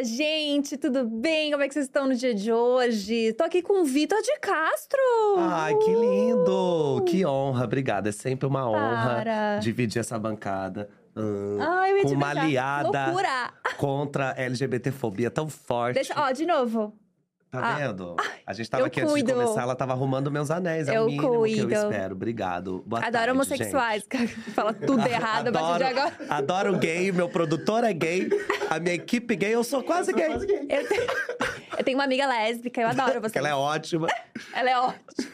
[0.00, 1.50] Fala, gente, tudo bem?
[1.50, 3.34] Como é que vocês estão no dia de hoje?
[3.34, 4.98] Tô aqui com o Vitor de Castro!
[5.38, 7.04] Ai, que lindo!
[7.06, 8.08] Que honra, obrigada.
[8.08, 9.58] É sempre uma honra Para.
[9.58, 10.88] dividir essa bancada.
[11.14, 13.52] hum, Ai, com uma aliada Loucura!
[13.76, 15.96] contra a LGBTfobia tão forte.
[15.96, 16.94] Deixa, ó, de novo.
[17.50, 18.14] Tá Ah, vendo?
[18.46, 19.32] A gente tava eu aqui antes de cuido.
[19.40, 20.86] começar, ela tava arrumando meus anéis.
[20.86, 21.72] É Eu o mínimo que eu cuido.
[21.74, 22.14] espero.
[22.14, 22.84] Obrigado.
[22.86, 24.04] Boa Adoro tarde, homossexuais.
[24.54, 25.12] Fala tudo gente.
[25.12, 26.16] errado a partir de Adoro, agora.
[26.30, 28.28] adoro gay, meu produtor é gay,
[28.70, 30.26] a minha equipe gay, eu sou quase gay.
[30.32, 30.38] Eu
[30.86, 31.06] tenho,
[31.78, 33.36] eu tenho uma amiga lésbica, eu adoro você.
[33.38, 34.06] Ela é ótima.
[34.54, 35.30] Ela é ótima.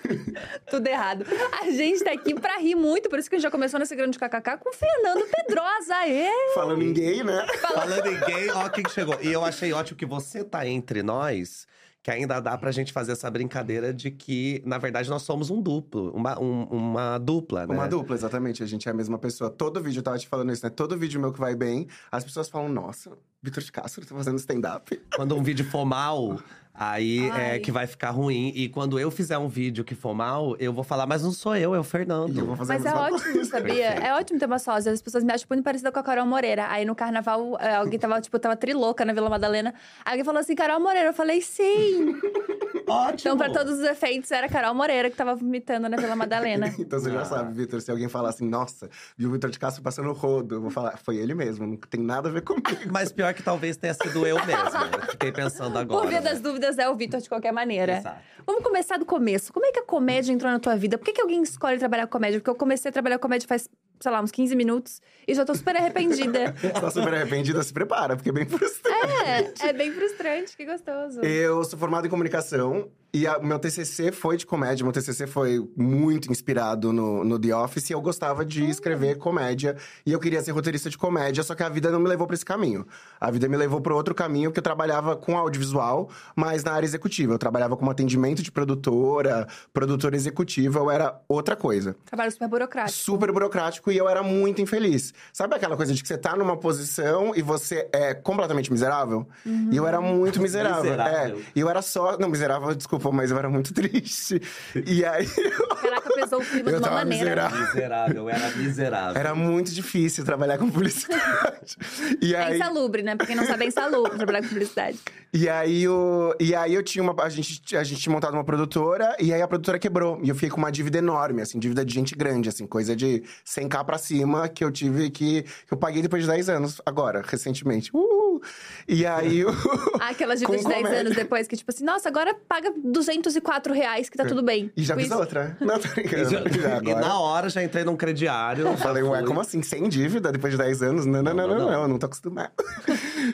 [0.71, 1.27] Tudo errado.
[1.61, 3.95] A gente tá aqui pra rir muito, por isso que a gente já começou nesse
[3.95, 5.95] grande kkk com o Fernando Pedrosa.
[5.97, 6.31] Aê!
[6.55, 7.47] Falando em gay, né?
[7.61, 9.19] Falando em gay, ó quem chegou.
[9.21, 11.67] E eu achei ótimo que você tá entre nós,
[12.07, 15.61] que ainda dá pra gente fazer essa brincadeira de que, na verdade, nós somos um
[15.61, 17.75] duplo, uma, um- uma dupla, né?
[17.75, 18.63] Uma dupla, exatamente.
[18.63, 19.51] A gente é a mesma pessoa.
[19.51, 20.71] Todo vídeo, eu tava te falando isso, né?
[20.71, 23.11] Todo vídeo meu que vai bem, as pessoas falam, nossa,
[23.43, 25.01] Vitor de Castro tá fazendo stand-up.
[25.17, 26.39] Quando um vídeo for mal,
[26.79, 27.57] aí Ai.
[27.57, 28.53] é que vai ficar ruim.
[28.55, 31.57] E quando eu fizer um vídeo que for mal, eu vou falar, mas não sou
[31.57, 32.39] eu, é o Fernando.
[32.39, 33.51] Eu vou fazer a Mas é ótimo, coisa.
[33.51, 33.87] sabia?
[33.91, 34.93] É ótimo ter uma sósia.
[34.93, 36.67] As pessoas me acham muito parecida com a Carol Moreira.
[36.69, 39.75] Aí no carnaval, eh, alguém tava, tipo, tava trilouca na Vila Madalena.
[40.05, 41.09] Aí alguém falou assim, Carol Moreira.
[41.09, 42.15] Eu falei, sim.
[42.89, 43.35] Ótimo!
[43.35, 46.73] Então, pra todos os efeitos, era a Carol Moreira que tava vomitando na Vila Madalena.
[46.79, 47.25] Então você já Ah.
[47.25, 50.61] sabe, Vitor, se alguém falar assim, nossa, viu o Vitor de Castro passando rodo, eu
[50.61, 52.67] vou falar, foi ele mesmo, não tem nada a ver comigo.
[52.93, 55.11] Mas pior que talvez tenha sido eu mesmo.
[55.11, 56.01] Fiquei pensando agora.
[56.03, 56.41] Por via das né?
[56.41, 57.99] dúvidas, é o Vitor de qualquer maneira.
[57.99, 58.19] Exato.
[58.47, 59.53] Vamos começar do começo.
[59.53, 60.97] Como é que a comédia entrou na tua vida?
[60.97, 62.39] Por que, que alguém escolhe trabalhar com comédia?
[62.39, 65.45] Porque eu comecei a trabalhar com comédia faz, sei lá, uns 15 minutos e já
[65.45, 66.55] tô super arrependida.
[66.81, 69.63] Tá super arrependida, se prepara, porque é bem frustrante.
[69.63, 71.21] é, é bem frustrante, que gostoso.
[71.23, 74.85] Eu sou formado em comunicação e o meu TCC foi de comédia.
[74.85, 79.75] Meu TCC foi muito inspirado no, no The Office e eu gostava de escrever comédia.
[80.05, 82.35] E eu queria ser roteirista de comédia, só que a vida não me levou pra
[82.35, 82.87] esse caminho.
[83.19, 86.85] A vida me levou para outro caminho, que eu trabalhava com audiovisual, mas na área
[86.85, 87.33] executiva.
[87.33, 91.97] Eu trabalhava como atendimento de produtora, produtora executiva, eu era outra coisa.
[92.05, 92.99] Trabalho super burocrático.
[92.99, 95.13] Super burocrático e eu era muito infeliz.
[95.33, 99.27] Sabe aquela coisa de que você tá numa posição e você é completamente miserável?
[99.45, 100.83] E eu era muito miserável.
[100.85, 101.37] Miserável.
[101.39, 101.43] É.
[101.55, 102.17] E eu era só.
[102.19, 104.41] Não, miserável, desculpa, mas eu era muito triste.
[104.87, 105.27] E aí.
[105.81, 107.25] Caraca, pesou o clima Eu de uma maneira.
[107.49, 107.61] miserável.
[107.67, 109.21] Miserável, eu era miserável.
[109.21, 111.77] Era muito difícil trabalhar com publicidade.
[112.21, 112.57] E É aí.
[112.57, 113.17] insalubre, né?
[113.17, 114.99] Pra quem não sabe, é insalubre trabalhar com publicidade.
[115.33, 117.15] E aí, o, e aí eu tinha uma.
[117.23, 120.19] A gente, a gente tinha montado uma produtora e aí a produtora quebrou.
[120.23, 123.23] E eu fiquei com uma dívida enorme, assim, dívida de gente grande, assim, coisa de
[123.47, 125.43] 100k pra cima que eu tive que.
[125.43, 127.91] que eu paguei depois de 10 anos, agora, recentemente.
[127.95, 128.41] Uh!
[128.89, 129.45] E aí.
[129.45, 129.51] o-
[130.01, 131.01] Ah, aquelas Com dívidas de 10 comédia.
[131.01, 134.71] anos depois, que tipo assim, nossa, agora paga 204 reais, que tá tudo bem.
[134.77, 135.17] E já fiz isso.
[135.17, 135.57] outra.
[135.61, 136.31] Não, tô E, brincando.
[136.31, 138.67] já- Já, e na hora já entrei num crediário.
[138.67, 139.63] Eu falei, ué, como assim?
[139.63, 141.07] Sem dívida depois de 10 anos?
[141.07, 142.51] Não, não, não, não, Não, não, não tô acostumado.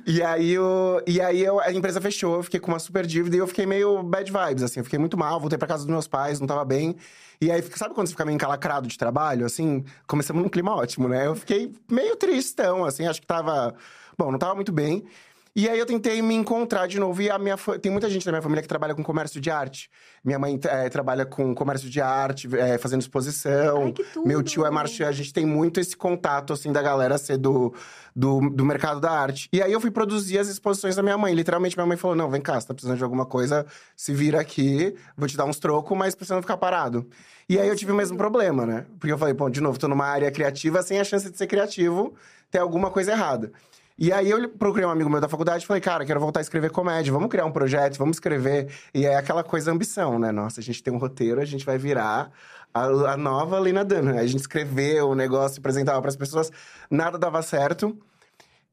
[0.06, 3.36] e aí, eu, e aí eu, a empresa fechou, eu fiquei com uma super dívida
[3.36, 4.81] e eu fiquei meio bad vibes, assim.
[4.82, 6.96] Eu fiquei muito mal, voltei pra casa dos meus pais, não tava bem.
[7.40, 9.84] E aí, sabe quando você fica meio encalacrado de trabalho, assim?
[10.06, 11.26] Começamos num clima ótimo, né?
[11.26, 13.74] Eu fiquei meio tristão, assim, acho que tava…
[14.18, 15.04] Bom, não tava muito bem.
[15.54, 17.20] E aí eu tentei me encontrar de novo.
[17.20, 19.50] E a minha fa- tem muita gente da minha família que trabalha com comércio de
[19.50, 19.90] arte.
[20.24, 23.82] Minha mãe eh, trabalha com comércio de arte, eh, fazendo exposição.
[23.84, 24.26] Ai, que tudo!
[24.26, 25.04] Meu tio é marchand.
[25.08, 27.74] A gente tem muito esse contato, assim, da galera ser do,
[28.16, 29.46] do, do mercado da arte.
[29.52, 31.34] E aí eu fui produzir as exposições da minha mãe.
[31.34, 34.40] Literalmente, minha mãe falou: Não, vem cá, você tá precisando de alguma coisa, se vira
[34.40, 37.06] aqui, vou te dar uns trocos, mas precisa não ficar parado.
[37.46, 38.86] E aí eu tive o mesmo problema, né?
[38.98, 41.46] Porque eu falei: Pô, de novo, tô numa área criativa, sem a chance de ser
[41.46, 42.14] criativo,
[42.50, 43.52] ter alguma coisa errada.
[43.98, 46.42] E aí eu procurei um amigo meu da faculdade e falei, cara, quero voltar a
[46.42, 48.72] escrever comédia, vamos criar um projeto, vamos escrever.
[48.94, 50.32] E é aquela coisa ambição, né?
[50.32, 52.32] Nossa, a gente tem um roteiro, a gente vai virar
[52.72, 54.18] a, a nova Lena Dunham.
[54.18, 56.50] A gente escreveu o negócio, apresentava para as pessoas,
[56.90, 57.96] nada dava certo.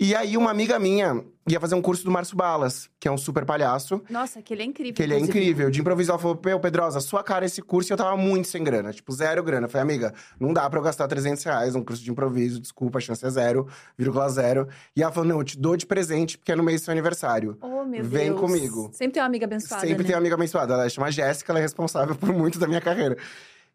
[0.02, 3.18] E aí uma amiga minha ia fazer um curso do Márcio Balas, que é um
[3.18, 4.02] super palhaço.
[4.10, 4.94] Nossa, que ele é incrível.
[4.94, 5.70] Que ele é incrível.
[5.70, 8.64] De improviso, ela falou: Meu, Pedrosa, sua cara esse curso e eu tava muito sem
[8.64, 8.94] grana.
[8.94, 9.66] Tipo, zero grana.
[9.66, 13.00] Eu falei, amiga, não dá pra eu gastar 300 reais num curso de improviso, desculpa,
[13.00, 14.70] a chance é zero, vírgula zero.
[14.96, 16.94] E ela falou: Não, eu te dou de presente porque é no mês do seu
[16.94, 17.58] aniversário.
[17.60, 18.40] Oh, meu Vem Deus.
[18.40, 18.90] comigo.
[18.94, 20.08] Sempre tem uma amiga abençoada, Sempre né?
[20.08, 20.74] tem uma amiga abençoada.
[20.76, 23.18] Ela chama Jéssica, ela é responsável por muito da minha carreira.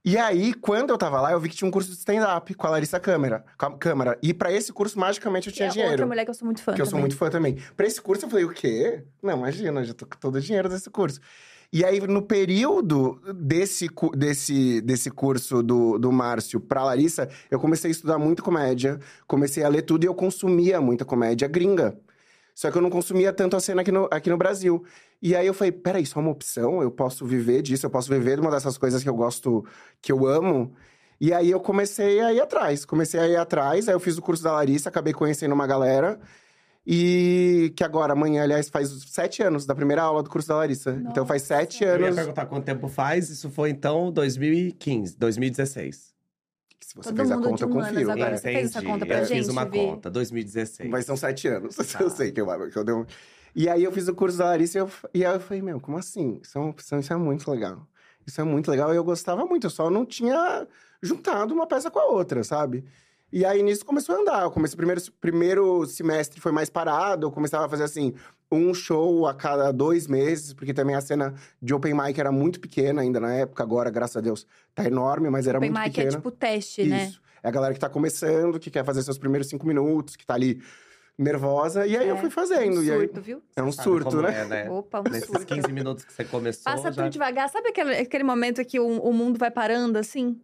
[0.04, 2.66] E aí, quando eu tava lá, eu vi que tinha um curso de stand-up com
[2.66, 3.42] a Larissa Câmara.
[3.80, 4.18] Câmara.
[4.22, 5.92] E pra esse curso, magicamente, eu tinha é dinheiro.
[5.92, 7.00] outra mulher que eu sou muito fã Que eu sou também.
[7.04, 7.56] muito fã também.
[7.74, 9.02] Pra esse curso, eu falei, o quê?
[9.22, 11.20] Não, imagina, já tô com todo o dinheiro desse curso.
[11.72, 17.88] E aí, no período desse, desse, desse curso do, do Márcio pra Larissa, eu comecei
[17.88, 21.98] a estudar muito comédia, comecei a ler tudo e eu consumia muita comédia gringa.
[22.54, 24.84] Só que eu não consumia tanto a cena aqui no, aqui no Brasil.
[25.20, 26.80] E aí eu falei, peraí, isso é uma opção?
[26.80, 29.64] Eu posso viver disso, eu posso viver de uma dessas coisas que eu gosto,
[30.00, 30.72] que eu amo.
[31.20, 34.22] E aí eu comecei a ir atrás, comecei a ir atrás, aí eu fiz o
[34.22, 36.20] curso da Larissa, acabei conhecendo uma galera.
[36.86, 41.02] E que agora, amanhã, aliás, faz sete anos da primeira aula do curso da Larissa.
[41.10, 41.96] Então faz sete Nossa.
[41.96, 42.16] Eu ia anos.
[42.16, 46.13] perguntar quanto tempo faz, isso foi então 2015, 2016.
[46.88, 48.10] Se você Todo fez a conta, eu confio.
[48.10, 48.30] agora.
[48.32, 48.36] né?
[48.36, 49.78] Você fez essa conta pra eu gente, fiz uma Vi?
[49.78, 50.90] conta, 2016.
[50.90, 51.76] Mas são sete anos.
[51.92, 52.00] Tá.
[52.02, 53.06] Eu sei que eu, que eu dei um...
[53.56, 55.80] E aí eu fiz o curso da Larissa e, eu, e aí eu falei, meu,
[55.80, 56.40] como assim?
[56.42, 57.86] Isso é, um- isso é- isso é muito legal.
[58.26, 59.66] Isso é muito legal e eu gostava muito.
[59.66, 60.66] Eu só não tinha
[61.02, 62.84] juntado uma peça com a outra, sabe?
[63.32, 64.42] E aí nisso começou a andar.
[64.42, 67.26] Eu comecei, primeiro, primeiro semestre foi mais parado.
[67.26, 68.14] Eu começava a fazer assim,
[68.50, 72.60] um show a cada dois meses, porque também a cena de open mic era muito
[72.60, 73.62] pequena ainda na época.
[73.62, 76.16] Agora, graças a Deus, tá enorme, mas era Open muito mic é pequena.
[76.16, 77.06] tipo teste, né?
[77.06, 77.20] Isso.
[77.42, 80.34] É a galera que tá começando, que quer fazer seus primeiros cinco minutos, que tá
[80.34, 80.62] ali
[81.18, 81.86] nervosa.
[81.86, 82.80] E aí eu É, fui fazendo.
[82.80, 82.98] Um e aí...
[83.00, 83.42] surto, viu?
[83.56, 84.40] É um Sabe surto, né?
[84.40, 84.70] é, né?
[84.70, 85.46] Opa, um Nesses surto.
[85.46, 87.02] 15 minutos que você começou, Passa já...
[87.02, 87.48] tudo devagar.
[87.48, 90.40] Sabe aquele, aquele momento que o, o mundo vai parando assim?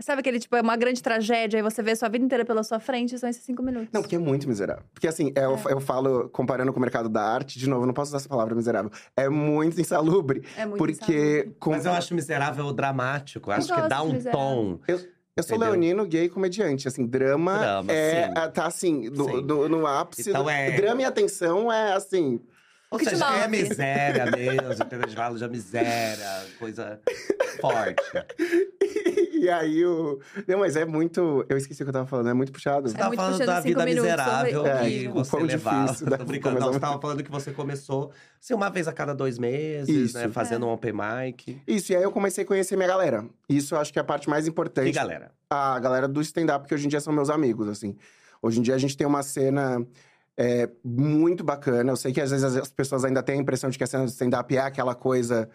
[0.00, 2.80] Sabe aquele, tipo, é uma grande tragédia e você vê sua vida inteira pela sua
[2.80, 3.88] frente, são esses cinco minutos.
[3.92, 4.82] Não, porque é muito miserável.
[4.94, 7.92] Porque assim, é, Eu, eu falo, comparando com o mercado da arte, de novo, não
[7.94, 8.90] posso usar essa palavra miserável.
[9.16, 10.42] É muito insalubre.
[10.56, 11.12] é muito porque.
[11.12, 11.56] insalubre.
[11.58, 13.50] com- Mas eu acho miserável dramático.
[13.50, 14.32] Eu Eu acho que dá um miserável.
[14.40, 14.78] tom.
[15.36, 15.72] Eu sou Entendeu?
[15.72, 16.86] leonino, gay comediante.
[16.88, 18.32] Assim, drama, Drama, é, sim.
[18.36, 20.28] é- tá assim, do- do- no ápice.
[20.28, 22.40] Então do- é- Drama e atenção é assim.
[22.90, 25.06] Ou que seja, é miséria mesmo, entendeu?
[25.38, 27.00] De miséria, coisa
[27.60, 28.02] forte.
[29.32, 30.18] e aí o.
[30.46, 31.44] Não, mas é muito.
[31.48, 32.88] Eu esqueci o que eu tava falando, é muito puxado.
[32.88, 34.90] Você É tava falando da cinco vida minutos, miserável horrível.
[34.90, 35.92] que É, o você levava.
[36.10, 36.16] né?
[36.16, 36.58] Tô brincando.
[36.60, 38.10] Não, você tava falando que você começou,
[38.42, 40.18] assim, uma vez a cada dois meses, Isso.
[40.18, 40.28] né?
[40.28, 40.68] Fazendo É.
[40.68, 41.62] um open mic.
[41.68, 43.24] Isso, e aí eu comecei a conhecer minha galera.
[43.48, 44.88] Isso eu acho que é a parte mais importante.
[44.88, 45.30] E galera?
[45.48, 47.96] a galera do stand-up, que hoje em dia são meus amigos, assim.
[48.42, 49.86] Hoje em dia a gente tem uma cena
[50.42, 51.92] é, muito bacana.
[51.92, 54.04] Eu sei que às vezes as pessoas ainda têm a impressão de que a cena
[54.04, 55.50] do stand-up é aquela coisa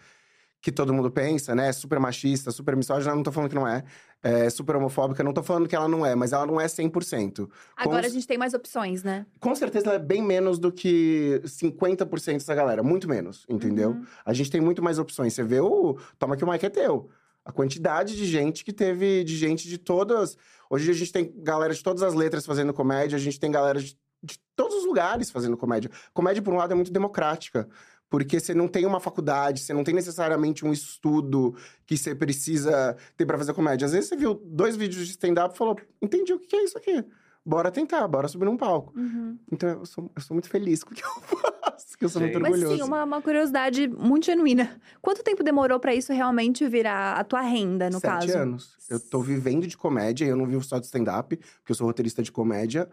[0.62, 1.72] que todo mundo pensa, né?
[1.74, 3.16] Super machista, super misógina.
[3.16, 3.84] Não tô falando que não é.
[4.22, 7.50] É super homofóbica, não tô falando que ela não é, mas ela não é 100%.
[7.76, 9.26] Agora Com- a gente tem mais opções, né?
[9.40, 12.84] Com certeza ela é bem menos do que 50% dessa galera.
[12.84, 13.92] Muito menos, entendeu?
[13.92, 14.06] Uhum.
[14.24, 15.34] A gente tem muito mais opções.
[15.34, 17.10] Você vê o Toma que o Mike é teu.
[17.44, 20.38] A quantidade de gente que teve, de gente de todas.
[20.70, 23.80] Hoje a gente tem galera de todas as letras fazendo comédia, a gente tem galera
[23.80, 25.92] de, de todos os lugares fazendo comédia.
[26.14, 27.68] Comédia, por um lado, é muito democrática.
[28.10, 31.56] Porque você não tem uma faculdade, você não tem necessariamente um estudo
[31.86, 33.86] que você precisa ter pra fazer comédia.
[33.86, 36.78] Às vezes você viu dois vídeos de stand-up e falou: entendi o que é isso
[36.78, 37.04] aqui.
[37.44, 38.92] Bora tentar, bora subir num palco.
[38.98, 39.38] Uhum.
[39.52, 41.10] Então eu sou, eu sou muito feliz com o que eu
[41.62, 42.42] faço, que eu sou muito Gente.
[42.42, 42.78] Mas orgulhoso.
[42.78, 44.80] sim, uma, uma curiosidade muito genuína.
[45.02, 48.38] Quanto tempo demorou pra isso realmente virar a tua renda, no Sete caso?
[48.38, 48.76] anos.
[48.90, 52.24] Eu tô vivendo de comédia, eu não vivo só de stand-up, porque eu sou roteirista
[52.24, 52.90] de comédia,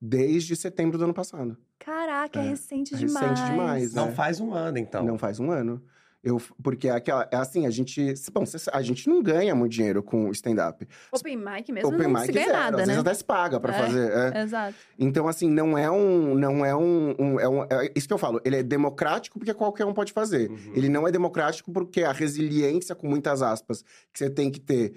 [0.00, 1.56] desde setembro do ano passado.
[1.78, 3.30] Caraca, é, É, recente é demais.
[3.30, 4.12] recente demais, Não É.
[4.12, 5.04] faz um ano, então.
[5.04, 5.82] Não faz um ano.
[6.24, 8.12] Eu, porque é aquela, é assim, a gente.
[8.32, 10.84] Bom, a gente não ganha muito dinheiro com stand-up.
[11.12, 12.94] Open mic mesmo Open não mic se ganha zero, nada, às né?
[12.94, 13.78] vezes até se paga pra É.
[13.78, 14.10] fazer.
[14.34, 14.42] é.
[14.42, 14.74] Exato.
[14.98, 16.34] Então, assim, não é um.
[16.34, 17.14] Não é um.
[17.16, 18.40] um- é um- é isso que eu falo.
[18.44, 20.50] Ele é democrático porque qualquer um pode fazer.
[20.50, 20.72] Uhum.
[20.74, 23.82] Ele não é democrático porque a resiliência, com muitas aspas,
[24.12, 24.94] que você tem que ter.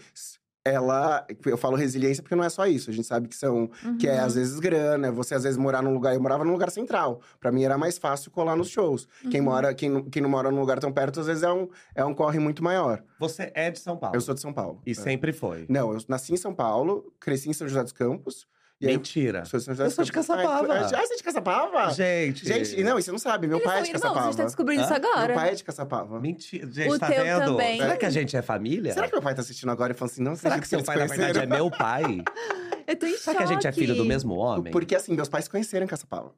[0.74, 1.26] Ela.
[1.46, 2.90] Eu falo resiliência porque não é só isso.
[2.90, 3.70] A gente sabe que são.
[4.00, 4.26] Que é, Uhum.
[4.26, 5.08] às vezes, grana.
[5.08, 6.14] é Você, às vezes, morar num lugar.
[6.14, 7.22] Eu morava num lugar central.
[7.40, 9.08] Pra mim, era mais fácil colar nos shows.
[9.30, 9.46] Quem, Uhum.
[9.48, 12.04] mora, quem, não- quem não mora num lugar tão perto, às vezes, é um, é
[12.06, 13.04] um corre muito maior.
[13.20, 14.16] Você é de São Paulo.
[14.16, 14.82] Eu sou de São Paulo.
[14.86, 14.94] E É.
[14.94, 15.66] sempre foi.
[15.70, 18.48] Não, eu nasci em São Paulo, cresci em São José dos Campos.
[18.82, 19.44] E aí, Mentira.
[19.44, 20.12] São José Eu sou de.
[20.12, 20.74] Caçapava.
[20.74, 21.92] Ah, você é de Caçapava?
[21.92, 22.48] Gente.
[22.48, 24.26] Gente, não, e você não sabe, meu Eles pai é de irmãos, Caçapava.
[24.26, 25.28] a gente tá descobrindo isso agora.
[25.28, 26.20] Meu pai é de Caçapava.
[26.22, 26.72] Mentira.
[26.72, 27.46] Gente, O tá teu vendo?
[27.46, 27.78] também.
[27.78, 28.94] Será que a gente é família?
[28.94, 30.98] Será que meu pai tá assistindo agora e falando assim, não Será que seu pai,
[30.98, 32.24] na verdade, é meu pai?
[32.88, 34.72] Eu tô em Será que a gente é filho do mesmo homem?
[34.72, 36.34] Porque assim, meus pais conheceram Caçapava.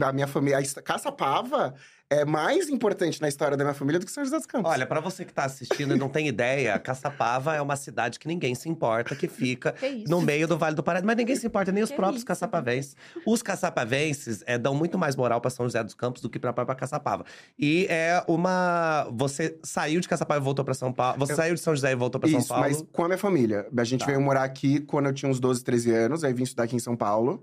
[0.00, 1.74] A minha família, a Caçapava
[2.20, 4.70] é mais importante na história da minha família do que São José dos Campos.
[4.70, 8.26] Olha, pra você que tá assistindo e não tem ideia, Caçapava é uma cidade que
[8.28, 11.06] ninguém se importa, que fica Que no meio do Vale do Paraíba.
[11.06, 12.26] Mas ninguém se importa, nem os Que próprios isso?
[12.26, 12.96] caçapavenses.
[13.26, 16.52] Os caçapavenses é, dão muito mais moral pra São José dos Campos do que pra
[16.52, 17.24] própria Caçapava.
[17.58, 19.08] E é uma…
[19.12, 21.18] Você saiu de Caçapava e voltou pra São Paulo.
[21.18, 22.62] Você Eu- saiu de São José e voltou pra São Isso, Paulo.
[22.64, 23.66] mas com a minha família.
[23.76, 24.06] A gente Tá.
[24.06, 26.80] veio morar aqui quando eu tinha uns 12, 13 anos, aí vim estudar aqui em
[26.80, 27.42] São Paulo.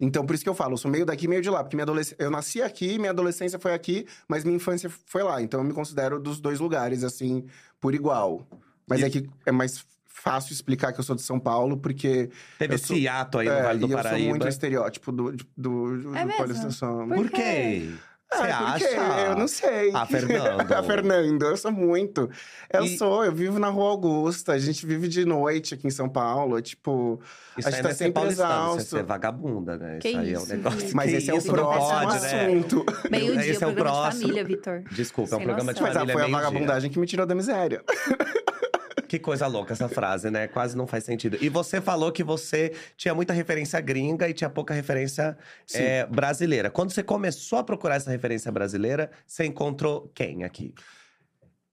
[0.00, 1.62] Então, por isso que eu falo, eu sou meio daqui, meio de lá.
[1.64, 2.14] Porque minha adolesc...
[2.18, 5.42] eu nasci aqui, minha adolescência foi aqui, mas minha infância foi lá.
[5.42, 7.44] Então, eu me considero dos dois lugares, assim,
[7.80, 8.46] por igual.
[8.86, 12.30] Mas E- é que é mais fácil explicar que eu sou de São Paulo, porque…
[12.58, 14.18] Teve eu esse sou- hiato aí no é, Vale do e eu Paraíba.
[14.20, 16.38] sou muito o estereótipo do, do, do, do É mesmo?
[16.38, 17.08] paulistação.
[17.08, 17.36] Por Por quê?
[17.42, 17.92] quê?
[18.30, 19.20] Você Ah, porque acha?
[19.30, 19.90] Eu não sei.
[19.94, 20.72] Ah, Fernando.
[20.72, 22.28] a Fernando, eu sou muito.
[22.70, 25.90] Eu E- sou, eu vivo na Rua Augusta, a gente vive de noite aqui em
[25.90, 27.20] São Paulo, tipo…
[27.56, 29.06] Isso A gente tá é sempre paulistano, isso é exausto.
[29.06, 29.98] vagabunda, né?
[30.00, 30.90] Que isso aí é um negócio.
[30.94, 32.44] Mas que esse é o próximo pode, né?
[32.44, 32.86] assunto.
[33.10, 34.22] Meio-dia, Esse é o programa de próximo.
[34.22, 34.82] família, Vitor.
[34.92, 35.86] Desculpa, é um Sem programa de noção.
[35.88, 37.82] Mas ah, família foi a vagabundagem que me tirou da miséria.
[39.08, 40.46] Que coisa louca essa frase, né?
[40.46, 41.38] Quase não faz sentido.
[41.40, 45.36] E você falou que você tinha muita referência gringa e tinha pouca referência
[45.72, 46.70] é, brasileira.
[46.70, 50.74] Quando você começou a procurar essa referência brasileira, você encontrou quem aqui?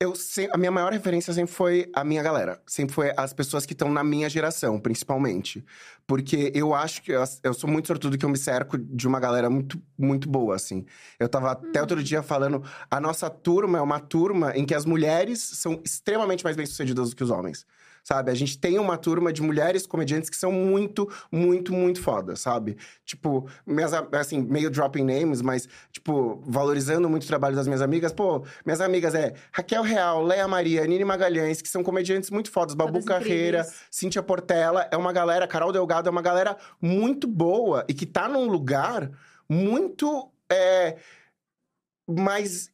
[0.05, 0.13] Eu
[0.51, 2.61] a minha maior referência sempre foi a minha galera.
[2.67, 5.65] Sempre foi as pessoas que estão na minha geração, principalmente.
[6.05, 9.19] Porque eu acho que eu, eu sou muito sortudo que eu me cerco de uma
[9.19, 10.85] galera muito, muito boa, assim.
[11.19, 14.85] Eu tava até outro dia falando, a nossa turma é uma turma em que as
[14.85, 17.65] mulheres são extremamente mais bem-sucedidas do que os homens.
[18.07, 18.29] Sabe?
[18.29, 22.77] A gente tem uma turma de mulheres comediantes que são muito, muito, muito fodas, sabe?
[23.03, 28.13] Tipo, minhas, assim, meio dropping names, mas, tipo, valorizando muito o trabalho das minhas amigas.
[28.13, 32.75] Pô, minhas amigas é Raquel Real, Leia Maria, Nini Magalhães, que são comediantes muito fodas.
[32.75, 33.81] Babu Todas Carreira, incríveis.
[33.89, 34.87] Cíntia Portela.
[34.91, 39.09] É uma galera, Carol Delgado é uma galera muito boa e que tá num lugar
[39.49, 40.97] muito é,
[42.07, 42.69] mais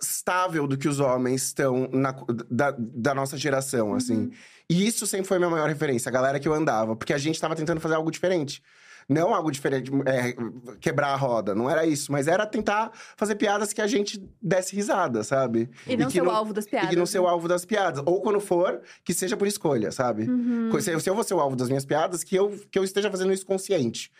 [0.00, 2.14] estável do que os homens estão na-
[2.48, 4.30] da, da nossa geração, assim.
[4.70, 6.94] E isso sempre foi a minha maior referência, a galera que eu andava.
[6.94, 8.62] Porque a gente tava tentando fazer algo diferente.
[9.08, 10.36] Não algo diferente, é,
[10.78, 12.12] quebrar a roda, não era isso.
[12.12, 15.70] Mas era tentar fazer piadas que a gente desse risada, sabe?
[15.86, 16.92] E não que ser o alvo das piadas.
[16.92, 17.30] E não ser o né?
[17.30, 18.02] alvo das piadas.
[18.04, 20.28] Ou quando for, que seja por escolha, sabe?
[20.28, 20.78] Uhum.
[20.78, 23.10] Se, se eu vou ser o alvo das minhas piadas, que eu, que eu esteja
[23.10, 24.12] fazendo isso consciente.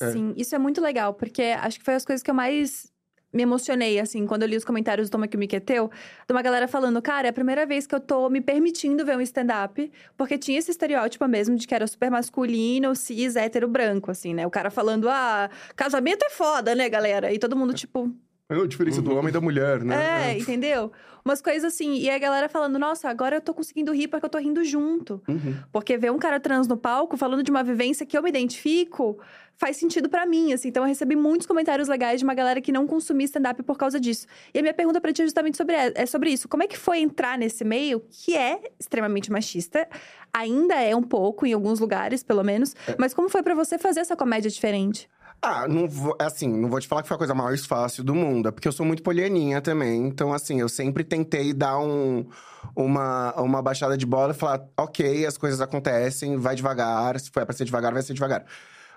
[0.00, 0.10] É.
[0.10, 2.91] Sim, isso é muito legal, porque acho que foi as coisas que eu mais
[3.32, 5.90] me emocionei, assim, quando eu li os comentários do Toma Que Me Queteu,
[6.26, 9.16] de uma galera falando, cara, é a primeira vez que eu tô me permitindo ver
[9.16, 14.10] um stand-up, porque tinha esse estereótipo mesmo de que era super masculino, cis, hétero, branco,
[14.10, 14.46] assim, né?
[14.46, 17.32] O cara falando, ah, casamento é foda, né, galera?
[17.32, 20.32] E todo mundo, tipo, É a diferença do homem e da mulher, né?
[20.32, 20.92] é, entendeu?
[21.24, 24.30] Umas coisas assim, e a galera falando, nossa, agora eu tô conseguindo rir porque eu
[24.30, 25.22] tô rindo junto.
[25.28, 25.54] Uhum.
[25.70, 29.18] Porque ver um cara trans no palco falando de uma vivência que eu me identifico
[29.56, 30.68] faz sentido pra mim, assim.
[30.68, 34.00] Então eu recebi muitos comentários legais de uma galera que não consumia stand-up por causa
[34.00, 34.26] disso.
[34.52, 36.48] E a minha pergunta pra ti é justamente sobre, é sobre isso.
[36.48, 39.88] Como é que foi entrar nesse meio que é extremamente machista?
[40.32, 42.74] Ainda é um pouco, em alguns lugares, pelo menos.
[42.98, 45.08] Mas como foi pra você fazer essa comédia diferente?
[45.44, 48.14] Ah, não vou, assim, não vou te falar que foi a coisa mais fácil do
[48.14, 50.06] mundo, é porque eu sou muito polianinha também.
[50.06, 52.24] Então, assim, eu sempre tentei dar um,
[52.76, 57.44] uma, uma baixada de bola e falar, ok, as coisas acontecem, vai devagar, se for
[57.44, 58.44] pra ser devagar, vai ser devagar.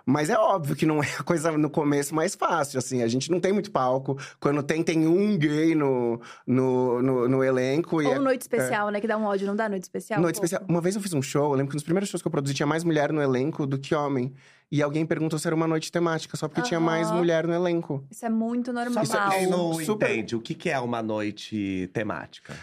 [0.05, 3.01] Mas é óbvio que não é a coisa no começo mais fácil, assim.
[3.01, 4.15] A gente não tem muito palco.
[4.39, 7.95] Quando tem, tem um gay no, no, no, no elenco.
[7.95, 9.01] Ou é- noite especial, né?
[9.01, 10.21] Que dá um ódio, não dá noite especial?
[10.21, 10.45] Noite pouco?
[10.45, 10.69] especial.
[10.69, 12.53] Uma vez eu fiz um show, eu lembro que nos primeiros shows que eu produzi
[12.53, 14.31] tinha mais mulher no elenco do que homem.
[14.75, 18.03] E alguém perguntou se era uma noite temática, só porque tinha mais mulher no elenco.
[18.11, 19.05] Isso é muito normal.
[19.05, 22.53] Só pra quem não Super- entende, o que que é uma noite temática?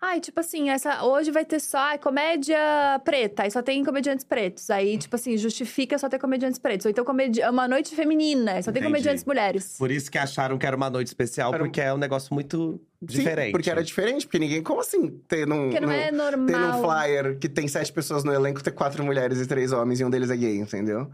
[0.00, 2.56] Ai, tipo assim, essa, hoje vai ter só ai, comédia
[3.04, 4.70] preta, aí só tem comediantes pretos.
[4.70, 6.86] Aí, tipo assim, justifica só ter comediantes pretos.
[6.86, 8.86] Ou então comedi uma noite feminina, aí só tem Entendi.
[8.94, 9.76] comediantes mulheres.
[9.78, 12.32] Por isso que acharam que era uma noite especial, Era um- porque é um negócio
[12.32, 13.46] muito diferente.
[13.48, 14.62] Sim, porque era diferente, porque ninguém.
[14.62, 15.64] Como assim ter num.
[15.70, 16.60] Porque não num- é Ter normal.
[16.72, 20.04] num flyer que tem sete pessoas no elenco, ter quatro mulheres e três homens e
[20.06, 21.10] um deles é gay, entendeu?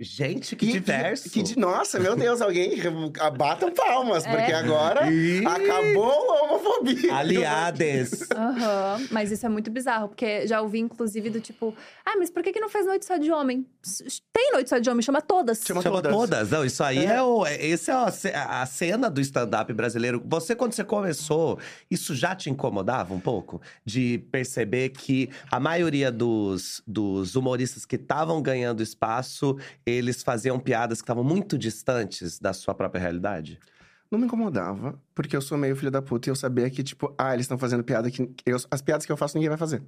[0.00, 1.28] Gente, que E- diverso.
[1.30, 2.70] Que, de- nossa, meu Deus, alguém
[3.36, 4.54] batam palmas, porque É.
[4.54, 7.14] agora Ih, acabou homofobia.
[7.14, 8.28] Aliades.
[8.30, 12.42] Aham, mas isso é muito bizarro, porque já ouvi, inclusive, do tipo, ah, mas por
[12.42, 13.66] que, que não faz noite só de homem?
[14.32, 15.62] Tem noite só de homem, chama todas.
[15.66, 16.12] Chama Chama todas.
[16.12, 16.50] todas.
[16.50, 17.22] Não, isso aí é, É.
[17.22, 17.44] o.
[17.46, 20.22] é- Esse é a, a cena do stand-up brasileiro.
[20.26, 21.58] Você, quando você começou,
[21.90, 23.60] isso já te incomodava um pouco?
[23.84, 29.56] De perceber que a maioria dos, dos humoristas que estavam ganhando espaço,
[29.86, 33.58] eles faziam piadas que estavam muito distantes da sua própria realidade?
[34.14, 37.12] Não me incomodava, porque eu sou meio filho da puta e eu sabia que, tipo,
[37.18, 38.30] ah, eles estão fazendo piada que.
[38.46, 39.82] eu- as piadas que eu faço ninguém vai fazer.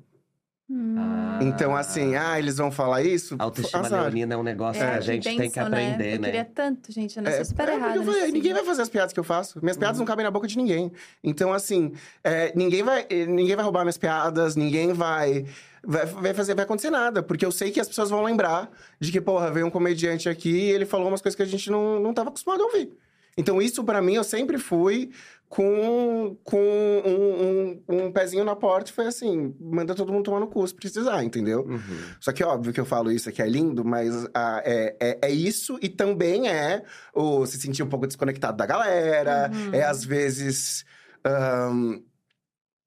[0.68, 0.96] Hum.
[1.42, 3.36] Então, assim, ah, eles vão falar isso?
[3.38, 4.00] A autoestima azar.
[4.02, 6.26] leonina é um negócio que a gente tem que intenso, aprender, Eu né?
[6.26, 7.94] queria tanto, gente, eu não É, sou super é, errada.
[7.96, 8.54] eu falei, nesse ninguém sentido.
[8.56, 9.60] vai fazer as piadas que eu faço.
[9.62, 10.00] Minhas piadas Uhum.
[10.00, 10.90] não cabem na boca de ninguém.
[11.22, 11.92] Então, assim,
[12.24, 15.46] é, ninguém, vai, eh, ninguém vai roubar minhas piadas, ninguém vai,
[15.84, 17.22] vai, vai fazer, vai acontecer nada.
[17.22, 18.68] Porque eu sei que as pessoas vão lembrar
[18.98, 21.70] de que, porra, veio um comediante aqui e ele falou umas coisas que a gente
[21.70, 22.90] não, não tava acostumado a ouvir.
[23.36, 25.10] Então, isso pra mim, eu sempre fui
[25.48, 30.40] com, com um, um, um pezinho na porta e foi assim: manda todo mundo tomar
[30.40, 31.60] no cu se precisar, entendeu?
[31.68, 31.80] Uhum.
[32.20, 35.30] Só que óbvio que eu falo isso aqui é lindo, mas ah, é, é, é
[35.30, 36.82] isso e também é
[37.14, 39.74] o se sentir um pouco desconectado da galera, Uhum.
[39.74, 40.84] é às vezes.
[41.24, 42.00] ahn,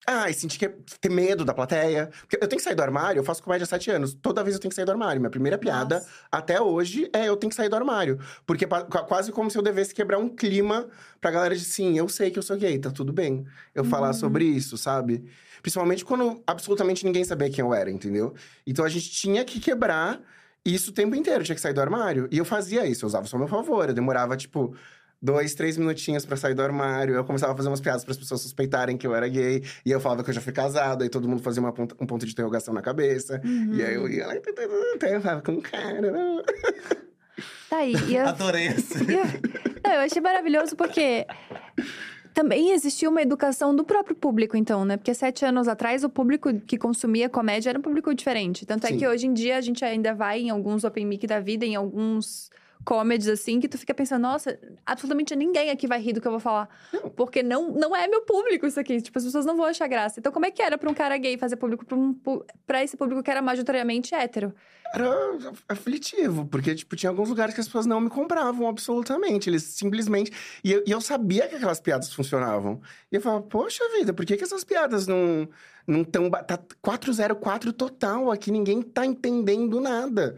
[0.10, 0.68] ah, e sentir que
[1.00, 2.10] ter medo da plateia.
[2.22, 4.14] Porque eu tenho que sair do armário, eu faço comédia há sete anos.
[4.14, 5.22] Toda vez eu tenho que sair do armário.
[5.22, 6.10] Minha primeira piada, Nossa.
[6.32, 8.20] até hoje, é eu tenho que sair do armário.
[8.46, 8.66] Porque
[9.08, 10.88] quase como se eu devesse quebrar um clima
[11.22, 13.46] pra galera de sim, eu sei que eu sou gay, tá tudo bem.
[13.76, 14.14] Eu falar Uhum.
[14.14, 15.24] sobre isso, sabe?
[15.62, 18.34] Principalmente quando absolutamente ninguém sabia quem eu era, entendeu?
[18.66, 20.22] Então a gente tinha que quebrar
[20.66, 22.28] isso o tempo inteiro, tinha que sair do armário.
[22.32, 23.88] E eu fazia isso, eu usava isso ao meu favor.
[23.90, 24.74] Eu demorava, tipo,
[25.22, 27.16] dois, três minutinhos pra sair do armário.
[27.16, 29.64] Eu começava a fazer umas piadas para as pessoas suspeitarem que eu era gay.
[29.86, 31.04] E eu falava que eu já fui casado.
[31.04, 33.42] Aí todo mundo fazia uma ponta- um ponto de interrogação na cabeça.
[33.44, 33.74] Uhum.
[33.76, 34.38] E aí eu ia lá e
[34.96, 36.12] até eu falava com o cara.
[37.70, 37.94] Tá aí.
[38.08, 39.04] E eu, Adorei esse.
[39.04, 39.26] e eu-
[39.84, 41.26] Não, eu achei maravilhoso porque
[42.34, 44.98] também existia uma educação do próprio público, então, né?
[44.98, 48.66] Porque sete anos atrás, o público que consumia comédia era um público diferente.
[48.66, 48.98] Tanto é Sim.
[48.98, 51.76] que hoje em dia a gente ainda vai em alguns open mic da vida, em
[51.76, 52.50] alguns
[52.90, 56.32] comedies assim, que tu fica pensando, nossa, absolutamente ninguém aqui vai rir do que eu
[56.32, 56.68] vou falar.
[56.92, 57.08] Não.
[57.12, 59.00] Porque não, não é meu público isso aqui.
[59.00, 60.20] Tipo, as pessoas não vão achar graça.
[60.20, 62.16] Então, como é que era pra um cara gay fazer público pra, um,
[62.66, 64.56] pra esse público que era majoritariamente hétero?
[64.92, 65.08] Era
[65.68, 69.52] aflitivo, porque, tipo, tinha alguns lugares que as pessoas não me compravam absolutamente.
[69.52, 70.32] Eles simplesmente.
[70.64, 72.82] E eu, e eu sabia que aquelas piadas funcionavam.
[73.12, 75.48] E eu falava, poxa vida, por que, que essas piadas não.
[75.86, 76.28] Não tão.
[76.32, 80.36] Tá 404 total aqui, ninguém tá entendendo nada.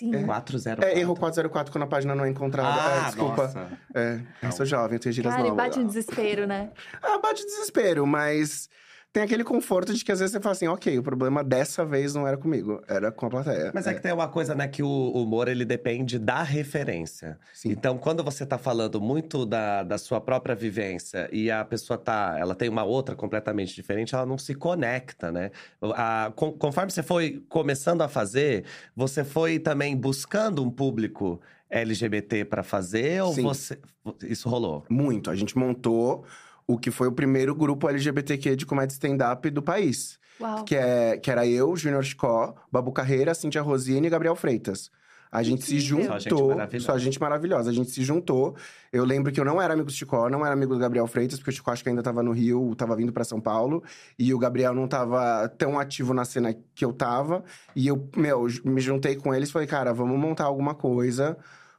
[0.00, 0.24] Sim.
[0.24, 0.82] 404.
[0.86, 2.68] É, erro 404 quando a página não é encontrada.
[2.82, 3.42] Ah, é, desculpa.
[3.42, 3.68] nossa.
[3.94, 5.56] É, eu sou jovem, eu tenho gírias Cara, novas.
[5.58, 6.70] bate um desespero, né?
[7.02, 8.70] Ah, bate desespero, mas
[9.12, 12.14] tem aquele conforto de que às vezes você fala assim, ok, o problema dessa vez
[12.14, 13.72] não era comigo, era com a plateia.
[13.74, 17.36] Mas é que tem uma coisa, né, que o humor, ele depende da referência.
[17.52, 17.70] Sim.
[17.72, 22.36] Então, quando você tá falando muito da, da sua própria vivência e a pessoa tá,
[22.38, 25.50] ela tem uma outra completamente diferente, ela não se conecta, né?
[25.82, 28.64] A- con- conforme você foi começando a fazer,
[28.94, 33.42] você foi também buscando um público LGBT pra fazer ou Sim.
[33.42, 33.78] você
[34.22, 34.84] isso rolou?
[34.88, 35.30] Muito.
[35.30, 36.24] A gente montou
[36.72, 40.18] o que foi o primeiro grupo LGBTQ de comédia stand-up do país.
[40.40, 40.64] Uau.
[40.64, 44.90] Que, é, que era eu, Júnior Chicó, Babu Carreira, Cintia Rosine e Gabriel Freitas.
[45.32, 46.06] A gente se Incrível.
[46.06, 46.48] Só gente juntou.
[46.48, 46.86] maravilhosa.
[46.86, 47.70] Só gente maravilhosa.
[47.70, 48.56] A gente se juntou.
[48.92, 51.38] Eu lembro que eu não era amigo do Chicó, não era amigo do Gabriel Freitas,
[51.38, 53.82] porque o Chicó acho que ainda tava no Rio, tava vindo pra São Paulo.
[54.18, 57.44] E o Gabriel não tava tão ativo na cena que eu tava.
[57.76, 61.36] E eu, meu, me juntei com eles e falei, cara, vamos montar alguma coisa.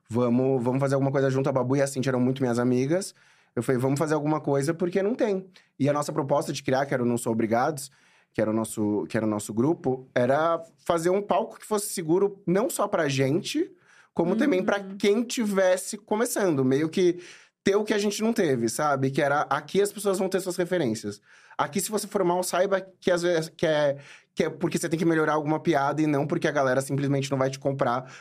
[0.10, 1.50] Vamos, vamos fazer alguma coisa junto.
[1.50, 3.14] A Babu e a Cintia eram muito minhas amigas.
[3.56, 5.50] Eu falei, vamos fazer alguma coisa porque não tem.
[5.78, 7.92] E a nossa proposta de criar, que era o Não Sou Obrigados,
[8.34, 11.88] que era o nosso, que era o nosso grupo, era fazer um palco que fosse
[11.88, 13.70] seguro não só pra gente,
[14.14, 16.64] como também pra quem tivesse começando.
[16.64, 17.20] Meio que
[17.64, 19.12] ter o que a gente não teve, sabe?
[19.12, 21.22] Que era aqui as pessoas vão ter suas referências.
[21.58, 23.98] Aqui, se você for mal, saiba que às vezes que é,
[24.34, 27.30] que é porque você tem que melhorar alguma piada e não porque a galera simplesmente
[27.30, 28.12] não vai te comprar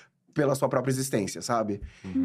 [0.40, 1.83] pela sua própria existência, sabe?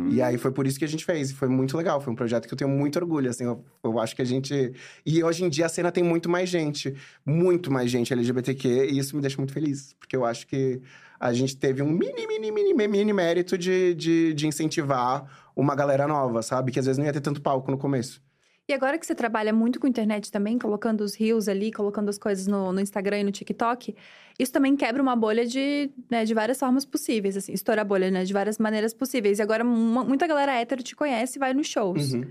[0.10, 1.34] E aí foi por isso que a gente fez.
[1.34, 2.00] Foi muito legal.
[2.00, 3.44] Foi um projeto que eu tenho muito orgulho, assim.
[3.44, 4.72] Eu, eu acho que a gente...
[5.06, 6.96] E hoje em dia a cena tem muito mais gente.
[7.26, 8.88] Muito mais gente LGBTQ.
[8.90, 9.94] E isso me deixa muito feliz.
[10.00, 10.82] Porque eu acho que
[11.20, 16.08] a gente teve um mini, mini, mini, mini mérito de, de, de incentivar uma galera
[16.08, 16.72] nova, sabe?
[16.72, 18.24] Que às vezes não ia ter tanto palco no começo.
[18.68, 22.18] E agora que você trabalha muito com internet também, colocando os reels ali, colocando as
[22.18, 23.96] coisas no, no Instagram e no TikTok,
[24.40, 28.10] isso também quebra uma bolha de, né, de várias formas possíveis, assim, estoura a bolha,
[28.10, 29.38] né, de várias maneiras possíveis.
[29.38, 32.14] E agora uma- muita galera hétero te conhece e vai nos shows.
[32.14, 32.26] Uhum.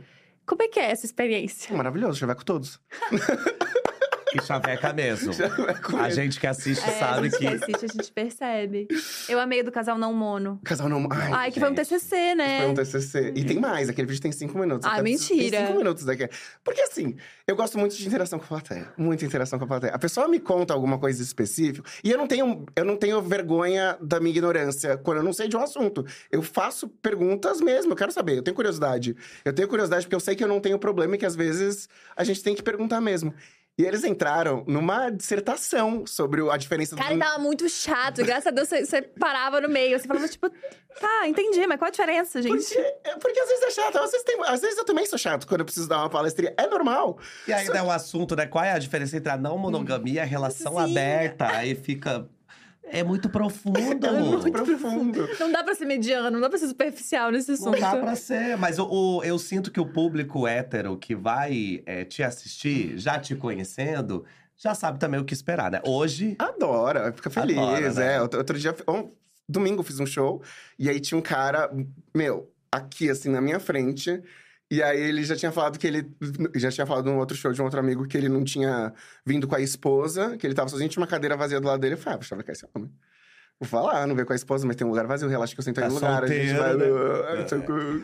[0.44, 1.74] Como é que é essa experiência?
[1.76, 2.80] Maravilhoso, já vai com todos.
[4.34, 5.32] E chaveca mesmo.
[5.98, 8.88] A gente que assiste É, sabe a gente que assiste, a gente percebe.
[9.28, 10.60] Eu amei do casal não mono.
[10.64, 11.06] Casal não...
[11.10, 11.74] Ai, Ai, que foi um.
[11.74, 12.62] TCC, né?
[12.62, 13.32] Foi um TCC.
[13.36, 14.88] E tem mais, aquele vídeo tem cinco minutos.
[14.90, 15.58] Ah, mentira.
[15.58, 16.28] Tem cinco minutos daqui.
[16.64, 17.16] Porque assim,
[17.46, 18.88] eu gosto muito de interação com a plateia.
[18.96, 19.94] Muita interação com a plateia.
[19.94, 21.88] A pessoa me conta alguma coisa específica.
[22.02, 25.48] E eu não tenho, eu não tenho vergonha da minha ignorância quando eu não sei
[25.48, 26.04] de um assunto.
[26.30, 28.38] Eu faço perguntas mesmo, eu quero saber.
[28.38, 29.16] Eu tenho curiosidade.
[29.44, 31.88] Eu tenho curiosidade porque eu sei que eu não tenho problema e que às vezes
[32.16, 33.34] a gente tem que perguntar mesmo.
[33.76, 37.18] E eles entraram numa dissertação sobre a diferença Cara, do.
[37.18, 38.20] tava muito chato.
[38.20, 39.98] e Graças a Deus você, você parava no meio.
[39.98, 40.48] Você falava, tipo,
[41.00, 42.64] tá, entendi, mas qual a diferença, gente?
[42.64, 45.18] Porque, é, porque às vezes é chato, às vezes, tem, às vezes eu também sou
[45.18, 46.54] chato quando eu preciso dar uma palestrinha.
[46.56, 47.18] É normal.
[47.48, 48.46] E ainda é o assunto, né?
[48.46, 50.92] Qual é a diferença entre a não monogamia e a relação Sim.
[50.92, 51.48] aberta?
[51.48, 52.28] Aí fica.
[52.86, 53.78] É muito profundo.
[54.06, 55.28] É muito profundo.
[55.40, 57.80] Não dá pra ser mediano, não dá pra ser superficial nesse Não assunto.
[57.80, 58.56] dá pra ser.
[58.56, 63.18] Mas o, o- eu sinto que o público hétero que vai é, te assistir, já
[63.18, 64.24] te conhecendo,
[64.56, 65.80] já sabe também o que esperar, né?
[65.84, 66.36] Hoje.
[66.38, 67.56] Adora, fica feliz.
[67.58, 68.14] Adora, né?
[68.14, 69.10] É, outro, outro dia, um,
[69.48, 70.42] domingo eu fiz um show
[70.78, 71.70] e aí tinha um cara,
[72.14, 74.22] meu, aqui assim na minha frente.
[74.74, 76.06] E aí ele já tinha falado que ele.
[76.54, 78.92] Já tinha falado num outro show de um outro amigo que ele não tinha
[79.24, 81.94] vindo com a esposa, que ele tava sozinho, tinha uma cadeira vazia do lado dele.
[81.94, 82.90] Eu falei, ah, que é esse homem.
[83.60, 85.64] Vou falar, não veio com a esposa, mas tem um lugar vazio, relaxa que eu
[85.64, 86.24] sento aí Tá no lugar.
[86.24, 86.70] a gente vai.
[86.70, 87.48] solteiro, né?
[87.48, 88.02] Socorro.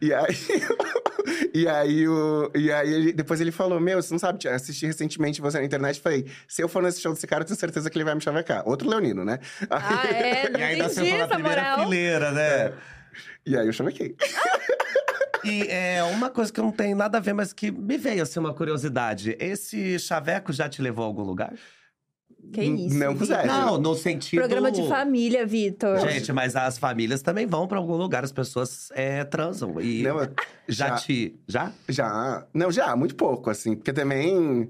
[0.00, 0.36] E aí.
[1.52, 5.40] E aí, o, e aí ele, depois ele falou: Meu, você não sabe, assisti recentemente
[5.40, 7.90] você na internet e falei: se eu for nesse show desse cara, eu tenho certeza
[7.90, 8.62] que ele vai me chavecar.
[8.66, 9.38] Outro Leonino, né?
[9.68, 10.48] Ah, é?
[10.48, 11.84] Não E ainda entendi sentou na primeira moral.
[11.84, 12.72] fileira, né?
[13.44, 14.16] E aí eu chavequei.
[15.44, 18.38] E é uma coisa que não tem nada a ver, mas que me veio assim
[18.40, 19.36] uma curiosidade.
[19.38, 21.54] Esse chaveco já te levou a algum lugar?
[22.52, 23.46] Que isso, Não Vitor.
[23.46, 24.40] Não, no sentido.
[24.40, 25.98] Programa de família, Vitor.
[26.08, 29.80] Gente, mas as famílias também vão pra algum lugar, as pessoas é, transam.
[29.80, 30.18] E Não,
[30.66, 31.38] já, já- te.
[31.46, 31.72] Já?
[31.88, 32.46] Já.
[32.52, 33.76] Não, já, muito pouco, assim.
[33.76, 34.68] Porque também.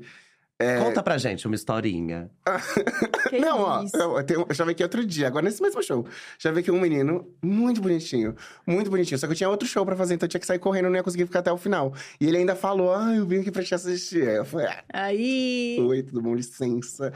[0.82, 2.30] Conta pra gente uma historinha.
[3.30, 3.96] Que não, ó, isso?
[3.96, 6.04] eu, eu tenho- eu já vi aqui outro dia, agora nesse mesmo show.
[6.38, 8.34] Já vi aqui um menino muito bonitinho,
[8.66, 9.18] muito bonitinho.
[9.18, 10.96] Só que eu tinha outro show pra fazer, então eu tinha que sair correndo, não
[10.96, 11.94] ia conseguir ficar até o final.
[12.20, 14.28] E ele ainda falou: Ah, eu vim aqui pra te assistir.
[14.28, 15.78] Aí eu falei: ah, Aí.
[15.80, 16.34] Oi, tudo bom?
[16.34, 17.12] Licença.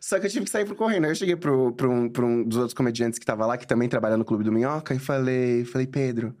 [0.00, 1.04] Só que eu tive que sair pro correndo.
[1.04, 3.66] Aí eu cheguei pro, pro, um, pro um dos outros comediantes que tava lá, que
[3.68, 6.34] também trabalha no Clube do Minhoca, e falei, falei, Pedro,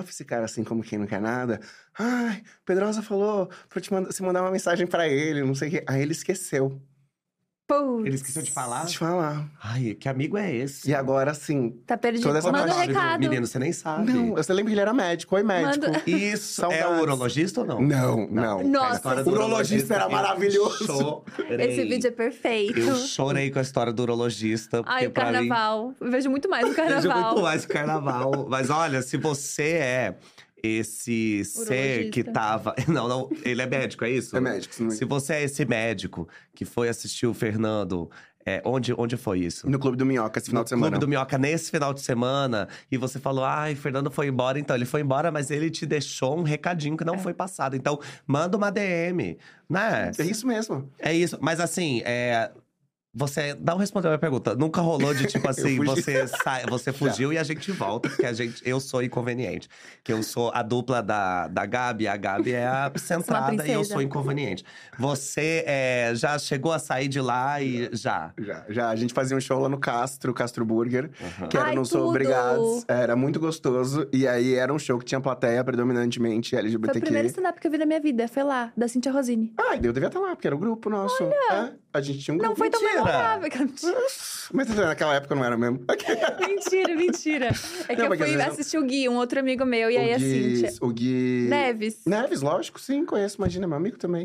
[0.00, 1.60] pra esse cara assim como quem não quer nada.
[1.98, 5.84] Ai, Pedrosa falou pra te você mandar uma mensagem pra ele, não sei o quê.
[5.86, 6.80] Aí ele esqueceu
[7.66, 8.04] Putz.
[8.06, 8.84] Ele esqueceu de falar?
[8.86, 9.46] de falar.
[9.62, 10.90] Ai, que amigo é esse?
[10.90, 11.70] E agora, assim.
[11.86, 12.24] Tá perdido.
[12.24, 13.20] Toda essa Manda um recado.
[13.20, 14.12] Menino, você nem sabe.
[14.12, 15.34] Não, eu só lembro que ele era médico.
[15.36, 15.86] Oi, médico.
[15.86, 16.64] Manda- Isso.
[16.66, 17.80] É o urologista ou não?
[17.80, 18.62] Não, não.
[18.64, 21.22] Nossa, do O urologista era maravilhoso.
[21.34, 21.66] chorei.
[21.66, 22.78] Esse vídeo é perfeito.
[22.78, 24.82] Eu chorei com a história do urologista.
[24.84, 25.94] Ai, o pra mim- carnaval.
[26.00, 27.24] Eu vejo muito mais o Vejo carnaval.
[27.32, 28.46] muito mais o carnaval.
[28.50, 30.14] Mas olha, se você é
[30.62, 32.32] esse ser que Urologista.
[32.32, 32.74] tava.
[32.88, 34.36] Não, não, ele é médico, é isso?
[34.36, 34.90] É médico, sim.
[34.90, 38.10] Se você é esse médico que foi assistir o Fernando,
[38.44, 39.68] é, onde, onde foi isso?
[39.68, 40.90] No Clube do Minhoca, esse final no de semana.
[40.90, 42.68] Clube do Minhoca nesse final de semana.
[42.90, 44.58] E você falou, ai, Fernando foi embora.
[44.58, 47.76] Então, ele foi embora, mas ele te deixou um recadinho que não foi passado.
[47.76, 50.10] Então, manda uma DM, né?
[50.18, 50.90] É isso mesmo.
[50.98, 51.38] É isso.
[51.40, 52.50] Mas assim, é...
[53.14, 54.54] Você não respondeu a minha pergunta.
[54.54, 58.32] Nunca rolou de tipo assim, você sai, você fugiu e a gente volta, porque a
[58.32, 59.68] gente, eu sou inconveniente.
[60.02, 63.84] Que eu sou a dupla da, da Gabi, a Gabi é a centrada e eu
[63.84, 64.64] sou inconveniente.
[64.98, 68.32] Você é, já chegou a sair de lá e já.
[68.38, 68.88] Já, já.
[68.88, 71.10] A gente fazia um show lá no Castro, Castro Burger.
[71.20, 71.48] Aham.
[71.48, 72.08] Que era Ai, no Sou!
[72.08, 72.84] Obrigados.
[72.88, 74.08] Era muito gostoso.
[74.12, 77.00] E aí era um show que tinha plateia predominantemente Foi o LGBTQ.
[77.00, 78.26] primeiro stand-up que eu vi na minha vida.
[78.26, 79.52] Foi lá, da Cintia Rosini.
[79.58, 81.22] Ai, eu devia estar lá, porque era o grupo nosso.
[81.22, 82.50] É, a gente tinha um grupo.
[82.50, 83.04] Não foi tão mentira!
[83.04, 83.50] memorável.
[84.52, 85.84] Mas naquela época não era mesmo.
[86.40, 87.46] mentira, mentira.
[87.88, 90.14] É que Não, eu fui assistir o Gui, um outro amigo meu, e aí o
[90.14, 90.72] a Gui, Cintia.
[90.80, 91.46] O Gui.
[91.48, 92.00] Neves.
[92.06, 94.24] Neves, lógico, sim, conheço, imagina, meu amigo também.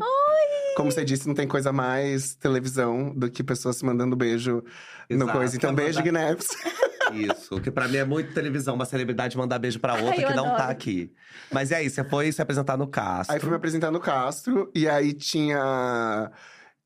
[0.76, 4.62] Como você disse, não tem coisa mais televisão do que pessoas se mandando beijo
[5.10, 5.32] no Exato.
[5.32, 5.56] coisa.
[5.56, 6.48] Então, beijo, mandar- Gui Neves.
[7.12, 10.34] Isso, que pra mim é muito televisão, uma celebridade mandar beijo pra outra Ai, que
[10.34, 11.10] não tá aqui.
[11.50, 13.34] Mas e aí, você foi se apresentar no Castro.
[13.34, 16.30] Aí fui me apresentar no Castro, e aí tinha.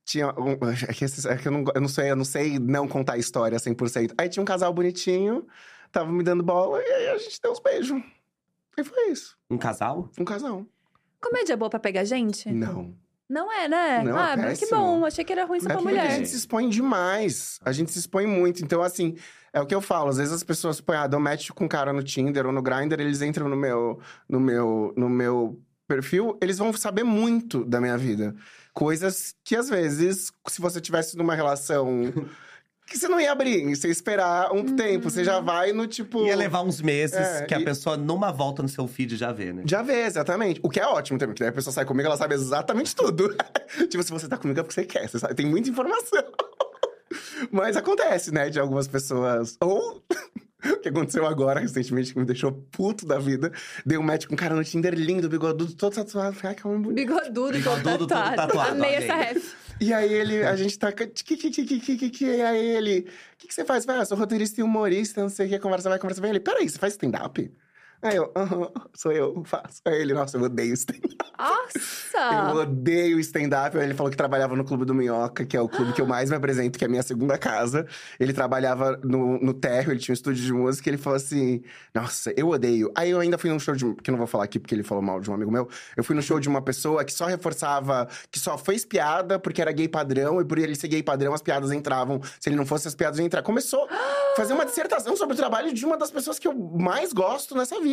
[0.05, 0.53] Tinha um,
[0.89, 3.15] é que, esses- é que eu, não, eu não sei, eu não sei não contar
[3.15, 4.13] a história 100%.
[4.19, 5.47] Aí tinha um casal bonitinho,
[5.91, 8.03] tava me dando bola, e aí a gente deu uns beijos.
[8.77, 9.37] E foi isso.
[9.51, 10.11] Um casal?
[10.19, 10.65] Um casal.
[11.21, 12.51] Comédia boa pra pegar gente?
[12.51, 12.95] Não.
[13.29, 14.03] Não é, né?
[14.03, 15.07] Não, ah, é mas que bom.
[15.07, 16.11] Achei que era ruim só É pra a mulher.
[16.11, 17.59] gente se expõe demais.
[17.65, 18.63] A gente se expõe muito.
[18.63, 19.17] Então, assim,
[19.55, 20.11] é o que eu falo.
[20.11, 22.61] Às vezes as pessoas põem, ah, dão match com um cara no Tinder ou no
[22.61, 27.81] Grindr, eles entram no meu, no meu, no meu perfil, eles vão saber muito da
[27.81, 28.35] minha vida.
[28.75, 31.87] Coisas que, às vezes, se você tivesse numa relação
[32.87, 35.11] que você não ia abrir, você ia esperar um tempo.
[35.11, 36.25] Você já vai no tipo.
[36.27, 39.31] Ia levar uns meses É, que a e- pessoa, numa volta no seu feed, já
[39.33, 39.63] vê, né?
[39.67, 40.61] Já vê, exatamente.
[40.63, 43.35] O que é ótimo também, porque daí a pessoa sai comigo, ela sabe exatamente tudo.
[43.91, 46.23] tipo, se você tá comigo é porque você quer, você sabe, tem muita informação.
[47.51, 49.57] Mas acontece, né, de algumas pessoas.
[49.61, 50.03] Ou.
[50.73, 53.53] O que aconteceu agora, recentemente, que me deixou puto da vida.
[53.85, 56.37] Dei um match com um cara no Tinder lindo, bigodudo, todo tatuado.
[56.37, 56.97] Falei, ah, que homem bonito.
[56.97, 58.37] Bigodudo, Bigodudo, todo todo tatuado.
[58.37, 59.55] tatuado, Amei essa ref.
[59.81, 60.93] E aí ele, a gente tá.
[60.93, 63.01] Que, que, que, que, que, que, que, e aí ele.
[63.01, 63.85] O que, que você faz?
[63.85, 66.31] Vai, ah, sou roteirista e humorista, não sei o que, conversa vai, conversa vai.
[66.31, 67.51] Ele, peraí, você faz stand-up?
[68.03, 69.81] Aí eu, aham, sou eu, faço.
[69.85, 71.13] Aí ele, nossa, eu odeio stand-up.
[72.15, 72.55] Eu Nossa!
[72.61, 73.77] odeio stand-up.
[73.77, 76.31] Ele falou que trabalhava no Clube do Minhoca, que é o clube que eu mais
[76.31, 77.87] me apresento, que é a minha segunda casa.
[78.21, 80.89] Ele trabalhava no, no térreo, ele tinha um estúdio de música.
[80.89, 81.63] Ele falou assim:
[81.93, 82.93] Nossa, eu odeio.
[82.95, 83.93] Aí eu ainda fui num show de.
[83.97, 85.69] Que eu não vou falar aqui porque ele falou mal de um amigo meu.
[85.97, 88.07] Eu fui no show de uma pessoa que só reforçava.
[88.31, 90.41] Que só fez piada porque era gay padrão.
[90.41, 92.21] E por ele ser gay padrão, as piadas entravam.
[92.39, 93.43] Se ele não fosse, as piadas iam entrar.
[93.43, 97.13] Começou a fazer uma dissertação sobre o trabalho de uma das pessoas que eu mais
[97.13, 97.92] gosto nessa vida.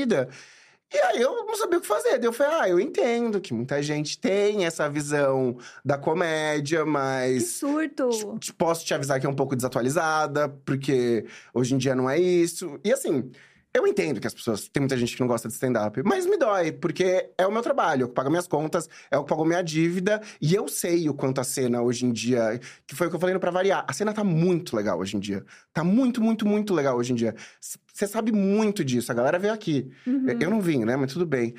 [0.92, 2.18] E aí eu não sabia o que fazer.
[2.18, 6.90] Daí eu falei, ah, eu entendo que muita gente tem essa visão da comédia, Que
[6.90, 7.48] mas.
[7.52, 8.10] surto!
[8.40, 12.18] te- Posso te avisar que é um pouco desatualizada, porque hoje em dia não é
[12.20, 12.80] isso.
[12.84, 13.30] E assim,
[13.74, 14.68] eu entendo que as pessoas.
[14.68, 17.62] Tem muita gente que não gosta de stand-up, mas me dói, porque é o meu
[17.62, 20.22] trabalho, é o que paga minhas contas, é o que pagou minha dívida.
[20.42, 22.60] E eu sei o quanto a cena hoje em dia.
[22.88, 23.86] Que foi o que eu falei no pra variar.
[23.88, 25.44] A cena tá muito legal hoje em dia.
[25.74, 27.36] Tá muito, muito, muito legal hoje em dia.
[27.62, 29.12] Você sabe muito disso.
[29.12, 29.92] A galera veio aqui.
[30.08, 30.26] Uhum.
[30.40, 30.96] Eu não vim, né?
[30.96, 31.54] Mas tudo bem.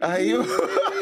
[0.00, 0.44] Aí eu.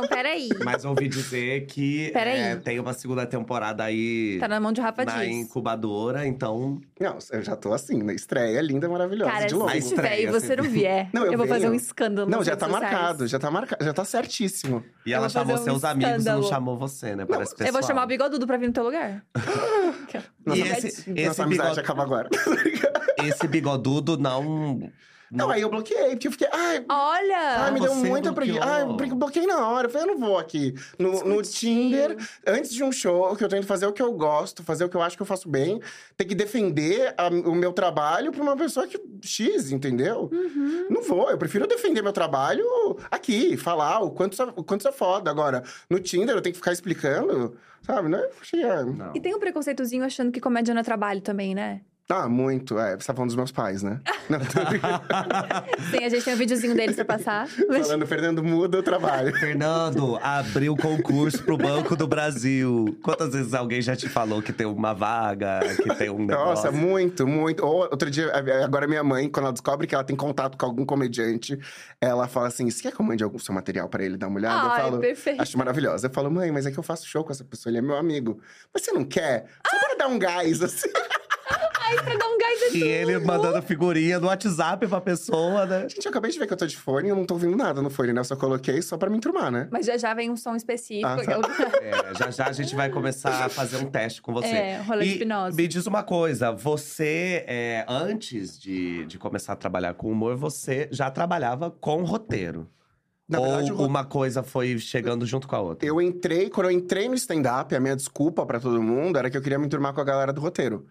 [0.00, 0.48] Não, peraí.
[0.64, 2.38] Mas ouvi dizer que Peraí.
[2.40, 5.28] é, tem uma segunda temporada aí Tá na mão de Rafa na Dias.
[5.34, 6.80] incubadora, então.
[7.00, 9.76] Não, eu já tô assim, na estreia linda, maravilhosa, Cara, de se longe.
[9.78, 11.72] A tiver e você não vier, Não, eu vou fazer venho.
[11.72, 12.92] um escândalo Não, já tá sociais.
[12.92, 14.84] marcado, já tá marcado, já tá certíssimo.
[15.04, 16.48] E Eu ela vou fazer chamou um seus amigos, não escândalo.
[16.48, 17.26] chamou você, né?
[17.26, 17.68] Parece pessoal.
[17.68, 19.24] Eu vou chamar o bigodudo pra vir no teu lugar.
[20.46, 22.30] E Nossa, esse, Nossa esse, nossa amizade acaba agora.
[23.22, 24.90] esse bigodudo não.
[25.30, 27.38] Não, aí eu bloqueei, porque eu fiquei, ai, Olha!
[27.64, 28.64] Ai, me deu você muita preguiça.
[28.64, 29.86] Ai, bloqueei na hora.
[29.86, 30.74] Eu falei, eu não vou aqui.
[30.98, 34.12] No, no Tinder, antes de um show, que eu tô indo fazer o que eu
[34.12, 35.80] gosto, fazer o que eu acho que eu faço bem,
[36.16, 38.98] ter que defender a- o meu trabalho pra uma pessoa que.
[39.20, 40.28] X, entendeu?
[40.32, 40.86] Uhum.
[40.90, 41.30] Não vou.
[41.30, 42.64] Eu prefiro defender meu trabalho
[43.10, 45.30] aqui, falar o quanto, isso- o quanto isso é foda.
[45.30, 48.08] Agora, no Tinder, eu tenho que ficar explicando, sabe?
[48.08, 48.18] Né?
[48.18, 49.12] Eu achei, ah, Não.
[49.14, 51.80] E tem um preconceitozinho achando que comédia não é trabalho também, né?
[52.10, 52.78] Ah, muito.
[52.78, 54.00] É, você tá falando dos meus pais, né?
[54.30, 55.02] Não, tô brincando.
[55.90, 57.46] Sim, a gente tem um videozinho deles pra passar.
[57.68, 59.30] Mas- falando, Fernando, muda o trabalho.
[59.38, 62.98] Fernando, abriu concurso pro Banco do Brasil.
[63.02, 66.46] Quantas vezes alguém já te falou que tem uma vaga, que tem um negócio?
[66.46, 67.62] Nossa, muito, muito.
[67.64, 68.32] Ou, outro dia,
[68.64, 71.58] agora minha mãe, quando ela descobre que ela tem contato com algum comediante,
[72.00, 74.38] ela fala assim: você quer que eu mande algum seu material pra ele dar uma
[74.38, 74.68] olhada?
[74.70, 75.42] Ai, eu falo, perfeito.
[75.42, 76.06] acho maravilhosa.
[76.06, 77.96] Eu falo, mãe, mas é que eu faço show com essa pessoa, ele é meu
[77.96, 78.40] amigo.
[78.72, 79.44] Mas você não quer?
[79.70, 80.88] Só para dar um gás, assim.
[81.88, 85.88] Ai, pra dar um gás E ele mandando figurinha no WhatsApp pra pessoa, né?
[85.88, 87.56] Gente, eu acabei de ver que eu tô de fone e eu não tô ouvindo
[87.56, 88.20] nada no fone, né?
[88.20, 89.68] Eu só coloquei só pra me enturmar, né?
[89.70, 91.06] Mas já já vem um som específico.
[91.06, 91.32] Ah, tá.
[91.32, 91.40] eu-
[91.82, 94.48] É, já já a gente vai começar a fazer um teste com você.
[94.48, 95.56] É, rolê de E hipnose.
[95.56, 100.88] Me diz uma coisa, você, é, antes de, de começar a trabalhar com humor, você
[100.90, 102.68] já trabalhava com roteiro?
[103.28, 105.86] Na verdade, Ou o uma coisa foi chegando junto com a outra?
[105.86, 109.36] Eu entrei, quando eu entrei no stand-up, a minha desculpa pra todo mundo era que
[109.36, 110.86] eu queria me enturmar com a galera do roteiro.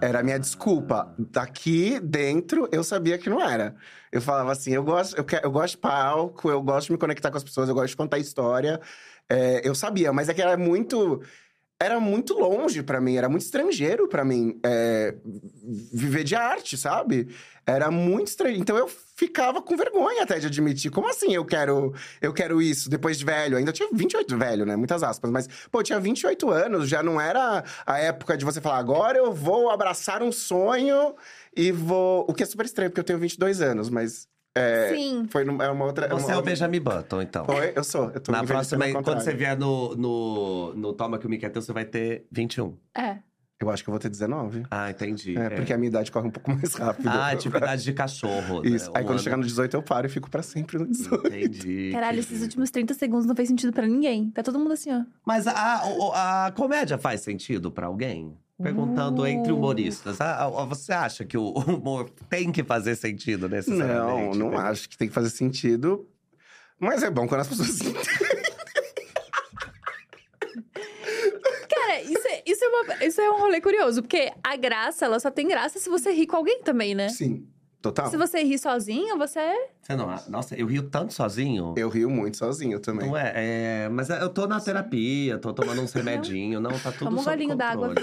[0.00, 1.14] Era a minha desculpa.
[1.18, 3.74] Daqui dentro, eu sabia que não era.
[4.10, 6.98] Eu falava assim: eu gosto, eu, quero, eu gosto de palco, eu gosto de me
[6.98, 8.80] conectar com as pessoas, eu gosto de contar história.
[9.28, 11.22] É, eu sabia, mas é que era muito.
[11.82, 15.16] Era muito longe pra mim, era muito estrangeiro pra mim é,
[15.92, 17.26] viver de arte, sabe?
[17.66, 18.56] Era muito estranho.
[18.56, 20.92] Então eu ficava com vergonha até de admitir.
[20.92, 23.56] Como assim eu quero, eu quero isso depois de velho?
[23.56, 24.76] Ainda tinha 28 velho, né?
[24.76, 25.28] Muitas aspas.
[25.32, 29.18] Mas, pô, eu tinha 28 anos, já não era a época de você falar, agora
[29.18, 31.16] eu vou abraçar um sonho
[31.56, 32.24] e vou.
[32.28, 34.28] O que é super estranho, porque eu tenho 22 anos, mas.
[34.54, 35.26] É, Sim.
[35.30, 36.08] Foi numa- é uma outra.
[36.08, 37.44] Você uma é o Benjamin Button, então.
[37.44, 38.10] Foi, eu sou.
[38.10, 39.22] Eu tô Na próxima, quando contrário.
[39.22, 42.76] você vier no, no, no Toma Que o Mickey é Teu, você vai ter 21.
[42.96, 43.16] É.
[43.58, 44.64] Eu acho que eu vou ter 19.
[44.70, 45.38] Ah, entendi.
[45.38, 47.08] É, porque a minha idade corre um pouco mais rápido.
[47.08, 48.60] Ah, tipo idade de cachorro.
[48.66, 48.86] Isso.
[48.86, 48.92] Né?
[48.96, 51.28] Aí Um quando ano- chegar no 18 eu paro e fico pra sempre no 18.
[51.28, 51.90] Entendi.
[51.94, 52.34] Caralho, entendi.
[52.34, 54.30] esses últimos 30 segundos não fez sentido pra ninguém.
[54.32, 55.02] Tá todo mundo assim, ó.
[55.24, 58.36] Mas a, o- a comédia faz sentido pra alguém?
[58.62, 59.26] Perguntando Uh.
[59.26, 60.20] entre humoristas.
[60.20, 64.38] Ah, ah, Você acha que o humor tem que fazer sentido Não, necessariamente?
[64.38, 66.08] não acho que tem que fazer sentido.
[66.78, 68.02] Mas é bom quando as pessoas entendem.
[71.68, 74.02] Cara, isso é, isso, é uma- isso é um rolê curioso.
[74.02, 77.08] Porque a graça, ela só tem graça se você rir com alguém também, né?
[77.08, 77.46] Sim,
[77.82, 78.08] total.
[78.08, 79.70] Se você rir sozinho, você é...
[79.82, 81.74] Você não, nossa, eu rio tanto sozinho.
[81.76, 83.08] Eu rio muito sozinho também.
[83.08, 87.10] Não é, é, mas eu tô na terapia, tô tomando uns remedinhos, não, tá tudo
[87.10, 87.88] Toma um golinho d'água.
[87.88, 88.02] Vira,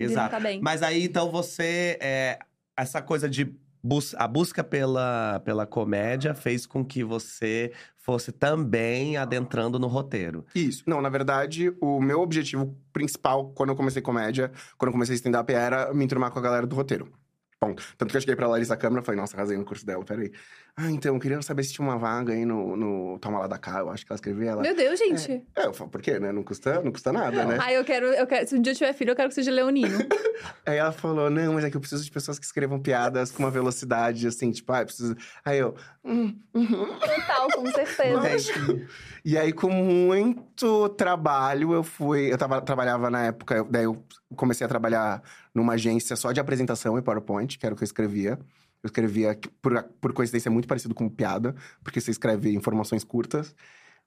[0.00, 0.30] Exato.
[0.30, 0.60] tá bem.
[0.60, 1.98] Mas aí, então, você…
[2.00, 2.38] É,
[2.76, 3.54] essa coisa de…
[3.80, 10.44] Bus a busca pela, pela comédia fez com que você fosse também adentrando no roteiro.
[10.52, 10.82] Isso.
[10.84, 15.52] Não, na verdade, o meu objetivo principal quando eu comecei comédia, quando eu comecei stand-up,
[15.52, 17.12] era me enturmar com a galera do roteiro.
[17.60, 17.82] Ponto.
[17.96, 20.32] Tanto que eu cheguei pra Larissa Câmara e falei, nossa, arrasei no curso dela, peraí.
[20.80, 23.58] Ah, então, eu queria saber se tinha uma vaga aí no, no Toma Lá da
[23.58, 24.62] Cá, eu acho que ela escrevia ela.
[24.62, 25.44] Meu Deus, gente.
[25.56, 26.30] É, eu falo, por quê, né?
[26.30, 27.58] Não custa, não custa nada, né?
[27.60, 28.46] Ai, eu quero, eu quero.
[28.46, 29.98] Se um dia eu tiver filho, eu quero que seja leonino.
[30.64, 33.42] Aí ela falou, não, mas é que eu preciso de pessoas que escrevam piadas com
[33.42, 35.16] uma velocidade, assim, tipo, ah, eu preciso...
[35.44, 36.86] Aí eu, hum, uhum.
[37.00, 38.86] Total, com certeza.
[39.24, 42.32] E aí, com muito trabalho, eu fui.
[42.32, 44.00] Eu tava, trabalhava na época, daí eu
[44.36, 47.86] comecei a trabalhar numa agência só de apresentação e PowerPoint, que era o que eu
[47.86, 48.38] escrevia.
[48.82, 53.54] Eu escrevia, por, por coincidência, muito parecido com piada, porque você escreve informações curtas.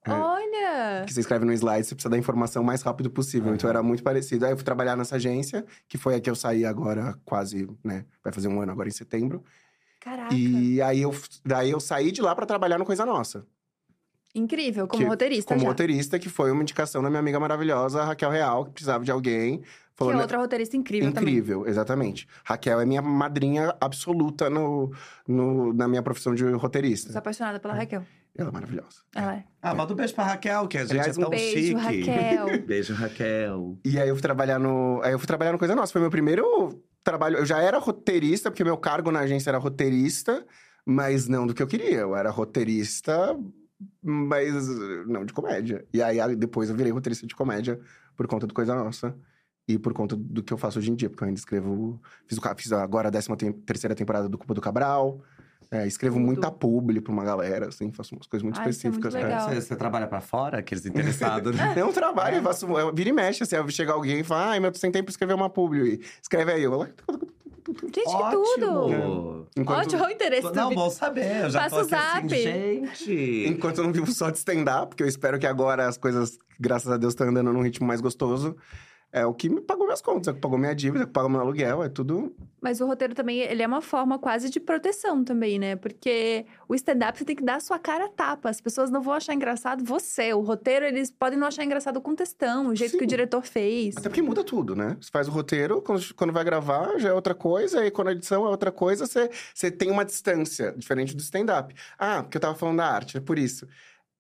[0.05, 0.11] É.
[0.11, 1.03] Olha!
[1.05, 3.53] Que você escreve no slide, você precisa dar a informação o mais rápido possível.
[3.53, 4.45] Então era muito parecido.
[4.45, 8.05] Aí eu fui trabalhar nessa agência, que foi a que eu saí agora, quase, né?
[8.23, 9.43] Vai fazer um ano agora em setembro.
[9.99, 10.33] Caraca.
[10.33, 11.13] E aí eu,
[11.45, 13.45] daí eu saí de lá pra trabalhar no Coisa Nossa.
[14.33, 15.67] Incrível, como Que- roteirista como já.
[15.67, 19.61] roteirista, que foi uma indicação da minha amiga maravilhosa, Raquel Real, que precisava de alguém.
[20.01, 21.33] Que Falou, é "Né, outra roteirista incrível, também.
[21.33, 22.27] Incrível, exatamente.
[22.43, 24.91] Raquel é minha madrinha absoluta no,
[25.27, 27.17] no- na minha profissão de Sou roteirista.
[27.17, 28.03] apaixonada pela Raquel.
[28.37, 28.87] Ela é maravilhosa.
[29.13, 29.43] Ela é.
[29.61, 32.09] Ah, manda um beijo pra Raquel, que a gente Aliás, é um tão beijo, chique.
[32.09, 32.61] Raquel.
[32.65, 33.77] beijo, Raquel.
[33.83, 35.01] E aí eu fui trabalhar no.
[35.03, 35.91] Aí eu fui trabalhar no Coisa Nossa.
[35.91, 37.37] Foi meu primeiro trabalho.
[37.39, 40.45] Eu já era roteirista, porque meu cargo na agência era roteirista,
[40.85, 41.97] mas não do que eu queria.
[41.99, 43.37] Eu era roteirista,
[44.01, 44.67] mas
[45.07, 45.85] não de comédia.
[45.93, 47.79] E aí aí depois eu virei roteirista de comédia
[48.15, 49.15] por conta do Coisa Nossa.
[49.73, 51.99] E por conta do que eu faço hoje em dia, porque eu ainda escrevo.
[52.25, 55.21] Fiz, o, fiz agora a 13 terceira temporada do Culpa do Cabral.
[55.73, 56.25] É, escrevo Tudo.
[56.25, 59.13] muita publi pra uma galera, assim, faço umas coisas muito Ah, isso é muito específicas.
[59.13, 59.55] né?
[59.55, 61.73] Você, você trabalha pra fora, aqueles interessados, né?
[61.79, 62.65] É um trabalho, eu faço.
[62.77, 65.11] Eu vira e mexe, assim, eu chega alguém e fala, ai, meu, sem tempo pra
[65.11, 66.01] escrever uma publi.
[66.21, 66.89] Escreve aí, eu lá.
[67.83, 68.67] Gente, que tudo!
[68.69, 69.47] Ótimo!
[69.55, 71.43] Enquanto, Ótimo, o interesse Não, bom saber.
[71.43, 72.29] Eu já Passa tô assim, zap.
[72.29, 73.45] gente.
[73.47, 76.91] enquanto eu não vivo só de stand-up, porque eu espero que agora as coisas, graças
[76.91, 78.57] a Deus, estão andando num ritmo mais gostoso.
[79.13, 81.07] É o que me pagou minhas contas, é o que pagou minha dívida, é o
[81.07, 82.33] que pagou meu aluguel, é tudo.
[82.61, 85.75] Mas o roteiro também, ele é uma forma quase de proteção também, né?
[85.75, 88.49] Porque o stand-up você tem que dar a sua cara a tapa.
[88.49, 90.31] As pessoas não vão achar engraçado você.
[90.31, 92.97] O roteiro, eles podem não achar engraçado com textão, o jeito Sim.
[92.99, 93.97] que o diretor fez.
[93.97, 94.95] Até porque muda tudo, né?
[95.01, 98.11] Você faz o roteiro, quando, quando vai gravar já é outra coisa, e quando a
[98.11, 101.73] edição é outra coisa, você, você tem uma distância, diferente do stand-up.
[101.97, 103.67] Ah, porque eu tava falando da arte, é por isso.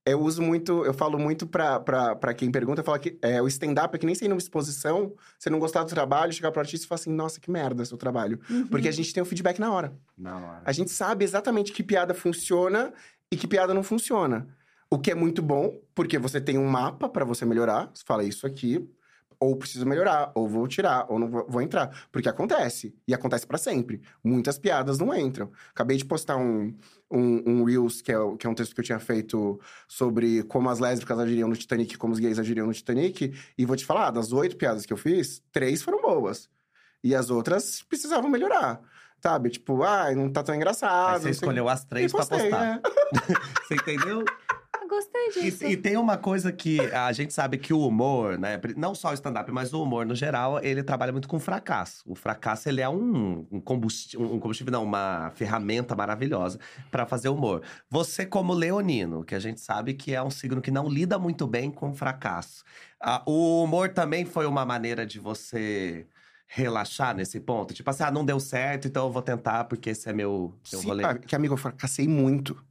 [0.05, 3.39] Eu uso muito, eu falo muito pra, pra, pra quem pergunta, eu falo que é,
[3.39, 6.59] o stand-up é que nem ser numa exposição, você não gostar do trabalho, chegar pro
[6.59, 8.39] artista e falar assim, nossa, que merda seu trabalho.
[8.49, 8.67] Uhum.
[8.67, 9.95] Porque a gente tem o feedback na hora.
[10.17, 10.61] Na hora.
[10.65, 12.91] A gente sabe exatamente que piada funciona
[13.31, 14.47] e que piada não funciona.
[14.89, 17.91] O que é muito bom, porque você tem um mapa pra você melhorar.
[17.93, 18.89] Você fala isso aqui,
[19.41, 21.89] ou preciso melhorar, ou vou tirar, ou não vou, vou entrar.
[22.11, 23.99] Porque acontece, e acontece pra sempre.
[24.23, 25.51] Muitas piadas não entram.
[25.71, 26.73] Acabei de postar um,
[27.09, 30.69] um, um Reels, que é, que é um texto que eu tinha feito sobre como
[30.69, 33.33] as lésbicas agiriam no Titanic, como os gays agiriam no Titanic.
[33.57, 36.47] E vou te falar, das oito piadas que eu fiz, três foram boas.
[37.03, 38.79] E as outras precisavam melhorar.
[39.23, 39.49] Sabe?
[39.51, 41.13] Tipo, ah, não tá tão engraçado.
[41.13, 42.65] Aí você sei- escolheu as e três pra postei, postar.
[42.65, 42.81] é.
[43.67, 44.23] Você entendeu?
[44.91, 45.63] Gostei disso.
[45.63, 48.59] E, e tem uma coisa que a gente sabe que o humor, né?
[48.75, 52.03] Não só o stand-up, mas o humor no geral, ele trabalha muito com fracasso.
[52.05, 56.59] O fracasso, ele é um, um combustível, um combustível, não, uma ferramenta maravilhosa
[56.91, 57.63] para fazer humor.
[57.89, 61.47] Você, como leonino, que a gente sabe que é um signo que não lida muito
[61.47, 62.65] bem com fracasso.
[62.99, 66.05] Ah, o humor também foi uma maneira de você
[66.47, 67.73] relaxar nesse ponto?
[67.73, 70.81] Tipo assim, ah, não deu certo, então eu vou tentar porque esse é meu, meu
[70.81, 71.05] Sim, rolê.
[71.05, 72.61] ah, que amigo, eu fracassei muito.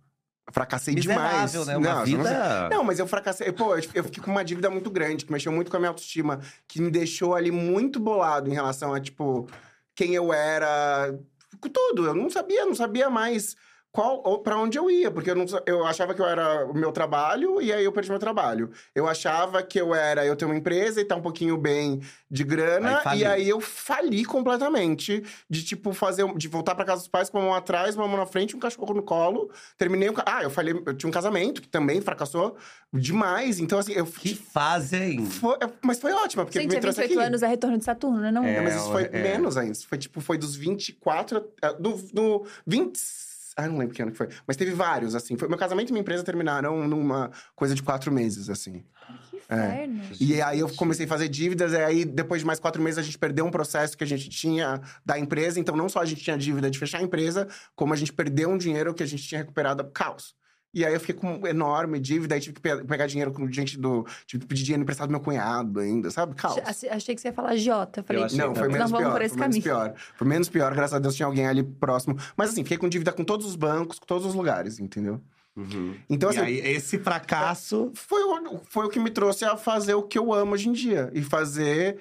[0.50, 1.54] Fracassei demais.
[1.54, 1.76] Miserável, né?
[1.76, 2.68] Uma não vida…
[2.70, 3.52] Não, mas eu fracassei.
[3.52, 5.90] Pô, eu eu fiquei com uma dívida muito grande, que mexeu muito com a minha
[5.90, 9.48] autoestima, que me deixou ali muito bolado em relação a, tipo,
[9.94, 11.14] quem eu era.
[11.60, 12.06] Com tudo.
[12.06, 13.56] Eu não sabia, não sabia mais
[13.92, 16.72] qual ou para onde eu ia, porque eu, não, eu achava que eu era o
[16.72, 18.70] meu trabalho e aí eu perdi meu trabalho.
[18.94, 22.00] Eu achava que eu era eu ter uma empresa e tá um pouquinho bem
[22.30, 27.00] de grana Aí e aí eu fali completamente de tipo fazer de voltar para casa
[27.00, 29.50] dos pais com uma mão atrás, uma mão na frente, um cachorro no colo.
[29.76, 32.56] Terminei o Ah, eu falei, eu tinha um casamento que também fracassou
[32.92, 33.58] demais.
[33.58, 35.26] Então assim, eu Que fase, hein?
[35.26, 37.26] foi, mas foi ótimo, porque Gente, me é trouxe 28 aqui.
[37.26, 38.30] anos, é retorno de Saturno, né?
[38.30, 39.22] Não, É, Não, mas isso foi é.
[39.22, 39.72] menos ainda.
[39.72, 41.44] Isso foi tipo, foi dos 24.
[41.62, 43.29] ah, Do, do 20.
[43.60, 44.28] Ah, não lembro que ano que foi.
[44.46, 45.36] Mas teve vários, assim.
[45.36, 48.84] Foi, meu casamento e minha empresa terminaram numa coisa de quatro meses, assim.
[49.30, 50.00] Que inferno.
[50.18, 53.02] E aí eu comecei a fazer dívidas, e aí depois de mais quatro meses a
[53.02, 55.60] gente perdeu um processo que a gente tinha da empresa.
[55.60, 58.48] Então não só a gente tinha dívida de fechar a empresa, como a gente perdeu
[58.48, 59.84] um dinheiro que a gente tinha recuperado.
[59.92, 60.34] Caos.
[60.72, 63.76] E aí eu fiquei com enorme dívida, aí tive que pe- pegar dinheiro com gente
[63.76, 64.06] do.
[64.24, 66.34] Tive que pedir dinheiro emprestado do meu cunhado ainda, sabe?
[66.36, 66.58] Caos.
[66.88, 68.02] Achei- que você ia falar Jota.
[68.04, 69.12] Falei, Eu achei Não, foi menos Não vamos pior.
[69.12, 69.62] por esse foi menos caminho.
[69.90, 69.94] pior.
[70.16, 72.16] Foi menos pior, graças a Deus tinha alguém ali próximo.
[72.36, 75.20] Mas assim, fiquei com dívida com todos os bancos, com todos os lugares, entendeu?
[75.56, 75.96] Uhum.
[76.08, 77.90] Então, e assim, aí, esse fracasso…
[77.94, 80.72] foi, o, foi o que me trouxe a fazer o que eu amo hoje em
[80.72, 81.10] dia.
[81.12, 81.98] E fazer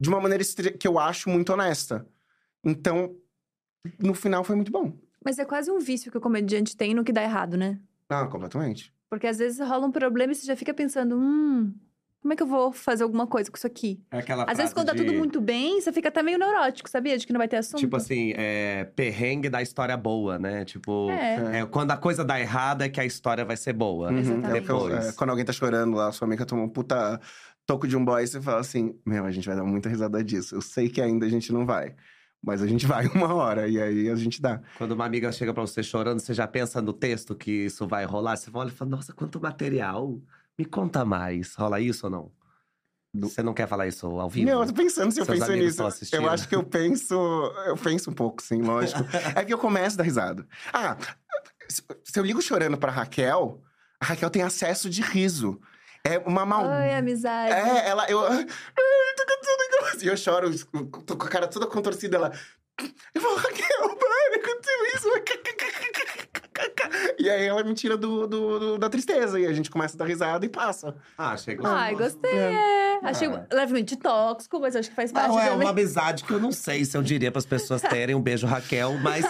[0.00, 0.44] de uma maneira
[0.78, 2.06] que eu acho muito honesta.
[2.64, 3.16] Então,
[3.98, 4.92] no final foi muito bom.
[5.24, 7.78] Mas é quase um vício que o comediante tem no que dá errado, né?
[8.20, 8.92] Não, completamente.
[9.10, 11.72] Porque às vezes rola um problema e você já fica pensando, hum,
[12.22, 14.00] como é que eu vou fazer alguma coisa com isso aqui?
[14.10, 16.88] É aquela Às vezes, quando tá de- tudo muito bem, você fica até meio neurótico,
[16.88, 17.18] sabia?
[17.18, 17.80] De que não vai ter assunto.
[17.80, 20.64] Tipo assim, é, perrengue da história boa, né?
[20.64, 21.60] Tipo, É.
[21.60, 24.10] é, quando a coisa dá errado é que a história vai ser boa.
[24.10, 24.18] Uhum.
[24.18, 24.56] Exatamente.
[24.56, 25.08] É o que eu- Depois.
[25.08, 27.20] é, quando alguém tá chorando lá, sua amiga tomou um puta
[27.66, 30.54] toco de um boy, você fala assim: Meu, a gente vai dar muita risada disso.
[30.54, 31.94] Eu sei que ainda a gente não vai.
[32.44, 34.60] Mas a gente vai uma hora, e aí a gente dá.
[34.76, 38.04] Quando uma amiga chega pra você chorando, você já pensa no texto que isso vai
[38.04, 38.36] rolar?
[38.36, 40.20] Você olha e fala, nossa, quanto material.
[40.58, 41.54] Me conta mais.
[41.54, 42.32] Rola isso ou não?
[43.14, 44.50] Do- Você não quer falar isso ao vivo?
[44.50, 45.82] Não, eu tô pensando se eu penso nisso.
[46.16, 47.14] Eu acho que eu penso.
[47.66, 49.00] Eu penso um pouco, sim, lógico.
[49.36, 50.46] é que eu começo a dar risada.
[50.72, 50.96] Ah,
[51.68, 51.82] se
[52.18, 53.62] eu ligo chorando pra Raquel,
[54.00, 55.60] a Raquel tem acesso de riso.
[56.04, 56.66] É uma mal.
[56.68, 57.52] Ai, amizade.
[57.52, 58.06] É, ela.
[58.10, 60.02] Eu, ai, tô cantando igual.
[60.02, 60.50] E eu choro,
[61.06, 62.16] tô com a cara toda contorcida.
[62.16, 62.32] Ela.
[63.14, 65.08] Eu falo, Raquel, para, aconteceu isso.
[67.18, 69.38] E aí ela me tira do, do- do- da tristeza.
[69.38, 70.94] E a gente começa a dar risada e passa.
[71.16, 71.62] Ah, chega.
[71.68, 72.30] Ai, gostei.
[72.30, 72.98] É.
[73.04, 73.46] Achei Ah.
[73.52, 76.84] levemente tóxico, mas acho que faz parte Não, é uma amizade que eu não sei
[76.84, 78.14] se eu diria para as pessoas terem.
[78.14, 78.94] Um beijo, Raquel.
[78.98, 79.24] Mas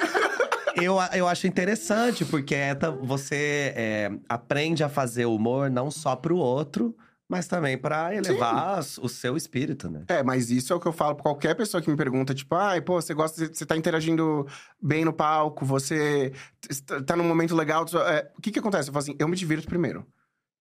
[0.76, 6.36] eu, eu acho interessante, porque é você é, aprende a fazer humor não só pro
[6.36, 6.96] outro,
[7.32, 10.04] Mas também pra elevar o seu espírito, né?
[10.08, 12.54] É, mas isso é o que eu falo pra qualquer pessoa que me pergunta, tipo,
[12.54, 14.46] ai, pô, você gosta, você tá interagindo
[14.78, 16.30] bem no palco, você
[17.06, 17.86] tá num momento legal.
[18.06, 18.90] É, o que que acontece?
[18.90, 20.06] Eu falo assim, eu me divirto primeiro.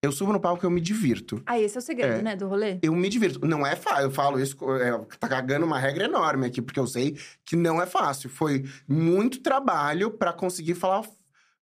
[0.04, 1.44] Eu subo no palco e eu me divirto.
[1.46, 2.22] Ah, esse é o segredo, É.
[2.24, 2.80] né, do rolê?
[2.82, 3.46] Eu me divirto.
[3.46, 4.06] Não é fácil.
[4.06, 7.80] Eu falo isso, é, tá cagando uma regra enorme aqui, porque eu sei que não
[7.80, 8.28] é fácil.
[8.28, 11.04] Foi muito trabalho pra conseguir falar.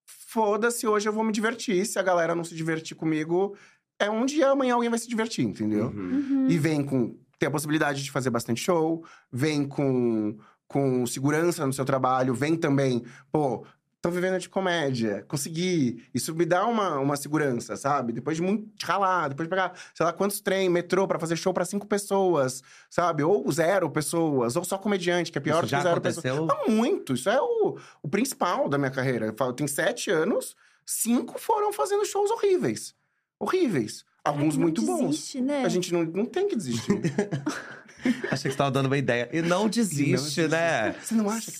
[0.05, 1.85] Foda-se, hoje eu vou me divertir.
[1.85, 3.57] Se a galera não se divertir comigo,
[3.99, 5.87] é um dia, amanhã alguém vai se divertir, entendeu?
[5.87, 5.99] Uhum.
[6.45, 6.47] Uhum.
[6.49, 7.17] E vem com.
[7.37, 10.37] Tem a possibilidade de fazer bastante show, vem com,
[10.67, 13.65] com segurança no seu trabalho, vem também, pô,
[14.01, 16.05] tô vivendo de comédia, consegui.
[16.13, 18.13] Isso me dá uma, uma segurança, sabe?
[18.13, 21.53] Depois de muito ralar, depois de pegar, sei lá, quantos trem, metrô pra fazer show
[21.53, 23.23] pra cinco pessoas, sabe?
[23.23, 26.25] Ou zero pessoas, ou só comediante, que é pior Isso que zero pessoas.
[26.25, 26.47] aconteceu?
[26.65, 27.13] Ah, muito.
[27.13, 29.27] Isso é o, o principal da minha carreira.
[29.27, 32.95] Eu falo, tem sete anos, cinco foram fazendo shows horríveis.
[33.37, 34.05] Horríveis.
[34.23, 35.09] Alguns Não muito bons.
[35.09, 35.63] desiste, né?
[35.63, 37.01] A gente não, não tem que desistir.
[38.31, 39.29] Achei que você tava dando uma ideia.
[39.31, 40.93] E não desiste, né?
[40.93, 41.57] Você não acha que.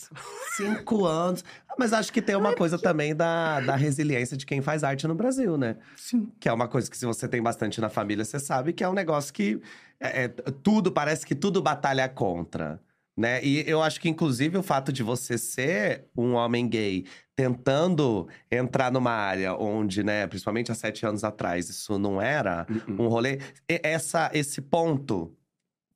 [0.56, 1.44] Cinco anos.
[1.78, 5.16] Mas acho que tem uma coisa também da, da resiliência de quem faz arte no
[5.16, 5.78] Brasil, né?
[5.96, 6.30] Sim.
[6.40, 8.90] Que é uma coisa que, se você tem bastante na família, você sabe que é
[8.90, 9.62] um negócio que
[10.00, 12.80] é, é, tudo, parece que tudo batalha contra.
[13.18, 13.44] Né?
[13.44, 17.06] E eu acho que, inclusive, o fato de você ser um homem gay
[17.36, 23.06] tentando entrar numa área onde, né, principalmente há sete anos atrás, isso não era Uhum.
[23.06, 23.40] um rolê.
[23.68, 25.34] Essa, esse ponto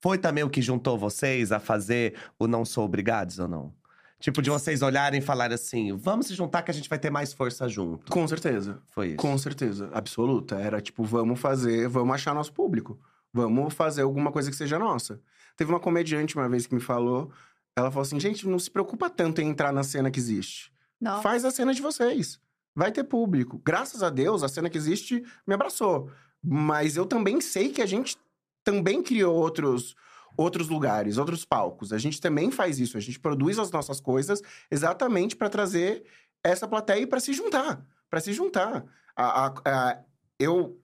[0.02, 3.74] foi também o que juntou vocês a fazer o Não Sou Obrigados ou não?
[4.20, 7.10] Tipo, de vocês olharem e falarem assim: vamos se juntar que a gente vai ter
[7.10, 8.10] mais força junto.
[8.10, 8.80] Com certeza.
[8.88, 9.18] Foi isso.
[9.18, 9.90] Com certeza.
[9.94, 10.56] Absoluta.
[10.56, 12.98] Era tipo, vamos fazer, vamos achar nosso público.
[13.34, 15.20] Vamos fazer alguma coisa que seja nossa.
[15.56, 17.32] Teve uma comediante uma vez que me falou.
[17.76, 20.72] Ela falou assim: gente, não se preocupa tanto em entrar na cena que existe.
[21.00, 21.22] Nossa.
[21.22, 22.40] Faz a cena de vocês.
[22.76, 23.62] Vai ter público.
[23.64, 26.10] Graças a Deus, a cena que existe me abraçou.
[26.44, 28.18] Mas eu também sei que a gente
[28.64, 29.96] também criou outros
[30.36, 31.94] outros lugares, outros palcos.
[31.94, 32.98] A gente também faz isso.
[32.98, 34.42] A gente produz as nossas coisas
[34.72, 36.04] exatamente para trazer
[36.44, 38.84] essa plateia para se juntar, para se juntar.
[39.16, 40.00] A- a- a-
[40.40, 40.82] eu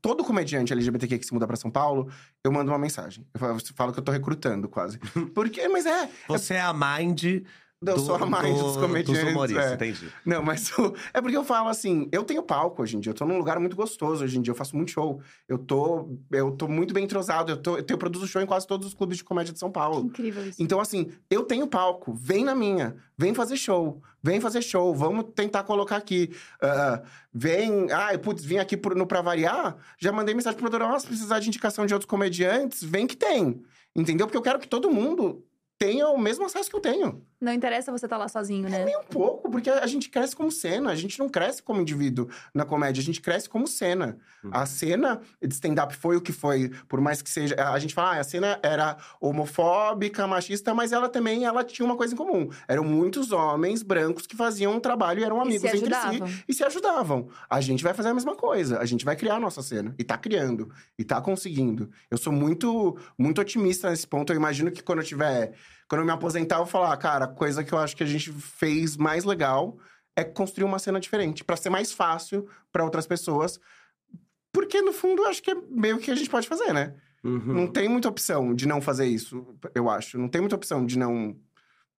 [0.00, 2.10] todo comediante LGBTQ que se muda para São Paulo,
[2.42, 3.26] eu mando uma mensagem.
[3.32, 4.98] Eu falo, eu falo que eu tô recrutando quase.
[5.34, 7.44] Porque, mas é, Você é a mind.
[7.82, 9.24] Eu do, sou a mais do- dos comediantes.
[9.24, 9.74] Dos humoristas, é.
[9.74, 10.08] entendi.
[10.26, 13.14] Não, mas o- é porque eu falo assim, eu tenho palco hoje em dia, eu
[13.14, 15.20] tô num lugar muito gostoso hoje em dia, eu faço muito show.
[15.48, 18.46] Eu tô, eu tô muito bem entrosado, eu, tô, eu, tenho- eu produzo show em
[18.46, 20.06] quase todos os clubes de comédia de São Que Paulo.
[20.06, 20.62] incrível isso.
[20.62, 25.26] Então, assim, eu tenho palco, vem na minha, vem fazer show, vem fazer show, vamos
[25.34, 26.30] tentar colocar aqui.
[26.60, 27.02] Ah,
[27.32, 31.02] vem, ah, putz, vim aqui pro- no Pra Variar, já mandei mensagem pro produtor, nossa,
[31.06, 33.62] se precisar de indicação de outros comediantes, vem que tem.
[33.96, 34.26] Entendeu?
[34.26, 35.44] Porque eu quero que todo mundo
[35.80, 37.24] tenha o mesmo acesso que eu tenho.
[37.40, 38.84] Não interessa você estar lá sozinho, né?
[38.84, 42.28] Nem um pouco, porque a gente cresce como cena, a gente não cresce como indivíduo
[42.52, 44.18] na comédia, a gente cresce como cena.
[44.44, 44.50] Uhum.
[44.52, 47.54] A cena de stand-up foi o que foi, por mais que seja.
[47.72, 51.96] A gente fala, ah, a cena era homofóbica, machista, mas ela também ela tinha uma
[51.96, 52.50] coisa em comum.
[52.68, 56.44] Eram muitos homens brancos que faziam um trabalho e eram E amigos se entre si
[56.46, 57.30] e se ajudavam.
[57.48, 59.94] A gente vai fazer a mesma coisa, a gente vai criar a nossa cena.
[59.98, 61.90] E tá criando, e tá conseguindo.
[62.10, 64.30] Eu sou muito, muito otimista nesse ponto.
[64.30, 65.54] Eu imagino que quando eu tiver.
[65.90, 68.06] Quando eu me aposentar, eu vou falar, cara, a coisa que eu acho que a
[68.06, 69.76] gente fez mais legal
[70.16, 73.58] é construir uma cena diferente, Pra ser mais fácil pra outras pessoas.
[74.52, 76.94] Porque, no fundo, eu acho que é meio que a gente pode fazer, né?
[77.24, 77.52] Uhum.
[77.54, 80.16] Não tem muita opção de não fazer isso, eu acho.
[80.16, 81.36] Não tem muita opção de não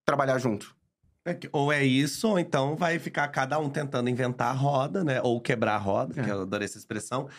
[0.05, 0.75] trabalhar junto.
[1.23, 5.03] É que- Ou é isso, ou então vai ficar cada um tentando inventar a roda,
[5.03, 5.21] né?
[5.21, 6.23] Ou quebrar a roda, É.
[6.23, 7.29] que eu adorei essa expressão.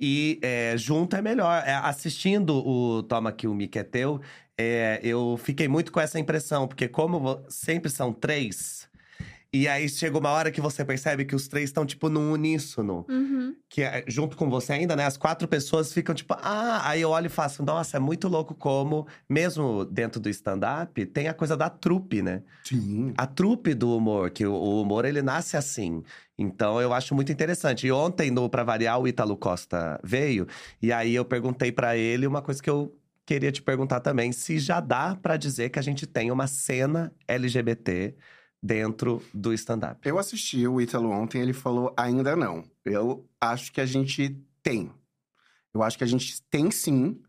[0.00, 1.62] E é, junto é melhor.
[1.66, 4.20] É, assistindo o Toma Que o Mic é Teu,
[4.58, 6.66] é, eu fiquei muito com essa impressão.
[6.66, 8.88] Porque como sempre são três…
[9.50, 13.06] E aí chega uma hora que você percebe que os três estão, tipo, num uníssono.
[13.08, 13.54] Uhum.
[13.66, 15.06] Que é, junto com você ainda, né?
[15.06, 18.54] As quatro pessoas ficam tipo, ah, aí eu olho e faço, nossa, é muito louco
[18.54, 22.42] como, mesmo dentro do stand-up, tem a coisa da trupe, né?
[22.62, 23.14] Sim.
[23.16, 26.02] A trupe do humor, que o, humor ele nasce assim.
[26.36, 27.86] Então eu acho muito interessante.
[27.86, 30.46] E ontem, no Pra Variar, o Ítalo Costa veio,
[30.82, 32.94] e aí eu perguntei pra ele uma coisa que eu
[33.28, 37.12] queria te perguntar também: se já dá pra dizer que a gente tem uma cena
[37.28, 38.16] LGBT
[38.62, 40.00] dentro do stand-up.
[40.08, 42.64] Eu assisti o Ítalo ontem, ele falou ainda não.
[42.84, 44.90] Eu acho que a gente tem.
[45.74, 47.20] Eu acho que a gente tem sim.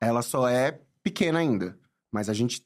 [0.00, 1.76] Ela só é pequena ainda.
[2.10, 2.64] Mas a gente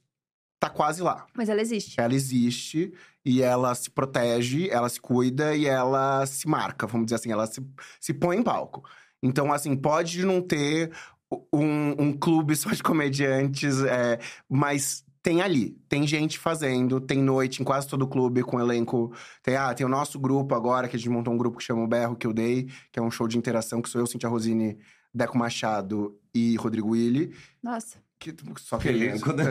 [0.60, 1.26] tá quase lá.
[1.34, 1.98] Mas ela existe.
[1.98, 2.92] Ela existe
[3.24, 7.46] e ela se protege, ela se cuida e ela se marca, vamos dizer assim, ela
[7.46, 7.60] se,
[7.98, 8.84] se põe em palco.
[9.22, 10.90] Então, assim, pode não ter
[11.52, 14.18] um, um clube só de comediantes, é,
[14.48, 19.12] mas tem ali, tem gente fazendo, tem noite em quase todo clube com elenco.
[19.42, 21.82] Tem, ah, tem o nosso grupo agora, que a gente montou um grupo que chama
[21.82, 24.28] o Berro Que Eu Dei, que é um show de interação que sou eu, Cintia
[24.28, 24.78] Rosini,
[25.14, 27.32] Deco Machado e Rodrigo Willi.
[27.62, 27.98] Nossa.
[28.18, 29.44] Que, só Que elenco, né?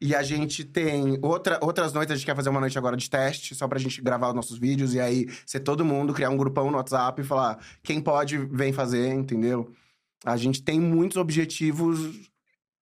[0.00, 3.08] E a gente tem outra, outras noites, a gente quer fazer uma noite agora de
[3.08, 4.94] teste, só pra gente gravar os nossos vídeos.
[4.94, 8.72] E aí, ser todo mundo, criar um grupão no WhatsApp e falar quem pode, vem
[8.72, 9.72] fazer, entendeu?
[10.24, 12.30] A gente tem muitos objetivos.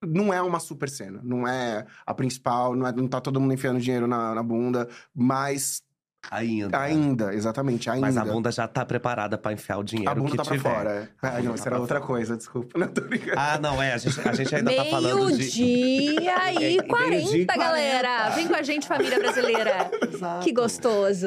[0.03, 3.53] Não é uma super cena, não é a principal, não, é, não tá todo mundo
[3.53, 5.83] enfiando dinheiro na, na bunda, mas
[6.31, 6.79] Ainda.
[6.79, 8.03] ainda, exatamente, ainda.
[8.07, 10.57] Mas a bunda já tá preparada pra enfiar o dinheiro A bunda que tá pra
[10.57, 10.75] tiver.
[10.75, 10.91] fora.
[10.91, 11.09] é.
[11.27, 12.79] Ah, não, isso era outra coisa, desculpa.
[12.79, 13.35] Não tô brincando.
[13.37, 13.95] Ah, não, é.
[13.95, 15.63] A gente, a gente ainda tá falando de.
[15.63, 17.57] Meio-dia e É, 40, meio-dia e 40.
[17.57, 18.31] galera!
[18.31, 19.91] Vem com a gente, família brasileira.
[20.13, 20.45] Exato.
[20.45, 21.27] Que gostoso.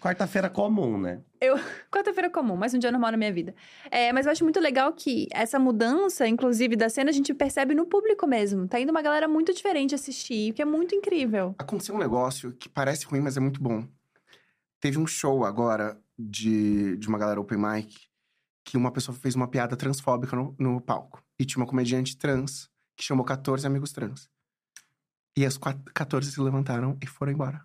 [0.00, 1.20] Quarta-feira comum, né?
[1.40, 1.58] Eu,
[1.90, 3.54] quarta-feira comum, mais um dia normal na minha vida.
[3.90, 7.74] É, mas eu acho muito legal que essa mudança, inclusive, da cena, a gente percebe
[7.74, 8.66] no público mesmo.
[8.66, 11.54] Tá indo uma galera muito diferente assistir, o que é muito incrível.
[11.58, 13.84] Aconteceu um negócio que parece ruim, mas é muito bom.
[14.84, 17.96] Teve um show agora de, de uma galera open mic
[18.62, 21.22] que uma pessoa fez uma piada transfóbica no, no palco.
[21.38, 24.28] E tinha uma comediante trans que chamou 14 amigos trans.
[25.34, 27.64] E as quat- 14 se levantaram e foram embora.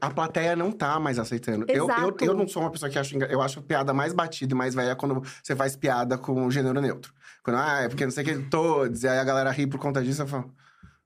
[0.00, 1.64] A plateia não tá mais aceitando.
[1.68, 4.56] Eu, eu, eu não sou uma pessoa que engra- Eu acho piada mais batida e
[4.56, 7.12] mais velha quando você faz piada com o gênero neutro.
[7.42, 9.02] Quando, ah, é porque não sei o que, todos.
[9.02, 10.22] E aí a galera ri por conta disso.
[10.22, 10.54] Eu falo,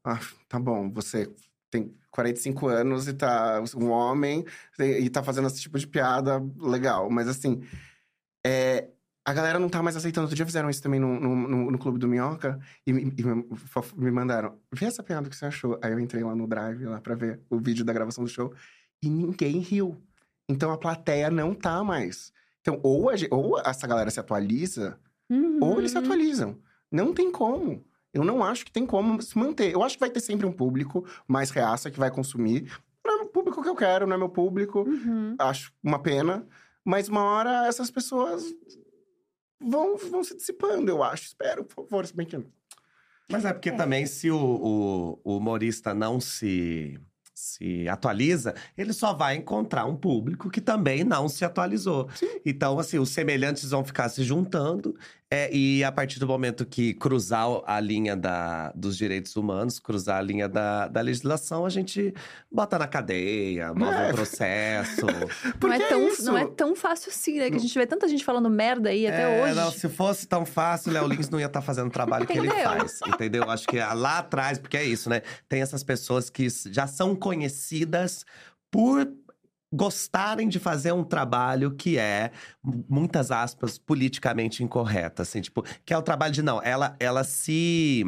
[0.05, 0.21] ah,
[0.51, 1.35] tá bom, você
[1.75, 4.45] tem 45 anos e tá um homem
[4.79, 7.11] e tá fazendo esse tipo de piada legal.
[7.11, 7.63] Mas assim,
[8.47, 8.89] é,
[9.25, 10.25] a galera não tá mais aceitando.
[10.25, 13.23] Outro dia fizeram isso também no, no, no- no Clube do Minhoca e, me- e
[13.25, 13.45] me,
[13.97, 14.57] me mandaram.
[14.73, 15.79] Vê essa piada que você achou.
[15.83, 18.53] Aí eu entrei lá no Drive lá pra ver o vídeo da gravação do show
[19.03, 20.01] e ninguém riu.
[20.49, 22.33] Então a plateia não tá mais.
[22.61, 24.99] Então, ou, a ou essa galera se atualiza,
[25.29, 25.59] Uhum.
[25.63, 26.59] ou eles se atualizam.
[26.93, 27.83] Não tem como.
[28.15, 29.73] Eu não acho que tem como se manter.
[29.73, 32.73] Eu acho que vai ter sempre um público mais reaça que vai consumir.
[33.05, 34.81] Não é o público que eu quero, não é meu público.
[34.89, 35.35] Uhum.
[35.39, 36.47] Acho uma pena.
[36.85, 38.45] Mas uma hora essas pessoas
[39.61, 41.25] vão, vão se dissipando, eu acho.
[41.25, 42.07] Espero, por favor.
[42.07, 42.39] Se bem que...
[43.31, 47.01] Mas é porque também, se o, o- o humorista não se,
[47.35, 52.07] se atualiza, ele só vai encontrar um público que também não se atualizou.
[52.45, 54.95] Então, assim, os semelhantes vão ficar se juntando.
[55.35, 60.19] É, e a partir do momento que cruzar a linha da, dos direitos humanos, cruzar
[60.19, 62.15] a linha da, da legislação, a gente
[62.51, 64.09] bota na cadeia, move É.
[64.11, 65.07] um processo.
[65.45, 66.25] Não Porque é, tão, isso.
[66.25, 67.51] não é tão fácil assim, né?
[67.51, 69.55] Que a gente vê tanta gente falando merda aí até É, hoje.
[69.55, 72.33] Não, se fosse tão fácil, o Léo Lins não ia estar fazendo o trabalho que
[72.39, 72.65] ele Entendeu?
[72.71, 73.01] faz.
[73.07, 73.51] Entendeu?
[73.51, 75.23] Acho que lá atrás, porque é isso, né?
[75.49, 78.25] Tem essas pessoas que já são conhecidas
[78.71, 79.09] por
[79.75, 82.31] gostarem de fazer um trabalho que é,
[82.89, 85.23] muitas aspas, politicamente incorreto.
[85.23, 88.05] Assim, tipo, que é o trabalho de não, ela, ela se.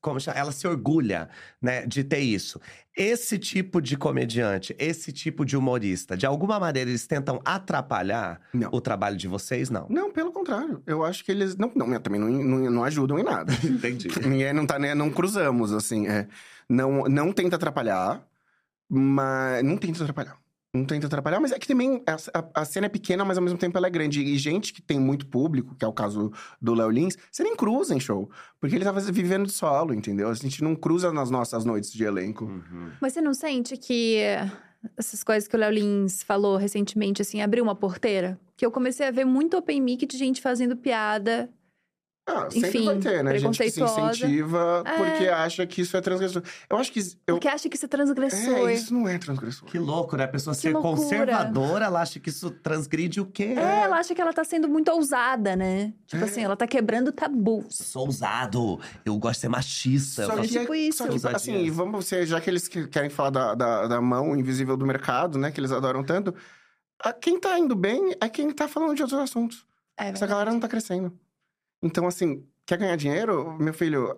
[0.00, 0.38] Como chama?
[0.38, 1.28] Ela se orgulha,
[1.60, 2.60] né, de ter isso.
[2.96, 8.70] Esse tipo de comediante, esse tipo de humorista, de alguma maneira eles tentam atrapalhar Não.
[8.72, 9.70] o trabalho de vocês?
[9.70, 9.86] Não.
[9.88, 10.82] Não, pelo contrário.
[10.86, 11.56] Eu acho que eles.
[11.56, 13.52] Não, não também não, não, não ajudam em nada.
[13.64, 14.08] Entendi.
[14.26, 14.94] Ninguém não tá nem.
[14.94, 16.06] Não cruzamos, assim.
[16.06, 16.28] É.
[16.68, 18.26] Não, não tenta atrapalhar,
[18.88, 19.62] mas.
[19.64, 20.43] Não tenta atrapalhar.
[20.74, 23.44] Não tenta atrapalhar, mas é que também a, a- a cena é pequena, mas ao
[23.44, 24.20] mesmo tempo ela é grande.
[24.20, 27.54] E gente que tem muito público, que é o caso do Léo Lins, você nem
[27.54, 28.28] cruza em show.
[28.60, 30.28] Porque ele tava vivendo de solo, entendeu?
[30.28, 32.44] A gente não cruza nas nossas noites de elenco.
[32.46, 32.90] Uhum.
[33.00, 34.16] Mas você não sente que
[34.96, 38.38] essas coisas que o Léo Lins falou recentemente, assim, abriu uma porteira?
[38.56, 41.48] Que eu comecei a ver muito open mic de gente fazendo piada.
[42.26, 43.38] Ah, sempre Enfim, vai ter, né?
[43.38, 44.96] Gente que se incentiva É.
[44.96, 46.42] porque acha que isso é transgressor.
[46.70, 47.00] Eu acho que.
[47.26, 48.38] Eu, Porque acha que isso é transgressor.
[48.68, 49.68] é, isso não é transgressor.
[49.68, 50.24] Que louco, né?
[50.24, 50.96] A pessoa Que ser loucura.
[50.96, 53.54] conservadora, ela acha que isso transgride o quê?
[53.58, 55.92] É, ela acha que ela tá sendo muito ousada, né?
[56.06, 56.26] Tipo É.
[56.26, 57.66] assim, ela tá quebrando tabus.
[57.76, 60.22] Sou ousado, eu gosto de ser machista.
[60.22, 60.98] eu Só faço- que, tipo é- isso.
[60.98, 64.34] Só que, assim, vamos ser, já que eles que- querem falar da, da, da mão
[64.34, 65.50] invisível do mercado, né?
[65.52, 66.34] Que eles adoram tanto.
[67.04, 69.66] a- quem tá indo bem é quem tá falando de outros assuntos.
[70.00, 71.12] É Essa galera não tá crescendo.
[71.84, 73.56] Então, assim, quer ganhar dinheiro?
[73.60, 74.14] Meu filho,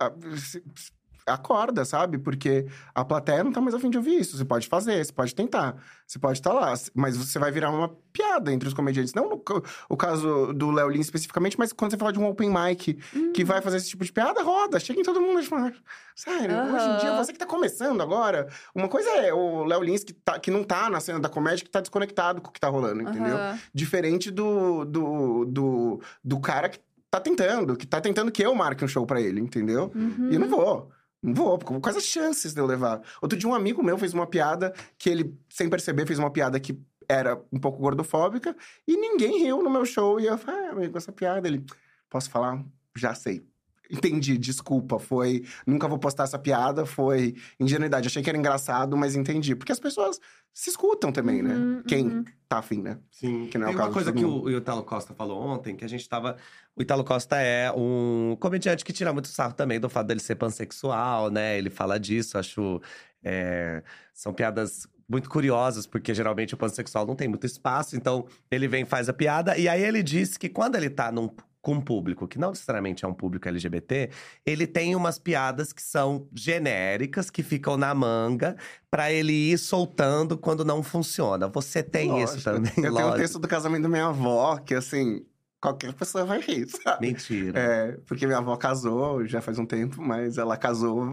[1.27, 2.17] acorda, sabe?
[2.17, 2.65] Porque
[2.95, 4.37] a plateia não tá mais afim de ouvir isso.
[4.37, 5.75] Você pode fazer, você pode tentar,
[6.07, 6.73] você pode estar lá.
[6.95, 9.13] Mas você vai virar uma piada entre os comediantes.
[9.13, 9.43] Não no
[9.89, 12.93] o caso do Léo Lins especificamente, mas quando você fala de um open mic
[13.33, 14.79] que vai fazer esse tipo de piada, roda.
[14.79, 15.73] Chega em todo mundo e fala,
[16.15, 20.03] sério, hoje em dia, você que tá começando agora, uma coisa é o Léo Lins
[20.03, 22.59] que, tá, que não tá na cena da comédia, que tá desconectado com o que
[22.59, 23.35] tá rolando, entendeu?
[23.35, 23.59] Aham.
[23.73, 28.83] Diferente do, do, do, do cara que tá tentando, que tá tentando que eu marque
[28.83, 29.91] um show pra ele, entendeu?
[29.95, 30.29] Uhum.
[30.29, 30.91] E eu não vou.
[31.21, 33.01] Não vou, porque quais as chances de eu levar?
[33.21, 36.59] Outro dia, um amigo meu fez uma piada que ele, sem perceber, fez uma piada
[36.59, 36.79] que
[37.09, 38.55] era um pouco gordofóbica
[38.87, 40.19] e ninguém riu no meu show.
[40.19, 41.47] E eu falei, ah, amigo, essa piada.
[41.47, 41.65] Ele,
[42.09, 42.63] posso falar?
[42.95, 43.43] Já sei.
[43.91, 45.43] Entendi, desculpa, foi.
[45.65, 48.07] Nunca vou postar essa piada, foi ingenuidade.
[48.07, 49.55] Achei que era engraçado, mas entendi.
[49.55, 50.19] Porque as pessoas
[50.53, 51.53] se escutam também, né?
[51.53, 52.25] Uhum, Quem uhum.
[52.49, 52.97] tá afim, né?
[53.11, 53.47] Sim.
[53.47, 55.75] Que não é o Tem caso uma coisa que o, o Italo Costa falou ontem,
[55.75, 56.35] que a gente tava.
[56.75, 60.35] O Italo Costa é um comediante que tira muito sarro também do fato dele ser
[60.35, 61.57] pansexual, né?
[61.57, 62.81] Ele fala disso, acho.
[63.23, 63.83] é,
[64.13, 68.83] São piadas muito curiosas, porque geralmente o pansexual não tem muito espaço, então ele vem
[68.83, 69.57] e faz a piada.
[69.57, 71.29] E aí ele disse que quando ele tá num,
[71.61, 74.09] com um público que não necessariamente é um público LGBT,
[74.45, 78.55] ele tem umas piadas que são genéricas, que ficam na manga,
[78.89, 81.47] pra ele ir soltando quando não funciona.
[81.49, 82.43] Você tem isso Lógico.
[82.51, 83.17] também, Eu tenho um lógico.
[83.17, 85.25] texto do casamento da minha avó, que assim,
[85.59, 87.07] qualquer pessoa vai rir, sabe?
[87.07, 87.59] Mentira.
[87.59, 91.05] É, porque minha avó casou já faz um tempo, mas ela casou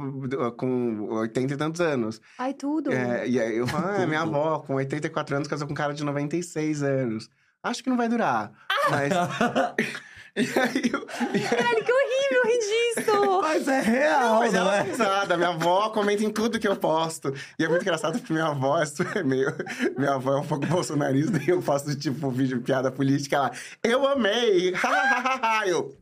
[0.56, 2.20] com 80 e tantos anos.
[2.38, 2.92] Ai, tudo.
[2.92, 5.94] É, e aí eu falo, ah, minha avó com 84 anos casou com um cara
[5.94, 7.28] de 96 anos.
[7.62, 8.52] Acho que não vai durar.
[8.90, 9.10] Mas.
[10.36, 11.06] e aí eu.
[11.06, 13.40] Caralho, que horrível rir disso!
[13.42, 14.84] Mas é real, Mas não ela é é?
[14.84, 15.36] pesada.
[15.36, 17.32] Minha avó comenta em tudo que eu posto.
[17.58, 18.82] E é muito engraçado porque minha avó
[19.14, 19.54] é meio.
[19.96, 23.36] Minha avó é um pouco bolsonarista e eu faço, tipo, vídeo piada política.
[23.36, 24.74] Ela, eu amei!
[25.66, 25.96] eu.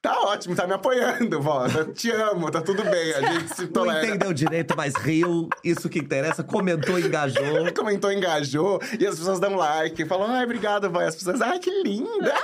[0.00, 1.66] Tá ótimo, tá me apoiando, vó.
[1.66, 3.14] Eu Te amo, tá tudo bem.
[3.14, 4.06] A gente se Não tolera.
[4.06, 5.48] entendeu direito, mas riu.
[5.64, 6.44] Isso que interessa.
[6.44, 7.72] Comentou, engajou.
[7.74, 8.80] Comentou, engajou.
[8.98, 10.04] E as pessoas dão like.
[10.04, 11.00] Falam, ai, obrigado, vó.
[11.02, 12.34] E as pessoas, ai, que linda.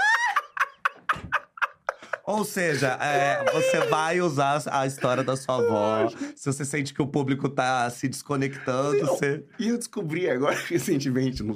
[2.27, 6.09] Ou seja, é, você vai usar a história da sua avó.
[6.35, 9.07] Se você sente que o público tá se desconectando, Não.
[9.09, 9.45] você.
[9.59, 11.55] E eu descobri agora, recentemente, no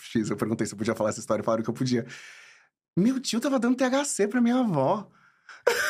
[0.00, 2.06] X, eu perguntei se eu podia falar essa história, falaram que eu podia.
[2.96, 5.08] Meu tio tava dando THC pra minha avó.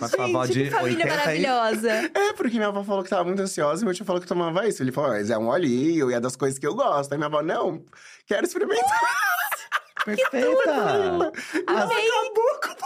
[0.00, 1.42] A sua avó Gente, de que família 80 aí.
[1.42, 1.90] maravilhosa.
[2.14, 4.68] É, porque minha avó falou que tava muito ansiosa e meu tio falou que tomava
[4.68, 4.82] isso.
[4.82, 7.10] Ele falou, mas é um olhinho e é das coisas que eu gosto.
[7.12, 7.82] Aí minha avó, não,
[8.26, 9.00] quero experimentar.
[10.04, 10.70] Perfeita!
[11.66, 12.08] Ela Amei.
[12.08, 12.76] acabou com o.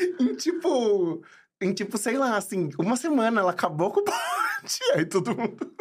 [0.20, 1.22] Em tipo.
[1.60, 4.04] Em tipo, sei lá, assim, uma semana ela acabou com o
[4.62, 4.80] monte.
[4.94, 5.72] Aí todo mundo.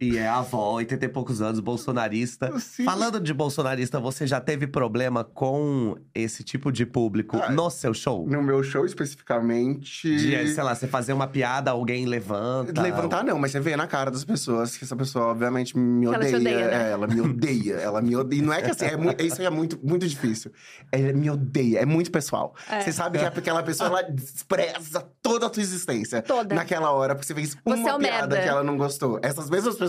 [0.00, 2.58] E é a avó, 80 e poucos anos, bolsonarista.
[2.58, 2.84] Sim.
[2.84, 7.92] Falando de bolsonarista, você já teve problema com esse tipo de público Ah, no seu
[7.94, 8.26] show?
[8.28, 10.16] No meu show especificamente.
[10.16, 12.80] De, sei lá, você fazer uma piada, alguém levanta.
[12.80, 16.14] Levantar não, mas você vê na cara das pessoas que essa pessoa obviamente me Que
[16.14, 16.36] ela odeia.
[16.38, 16.88] odeia, né?
[16.88, 18.38] É, ela me odeia, ela me odeia.
[18.40, 20.52] E não é que assim, é mui- isso aí é muito, muito difícil.
[20.92, 22.54] Ela me odeia, é muito pessoal.
[22.70, 22.80] É.
[22.80, 26.22] Você sabe que é aquela pessoa, ela despreza toda a tua existência.
[26.22, 26.54] Toda.
[26.54, 28.42] Naquela hora, porque você fez uma Você é piada merda.
[28.42, 29.18] que ela não gostou.
[29.22, 29.83] Essas mesmas pessoas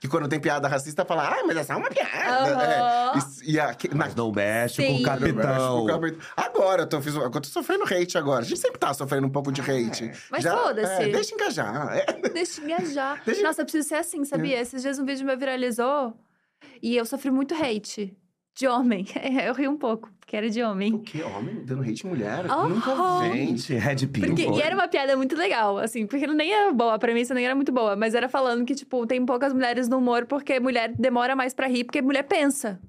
[0.00, 2.54] que quando tem piada racista falam, ah, mas essa é uma piada.
[2.54, 3.12] Aham.
[3.14, 3.18] É.
[3.44, 4.94] E, e a, Mas não mexe Sim.
[4.96, 5.86] com o capitão.
[6.36, 8.40] Agora eu tô, fiz, eu tô sofrendo hate agora.
[8.42, 10.12] A gente sempre tá sofrendo um pouco de hate.
[10.30, 11.02] Mas foda-se.
[11.02, 11.96] É, deixa engajar.
[11.96, 12.28] É.
[12.30, 13.22] Deixa eu engajar.
[13.24, 14.60] Deixa- Nossa, eu preciso ser assim, sabia?
[14.60, 16.14] Esses dias um vídeo meu viralizou
[16.82, 18.16] e eu sofri muito hate.
[18.54, 19.06] De homem.
[19.44, 20.98] Eu ri um pouco, porque era de O homem.
[20.98, 21.22] que?
[21.22, 22.44] Homem dando hate mulher?
[22.50, 22.68] Oh.
[22.68, 23.32] Nunca vi.
[23.32, 24.26] Gente, Red Pill.
[24.28, 27.44] Porque, e era uma piada muito legal, assim, porque nem era boa, a premissa nem
[27.44, 30.92] era muito boa, mas era falando que, tipo, tem poucas mulheres no humor porque mulher
[30.96, 32.80] demora mais pra rir, porque mulher pensa.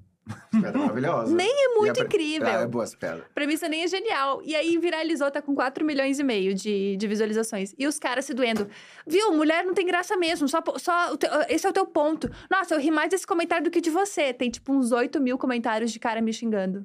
[0.52, 1.34] Maravilhosa.
[1.34, 2.48] Nem é muito incrível.
[2.48, 3.22] Ah, é boa essa piada.
[3.30, 4.40] A premissa nem é genial.
[4.44, 7.74] E aí viralizou, tá com 4 milhões e meio de, de visualizações.
[7.78, 8.68] E os caras se doendo.
[9.06, 10.48] Viu, mulher não tem graça mesmo.
[10.48, 12.30] Só, só teu- esse é o teu ponto.
[12.50, 14.32] Nossa, eu ri mais desse comentário do que de você.
[14.32, 16.84] Tem tipo uns 8 mil comentários de cara me xingando.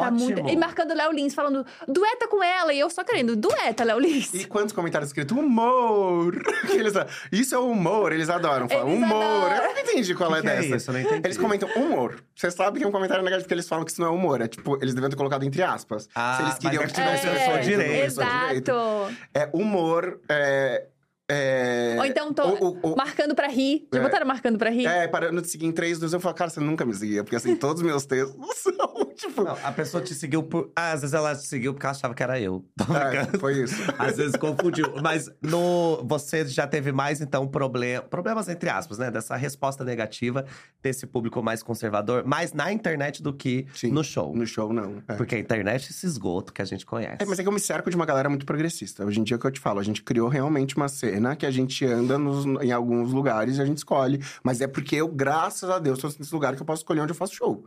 [0.00, 0.18] Tá Ótimo.
[0.18, 0.48] muito.
[0.48, 2.72] E marcando Léo Lins, falando, dueta com ela.
[2.72, 4.32] E eu só querendo, dueta, Léo Lins.
[4.34, 5.36] E quantos comentários escritos?
[5.36, 6.32] Humor!
[6.62, 6.94] Que eles,
[7.32, 8.68] isso é humor, eles adoram.
[8.68, 9.22] Falam, Eles humor!
[9.24, 9.56] adoram.
[9.66, 10.76] Eu não entendi qual Que é que é dessa.
[10.76, 10.90] isso?
[10.90, 11.22] Eu não entendi.
[11.24, 12.22] Eles comentam humor.
[12.34, 14.40] Você sabe que é um comentário negativo porque eles falam que isso não é humor.
[14.40, 16.08] É tipo, eles deviam ter colocado entre aspas.
[16.14, 18.70] Ah, Se eles queriam mas que é tivesse que pessoa pessoa direito, pessoa direito.
[18.70, 19.16] Exato.
[19.34, 20.86] É humor, é.
[21.30, 21.96] É...
[21.98, 23.86] Ou então, tô o- o- o- marcando pra rir.
[23.92, 24.02] Já É.
[24.02, 24.86] botaram marcando pra rir?
[24.86, 27.22] É, parando de seguir em três, dois, eu falo, cara, você nunca me seguia.
[27.24, 29.44] Porque assim, todos os meus textos são, tipo.
[29.44, 30.70] Não, a pessoa te seguiu por.
[30.76, 32.64] Ah, às vezes ela te seguiu porque ela achava que era eu.
[33.12, 33.74] É, foi isso.
[33.98, 34.86] Às vezes confundiu.
[35.02, 39.10] Mas no, você já teve mais, então, problema, problemas, entre aspas, né?
[39.10, 40.44] Dessa resposta negativa
[40.82, 43.90] desse público mais conservador, mais na internet do que Sim.
[43.90, 44.34] no show.
[44.34, 45.02] No show, não.
[45.08, 45.14] É.
[45.14, 47.16] Porque a internet é esse esgoto que a gente conhece.
[47.22, 49.04] É, mas é que eu me cerco de uma galera muito progressista.
[49.04, 51.11] Hoje em dia, é o que eu te falo, a gente criou realmente uma cena
[51.38, 54.20] que a gente anda nos- em alguns lugares e a gente escolhe.
[54.42, 57.12] Mas é porque eu, graças a Deus, tô nesse lugar que eu posso escolher onde
[57.12, 57.64] eu faço show.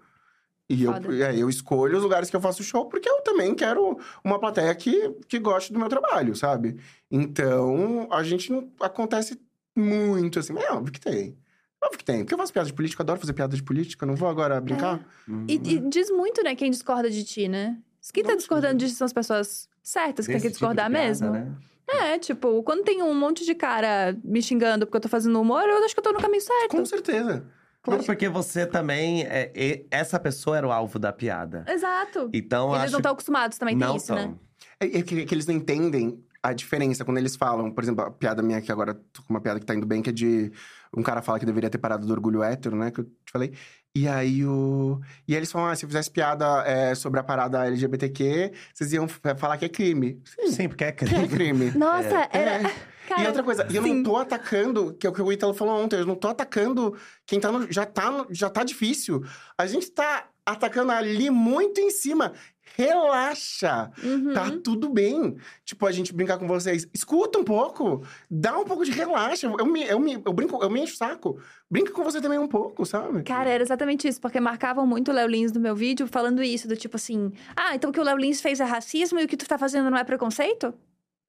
[0.68, 3.54] E eu, e aí eu escolho os lugares que eu faço show porque eu também
[3.54, 6.78] quero uma plateia que, que goste do meu trabalho, sabe?
[7.12, 9.40] Então, a gente não acontece
[9.76, 10.58] muito assim.
[10.58, 11.38] É óbvio que tem.
[11.84, 12.20] Óbvio que tem.
[12.20, 15.06] Porque eu faço piada de política, adoro fazer piada de política, não vou agora brincar.
[15.28, 15.46] Uhum.
[15.48, 17.78] E, e diz muito, né, quem discorda de ti, né?
[18.14, 20.72] Quem tá Nossa, discordando de ti são as pessoas certas que tem Desse que tipo
[20.74, 21.30] de discordar piada, mesmo.
[21.32, 21.52] né?
[21.88, 25.64] É, tipo, quando tem um monte de cara me xingando porque eu tô fazendo humor,
[25.64, 26.72] eu acho que eu tô no caminho certo.
[26.72, 27.46] Com certeza.
[27.84, 29.24] Claro, porque você também.
[29.26, 31.64] É, e- essa pessoa era o alvo da piada.
[31.70, 32.32] Exato.
[32.34, 34.24] Então, Eles acho não estão acostumados também, tem não isso, né?
[34.24, 34.40] tão.
[34.80, 38.06] É, é que, é que eles não entendem a diferença quando eles falam, por exemplo,
[38.06, 40.14] a piada minha que agora tô com uma piada que tá indo bem, que é
[40.14, 40.52] de
[40.96, 42.92] um cara fala que deveria ter parado do orgulho hétero, né?
[42.92, 43.54] Que eu te falei.
[43.94, 45.00] E aí o.
[45.28, 48.92] E aí eles falam: ah, se eu fizesse piada é, sobre a parada LGBTQ, vocês
[48.94, 50.22] iam f- falar que é crime.
[50.26, 51.28] Sim, Sim, porque é que é crime.
[51.30, 51.72] crime.
[51.78, 52.68] Nossa, era.
[52.68, 52.76] É.
[53.08, 53.94] Cara, e outra coisa, eu sim.
[53.96, 56.96] não tô atacando, que é o que o Ítalo falou ontem, eu não tô atacando
[57.26, 59.24] quem tá no, já tá no- já tá difícil.
[59.58, 62.34] A gente tá atacando ali muito em cima.
[62.76, 64.34] Relaxa, Uhum.
[64.34, 65.38] tá tudo bem.
[65.64, 69.48] Tipo, a gente brincar com vocês, escuta um pouco, dá um pouco de relaxa.
[69.48, 71.40] Eu, me, eu, me, eu brinco, eu me encho o saco.
[71.70, 73.24] Brinca com você também um pouco, sabe?
[73.24, 76.68] Cara, era exatamente isso, porque marcavam muito o Léo Lins no meu vídeo falando isso,
[76.68, 79.28] do tipo assim: ah, então o que o Léo Lins fez é racismo e o
[79.28, 80.74] que tu tá fazendo não é preconceito?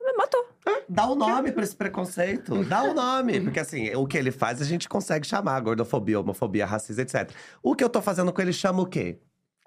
[0.02, 0.46] Me matou.
[0.88, 2.62] Dá o nome pra esse preconceito.
[2.64, 3.40] Dá o nome.
[3.42, 7.30] Porque assim, o que ele faz, a gente consegue chamar gordofobia, homofobia, racismo, etc.
[7.62, 9.18] O que eu tô fazendo com ele chama o quê?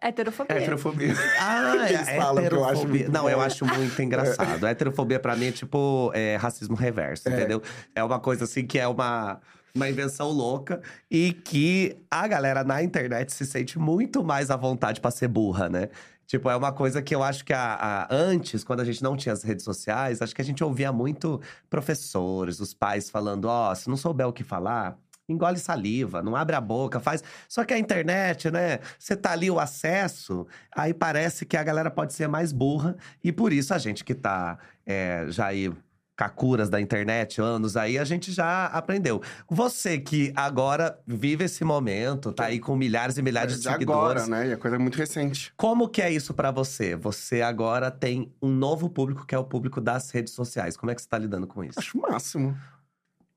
[0.01, 0.57] Heterofobia.
[0.57, 1.13] Heterofobia.
[1.39, 2.99] Ah, Eles é falam que eu acho heterofobia.
[3.05, 3.29] muito Não, bom.
[3.29, 4.65] eu acho muito engraçado.
[4.67, 7.61] Heterofobia pra mim é tipo é, racismo reverso, entendeu?
[7.93, 9.39] É uma coisa assim que é uma,
[9.75, 10.81] uma invenção louca
[11.11, 15.67] e que a galera na internet se sente muito mais à vontade pra ser burra,
[15.69, 15.89] né?
[16.25, 19.17] Tipo, é uma coisa que eu acho que a, a- antes, quando a gente não
[19.17, 23.73] tinha as redes sociais, acho que a gente ouvia muito professores, os pais falando: ó,
[23.73, 24.95] se não souber o que falar,
[25.31, 27.23] engole saliva, não abre a boca, faz.
[27.47, 28.79] Só que a internet, né?
[28.97, 32.95] Você tá ali o acesso, aí parece que a galera pode ser mais burra.
[33.23, 35.71] E por isso a gente que tá é, já aí.
[36.15, 39.21] Cacuras da internet, anos aí, a gente já aprendeu.
[39.49, 44.23] Você que agora vive esse momento, tá aí com milhares e milhares de De seguidores.
[44.23, 44.49] agora, né?
[44.49, 45.53] E a coisa é muito recente.
[45.55, 46.93] Como que é isso pra você?
[46.93, 50.75] Você agora tem um novo público, que é o público das redes sociais.
[50.75, 51.79] Como é que você tá lidando com isso?
[51.79, 52.53] Acho o máximo.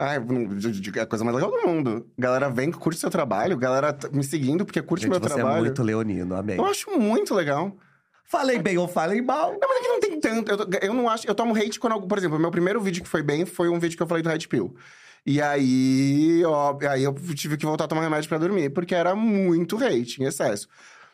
[0.05, 2.07] Ai, de- é a coisa mais legal do mundo.
[2.19, 5.59] Galera vem, curte seu trabalho, galera tá me seguindo porque curte Gente, meu você trabalho.
[5.59, 6.59] é muito leonino, amei.
[6.59, 7.77] Eu acho muito legal.
[8.25, 9.53] Falei bem ou falei mal?
[9.53, 10.51] Não, mas é que não tem tanto.
[10.51, 11.27] Eu, eu não acho.
[11.29, 12.01] Eu tomo hate quando.
[12.07, 14.29] Por exemplo, meu primeiro vídeo que foi bem foi um vídeo que eu falei do
[14.29, 14.75] Red Pill.
[15.25, 19.15] E aí, ó, aí eu tive que voltar a tomar remédio pra dormir, porque era
[19.15, 20.67] muito hate, em excesso.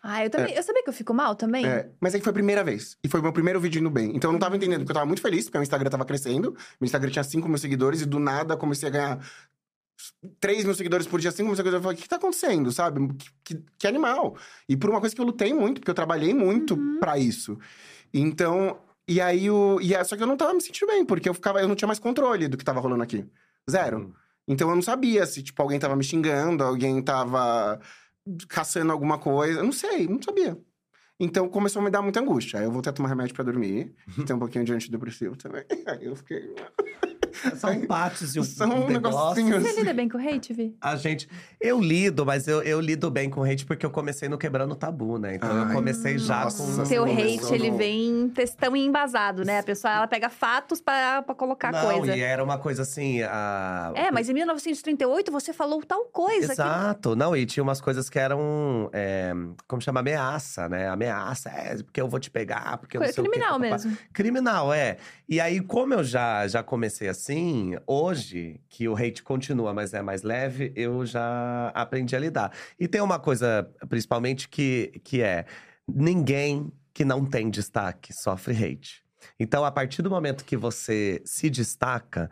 [0.03, 0.55] Ah, eu também.
[0.55, 1.67] Eu sabia que eu fico mal também?
[1.67, 2.97] É, mas é que foi a primeira vez.
[3.03, 4.15] E foi o meu primeiro vídeo indo bem.
[4.15, 6.53] Então eu não tava entendendo, porque eu tava muito feliz, porque o Instagram tava crescendo.
[6.81, 9.19] Meu Instagram tinha 5 mil seguidores e do nada eu comecei a ganhar
[10.41, 11.79] 3 mil seguidores por dia, 5 mil seguidores.
[11.79, 13.09] Eu falei, o que, que tá acontecendo, sabe?
[13.15, 14.37] Que, que- que animal.
[14.69, 17.59] E por uma coisa que eu lutei muito, porque eu trabalhei muito pra isso.
[18.15, 19.81] Então, e aí o.
[19.81, 21.75] E, é- só que eu não tava me sentindo bem, porque eu ficava, eu não
[21.75, 23.25] tinha mais controle do que tava rolando aqui.
[23.71, 23.99] Zero.
[23.99, 24.13] Hum.
[24.47, 27.79] Então eu não sabia se, tipo, alguém tava me xingando, alguém tava
[28.49, 29.61] caçando alguma coisa.
[29.61, 30.59] Eu não sei, não sabia.
[31.21, 32.61] Então começou a me dar muita angústia.
[32.61, 33.95] Aí eu voltei a tomar remédio pra dormir.
[34.27, 35.65] Tem um pouquinho de antidepressivo também.
[35.87, 36.55] Aí eu fiquei.
[37.57, 39.43] São pates e um, São um um negócio.
[39.45, 39.79] negocinho Você assim.
[39.81, 40.77] lida bem com hate, Vi?
[40.81, 41.29] A gente.
[41.61, 44.77] Eu lido, mas eu, eu lido bem com hate porque eu comecei no Quebrando o
[44.77, 45.35] Tabu, né?
[45.37, 46.63] Então eu Ai, comecei já nossa.
[46.63, 46.85] com.
[46.87, 49.59] Seu hate, ele no- vem textão e embasado, né?
[49.59, 52.17] A pessoa, ela pega fatos pra, pra colocar Não, coisa.
[52.17, 53.23] e era uma coisa assim.
[53.23, 53.93] A...
[53.95, 56.47] É, mas em 1938 você falou tal coisa.
[56.47, 57.17] que- Exato.
[57.17, 58.89] Não, e tinha umas coisas que eram.
[58.93, 59.33] é,
[59.67, 60.01] como chama?
[60.01, 60.89] Ameaça, né?
[60.89, 63.71] Ameaça, é, porque eu vou te pegar, porque eu não sei o quê, criminal papapá.
[63.85, 63.99] mesmo.
[64.13, 64.97] Criminal, é.
[65.29, 70.01] E aí, como eu já, já comecei assim, hoje, que o hate continua, mas é
[70.01, 72.53] mais leve, eu já aprendi a lidar.
[72.79, 75.45] E tem uma coisa, principalmente, que, que é:
[75.87, 79.05] ninguém que não tem destaque sofre hate.
[79.39, 82.31] Então, a partir do momento que você se destaca,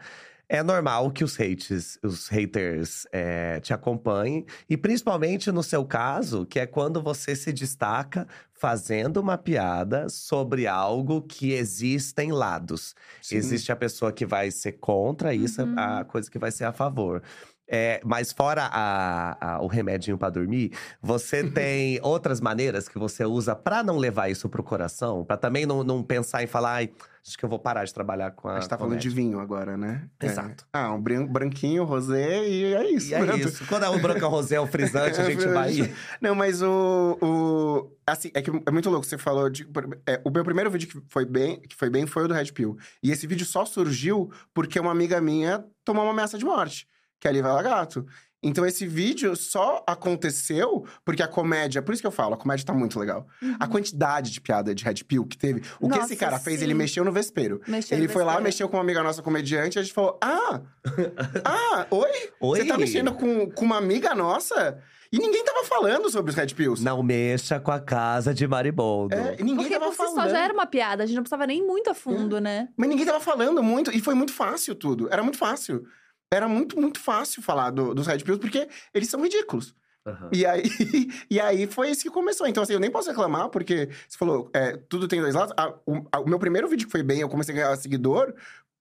[0.49, 4.47] é normal que os hates, os haters é, te acompanhem.
[4.71, 8.29] E principalmente no seu caso, que é quando você se destaca
[8.59, 12.95] fazendo uma piada sobre algo que existem lados.
[13.21, 13.37] Sim.
[13.37, 15.75] Existe a pessoa que vai ser contra isso, Uhum.
[15.79, 17.23] a coisa que vai ser a favor.
[17.69, 23.25] É, mas fora a- a- o remedinho pra dormir, você tem outras maneiras que você
[23.25, 25.25] usa pra não levar isso pro coração?
[25.25, 26.91] Pra também não, não pensar em falar, ai,
[27.27, 29.25] acho que eu vou parar de trabalhar com a A gente tá falando de comédia."
[29.31, 30.09] vinho agora, né?
[30.21, 30.27] É.
[30.27, 30.65] Exato.
[30.73, 33.11] Ah, um bran- branquinho, rosé e é isso.
[33.11, 33.37] E é né?
[33.37, 33.67] isso.
[33.67, 35.73] Quando é o branco rosé, é o frisante, a gente vai.
[36.23, 37.91] Não, mas o, o.
[38.07, 39.05] Assim, é que é muito louco.
[39.05, 39.69] Você falou de.
[40.07, 42.53] é, o meu primeiro vídeo que foi, bem, que foi bem foi o do Red
[42.53, 42.77] Pill.
[43.03, 46.87] E esse vídeo só surgiu porque uma amiga minha tomou uma ameaça de morte,
[47.19, 48.07] que é a Lívia Lagato.
[48.43, 51.83] Então esse vídeo só aconteceu porque a comédia.
[51.83, 53.27] Por isso que eu falo, a comédia tá muito legal.
[53.59, 55.61] A quantidade de piada de Red Pill que teve.
[55.61, 55.89] O que Uhum.
[55.89, 56.65] Nossa, esse cara fez, sim.
[56.65, 57.61] ele mexeu no vespeiro.
[57.67, 58.45] Mexeu ele no foi lá, vespeiro.
[58.45, 60.61] mexeu com uma amiga nossa comediante, e a gente falou: Ah!
[61.45, 62.11] ah, oi?
[62.41, 62.61] Oi?
[62.61, 64.79] Você tá mexendo com, com uma amiga nossa?
[65.13, 66.85] E ninguém tava falando sobre os Red Pills.
[66.85, 69.15] Não mexa com a casa de Mariboldo.
[69.15, 70.15] É, ninguém Porque tava por si falando.
[70.15, 72.69] só já era uma piada, a gente não precisava nem muito a fundo, né?
[72.77, 73.91] Mas ninguém tava falando muito.
[73.91, 75.09] E foi muito fácil tudo.
[75.11, 75.87] Era muito fácil.
[76.33, 79.75] Era muito, muito fácil falar do- dos Red Pills, porque eles são ridículos.
[80.05, 80.31] Aham.
[80.33, 80.63] E aí,
[81.31, 82.47] e aí foi isso que começou.
[82.47, 85.55] Então, assim, eu nem posso reclamar, porque você falou, é, tudo tem dois lados.
[85.57, 88.35] Ah, o, a- o meu primeiro vídeo que foi bem, eu comecei a ganhar seguidor,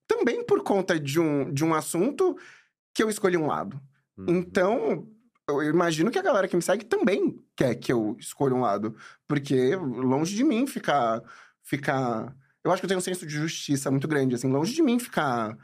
[0.08, 2.38] também por conta de um, de um assunto
[2.94, 3.80] que eu escolhi um lado.
[4.18, 4.26] Uhum.
[4.30, 5.08] Então,
[5.48, 8.96] eu imagino que a galera que me segue também quer que eu escolha um lado.
[9.28, 11.22] Porque longe de mim ficar.
[11.64, 12.36] ficar...
[12.64, 14.98] Eu acho que eu tenho um senso de justiça muito grande, assim, longe de mim
[15.00, 15.56] ficar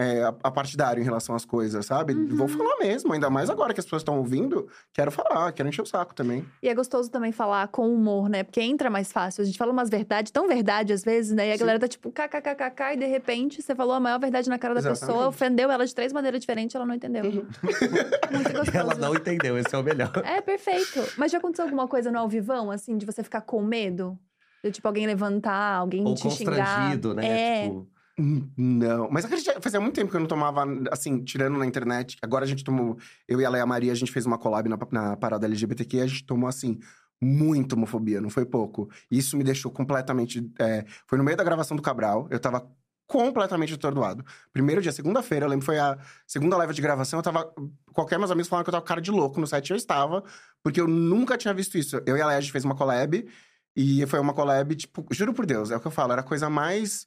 [0.00, 2.14] é, a- apartidário em relação às coisas, sabe?
[2.14, 2.36] Uhum.
[2.36, 5.82] Vou falar mesmo, ainda mais agora que as pessoas estão ouvindo, quero falar, quero encher
[5.82, 6.44] o saco também.
[6.62, 8.42] E é gostoso também falar com humor, né?
[8.42, 9.42] Porque entra mais fácil.
[9.42, 11.48] A gente fala umas verdades, tão verdade às vezes, né?
[11.48, 11.60] E a Sim.
[11.60, 14.80] galera tá tipo, kkkk, e de repente você falou a maior verdade na cara da
[14.80, 15.28] pessoa, Exatamente.
[15.28, 17.24] ofendeu ela de três maneiras diferentes, ela não entendeu.
[17.24, 17.46] Uhum.
[18.32, 18.70] Muito gostoso.
[18.76, 20.10] Ela não entendeu, esse é o melhor.
[20.24, 21.00] É, perfeito.
[21.16, 24.18] Mas já aconteceu alguma coisa no ao vivão, assim, de você ficar com medo?
[24.64, 26.56] De, tipo, alguém levantar, alguém Ou te xingar?
[26.66, 27.26] constrangido, né?
[27.26, 27.62] É.
[27.64, 27.88] Tipo,
[28.56, 32.16] Não, mas acredita, fazia muito tempo que eu não tomava, assim, tirando na internet.
[32.20, 34.78] Agora a gente tomou, eu e a Leia Maria, a gente fez uma collab na,
[34.90, 36.78] na parada LGBTQ a gente tomou, assim,
[37.20, 38.90] muita homofobia, não foi pouco.
[39.10, 40.50] Isso me deixou completamente.
[40.58, 42.70] é, foi no meio da gravação do Cabral, eu tava
[43.06, 44.24] completamente atordoado.
[44.52, 47.52] Primeiro dia, segunda-feira, eu lembro foi a segunda live de gravação, eu tava.
[47.92, 50.22] Qualquer meus amigos falaram que eu tava cara de louco no set, eu estava,
[50.62, 52.00] porque eu nunca tinha visto isso.
[52.06, 53.26] Eu e a Leia, a gente fez uma collab,
[53.74, 56.24] e foi uma collab, tipo, juro por Deus, é o que eu falo, era a
[56.24, 57.06] coisa mais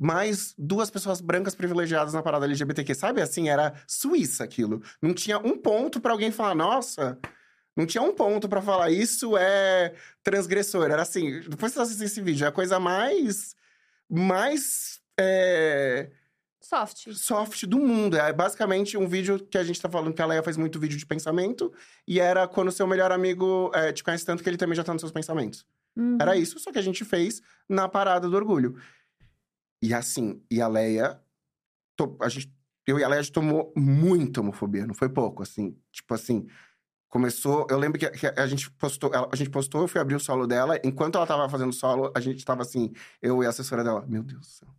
[0.00, 2.94] mais duas pessoas brancas privilegiadas na parada LGBTQ.
[2.94, 4.82] Sabe assim, era Suíça aquilo.
[5.02, 7.18] Não tinha um ponto pra alguém falar, nossa.
[7.76, 9.92] Não tinha um ponto pra falar, isso é
[10.22, 10.90] transgressor.
[10.90, 13.54] Era assim, depois você assistir esse vídeo, é a coisa mais.
[14.08, 15.00] mais.
[15.18, 16.10] é,
[16.62, 17.12] Soft.
[17.12, 18.16] soft do mundo.
[18.16, 20.96] É basicamente um vídeo que a gente tá falando que a Leia faz muito vídeo
[20.96, 21.70] de pensamento.
[22.08, 24.94] E era quando seu melhor amigo é, te conhece tanto que ele também já tá
[24.94, 25.66] nos seus pensamentos.
[25.96, 26.16] Uhum.
[26.20, 28.76] Era isso, só que a gente fez na parada do orgulho.
[29.82, 31.20] E assim, e a Leia.
[32.20, 32.52] a gente,
[32.86, 35.76] eu e a Leia a tomou muita homofobia, não foi pouco, assim.
[35.92, 36.46] Tipo assim.
[37.08, 37.66] Começou.
[37.70, 39.12] Eu lembro que, que a gente postou.
[39.12, 40.78] ela- A gente postou, eu fui abrir o solo dela.
[40.84, 44.22] Enquanto ela tava fazendo solo, a gente tava assim, eu e a assessora dela, meu
[44.22, 44.68] Deus do céu.
[44.68, 44.74] O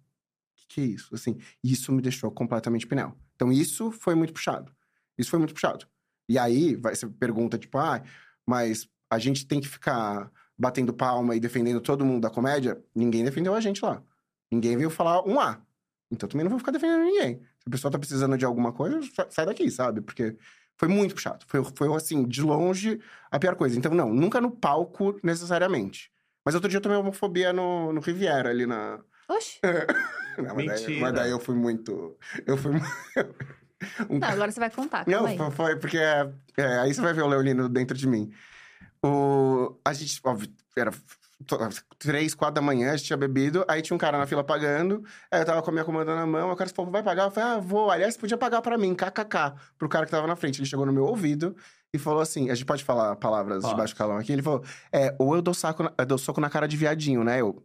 [0.56, 1.14] que, que é isso?
[1.14, 3.16] Assim, isso me deixou completamente pinel.
[3.36, 4.74] Então, isso foi muito puxado.
[5.18, 5.86] Isso foi muito puxado.
[6.30, 8.02] E aí, vai, você pergunta, tipo, ah,
[8.48, 12.82] mas a gente tem que ficar batendo palma e defendendo todo mundo da comédia?
[12.96, 14.02] Ninguém defendeu a gente lá.
[14.52, 15.62] Ninguém veio falar um A.
[16.12, 17.38] Então também não vou ficar defendendo ninguém.
[17.40, 20.02] Se a pessoa tá precisando de alguma coisa, sa- sai daqui, sabe?
[20.02, 20.36] Porque
[20.76, 21.46] foi muito puxado.
[21.48, 23.00] Foi, foi assim, de longe,
[23.32, 23.78] a pior coisa.
[23.78, 26.12] Então, não, nunca no palco necessariamente.
[26.44, 29.00] Mas outro dia eu tomei homofobia no, no Riviera, ali na.
[29.30, 29.60] Oxi.
[30.38, 31.02] Não, mas, daí, Mentira.
[31.02, 32.18] mas daí eu fui muito.
[32.48, 32.72] Eu fui.
[34.10, 35.52] um Não, agora você vai contar, calma não, aí.
[35.52, 35.98] foi, porque.
[35.98, 38.32] é, é, aí você vai ver o Leolino dentro de mim.
[39.04, 40.92] O, a gente, óbvio, era
[41.98, 45.04] três, quatro da manhã, a gente tinha bebido, aí tinha um cara na fila pagando,
[45.32, 47.24] aí eu tava com a minha comanda na mão, o cara falou, vai pagar?
[47.26, 47.90] Eu falei, ah, vou.
[47.92, 50.60] Aliás, podia pagar pra mim, kkk, pro cara que tava na frente.
[50.60, 51.56] Ele chegou no meu ouvido
[51.94, 53.78] e falou assim: a gente pode falar palavras de Pode.
[53.78, 54.32] baixo calão aqui?
[54.32, 57.24] Ele falou, é, ou eu dou, saco na- eu dou soco na cara de viadinho,
[57.24, 57.42] né?
[57.42, 57.64] Eu,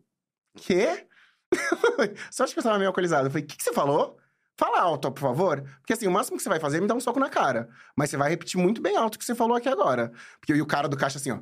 [0.56, 1.06] quê?
[2.30, 3.26] Só acho que eu tava meio alcoolizado.
[3.26, 4.18] Eu falei, o que, que você falou?
[4.58, 5.62] Fala alto, por favor.
[5.80, 7.68] Porque assim, o máximo que você vai fazer é me dar um soco na cara.
[7.94, 10.10] Mas você vai repetir muito bem alto o que você falou aqui agora.
[10.40, 11.38] Porque e o cara do caixa assim, ó,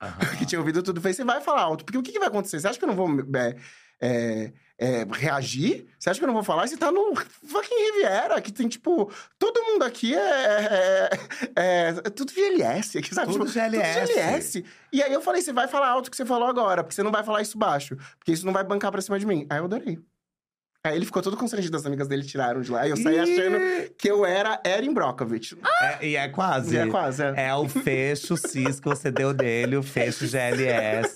[0.00, 0.18] aham.
[0.38, 1.84] que tinha ouvido tudo, fez, você vai falar alto.
[1.84, 2.60] Porque o que, que vai acontecer?
[2.60, 3.56] Você acha que eu não vou é,
[4.00, 5.86] é, é, reagir?
[5.98, 6.66] Você acha que eu não vou falar?
[6.66, 9.12] Você tá no fucking Riviera, que tem, tipo...
[9.38, 10.18] Todo mundo aqui é...
[10.18, 11.10] é,
[11.56, 13.32] é, é tudo GLS aqui, sabe?
[13.32, 14.00] Tudo Tipo, GLS.
[14.00, 14.64] Tudo GLS.
[14.92, 17.02] E aí eu falei, você vai falar alto o que você falou agora, porque você
[17.02, 17.96] não vai falar isso baixo.
[18.18, 19.46] Porque isso não vai bancar pra cima de mim.
[19.50, 19.98] Aí eu adorei.
[20.84, 22.82] Aí ele ficou todo constrangido, as amigas dele tiraram de lá.
[22.82, 23.58] Aí eu saí achando
[23.98, 25.58] que eu era Erin Brockovich.
[25.82, 26.76] É, e é quase.
[26.76, 27.48] E é quase, é.
[27.48, 31.12] É o fecho cis que você deu dele, o fecho GLS.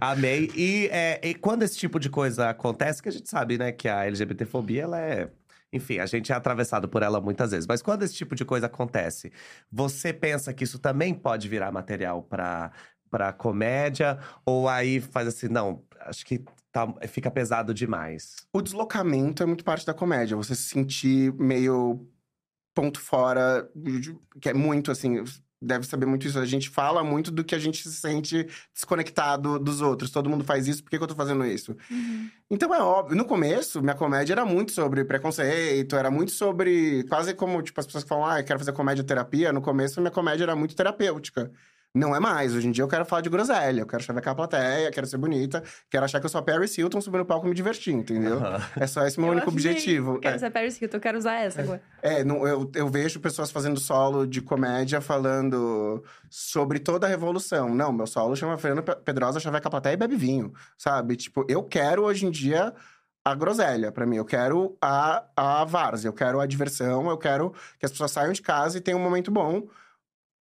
[0.00, 0.50] Amei.
[0.56, 3.88] E, é, e quando esse tipo de coisa acontece, que a gente sabe, né, que
[3.88, 5.28] a LGBTfobia, ela é.
[5.70, 7.66] Enfim, a gente é atravessado por ela muitas vezes.
[7.66, 9.30] Mas quando esse tipo de coisa acontece,
[9.70, 12.72] você pensa que isso também pode virar material pra,
[13.10, 14.18] pra comédia?
[14.46, 16.42] Ou aí faz assim, não, acho que
[16.86, 18.36] tá, fica pesado demais.
[18.52, 20.36] O deslocamento é muito parte da comédia.
[20.36, 22.06] Você se sentir meio
[22.74, 23.68] ponto fora,
[24.40, 25.24] que é muito assim.
[25.60, 26.38] Deve saber muito isso.
[26.38, 30.10] A gente fala muito do que a gente se sente desconectado dos outros.
[30.12, 31.76] Todo mundo faz isso, por que, que eu tô fazendo isso?
[31.90, 32.30] Uhum.
[32.48, 33.16] Então é óbvio.
[33.16, 37.02] No começo, minha comédia era muito sobre preconceito, era muito sobre.
[37.08, 39.52] Quase como, tipo, as pessoas que falam, ah, eu quero fazer comédia terapia.
[39.52, 41.50] No começo, minha comédia era muito terapêutica.
[41.94, 42.54] Não é mais.
[42.54, 45.16] Hoje em dia eu quero falar de groselha, eu quero chavecar a plateia, quero ser
[45.16, 47.94] bonita, quero achar que eu sou a Paris Hilton subindo no palco e me divertir,
[47.94, 48.36] entendeu?
[48.38, 48.60] Aham.
[48.76, 50.20] É só esse meu Eu único objetivo.
[50.20, 50.38] Quero É.
[50.38, 51.82] ser Paris Hilton, eu quero usar essa agora.
[52.02, 57.74] É, não, eu, eu vejo pessoas fazendo solo de comédia falando sobre toda a revolução.
[57.74, 61.16] Não, meu solo chama Fernando Pe- Pedrosa, chaveca a plateia e bebe vinho, sabe?
[61.16, 62.72] Tipo, eu quero hoje em dia
[63.24, 64.16] a groselha pra mim.
[64.16, 68.32] Eu quero a, a várzea, eu quero a diversão, eu quero que as pessoas saiam
[68.32, 69.66] de casa e tenham um momento bom.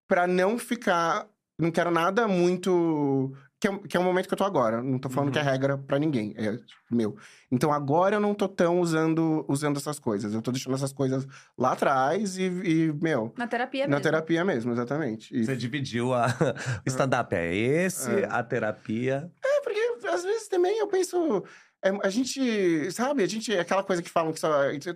[0.08, 1.28] pra não ficar.
[1.58, 3.34] Não quero nada muito.
[3.60, 4.84] Que é, que é o momento que eu tô agora.
[4.84, 5.34] Não tô falando Uhum.
[5.34, 6.34] que é regra pra ninguém.
[6.38, 6.58] É
[6.92, 7.16] meu.
[7.50, 10.34] Então agora eu não tô tão usando, usando essas coisas.
[10.34, 11.26] Eu tô deixando essas coisas
[11.58, 13.34] lá atrás e, e, meu.
[13.38, 14.04] Na terapia Na mesmo.
[14.04, 15.34] terapia mesmo, exatamente.
[15.36, 16.28] E- Você dividiu a...
[16.86, 18.28] o stand-up é esse, É.
[18.30, 19.32] a terapia.
[19.44, 21.42] É, porque às vezes também eu penso.
[21.84, 23.56] é, a gente, sabe, a gente.
[23.58, 24.52] Aquela coisa que falam que só,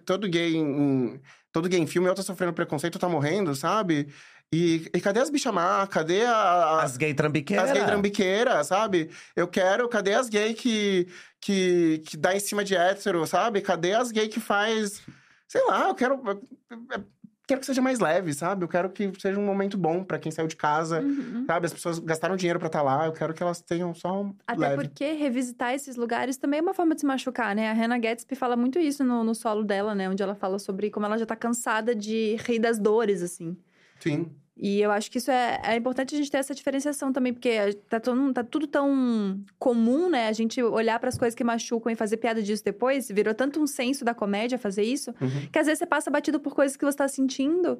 [0.06, 1.20] todo gay em.
[1.52, 4.08] Todo gay em filme ou tá sofrendo preconceito, tá morrendo, sabe?
[4.54, 5.86] E, e cadê as bichas má?
[5.86, 7.70] Cadê a, a- As gay trambiqueiras.
[7.70, 9.10] as gay trambiqueiras, sabe?
[9.36, 9.88] Eu quero.
[9.88, 11.08] Cadê as gay que,
[11.40, 13.62] que, que dá em cima de hétero, sabe?
[13.62, 15.02] Cadê as gay que faz.
[15.48, 16.20] Sei lá, eu quero.
[16.26, 17.06] eu-
[17.48, 18.64] quero que seja mais leve, sabe?
[18.64, 21.46] Eu quero que seja um momento bom pra quem saiu de casa, Uhum.
[21.48, 21.66] sabe?
[21.66, 24.60] As pessoas gastaram dinheiro pra estar lá, eu quero que elas tenham só um Até
[24.60, 24.76] leve.
[24.88, 27.68] porque revisitar esses lugares também é uma forma de se machucar, né?
[27.70, 30.08] A Hannah Gatsby fala muito isso no, no solo dela, né?
[30.08, 33.58] Onde ela fala sobre como ela já tá cansada de rir das dores, assim.
[34.00, 34.32] Sim.
[34.62, 37.74] E eu acho que isso é, é importante a gente ter essa diferenciação também, porque
[37.88, 40.28] tá, todo, tá tudo tão comum, né?
[40.28, 43.62] A gente olhar para as coisas que machucam e fazer piada disso depois, virou tanto
[43.62, 45.48] um senso da comédia fazer isso, Uhum.
[45.52, 47.80] que às vezes você passa batido por coisas que você tá sentindo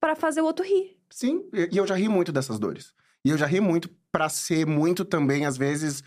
[0.00, 0.96] para fazer o outro rir.
[1.10, 2.94] Sim, e e eu já ri muito dessas dores.
[3.22, 6.02] E eu já ri muito pra ser muito também, às vezes.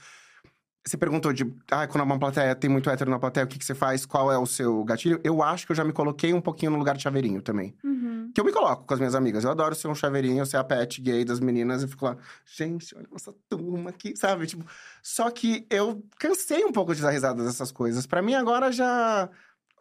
[0.86, 3.65] Você perguntou de, ah, quando uma plateia tem muito hétero na plateia, o que, que
[3.65, 4.05] você faz?
[4.05, 5.19] Qual é o seu gatilho?
[5.23, 7.75] Eu acho que eu já me coloquei um pouquinho no lugar de chaveirinho também.
[7.84, 8.32] Uhum.
[8.34, 9.43] Que eu me coloco com as minhas amigas.
[9.43, 11.82] Eu adoro ser um chaveirinho, ser a pet gay das meninas.
[11.82, 14.47] Eu fico lá, gente, olha nossa turma aqui, sabe?
[14.47, 14.65] Tipo,
[15.03, 18.07] só que eu cansei um pouco de dar risada dessas coisas.
[18.07, 19.30] Pra mim, agora já.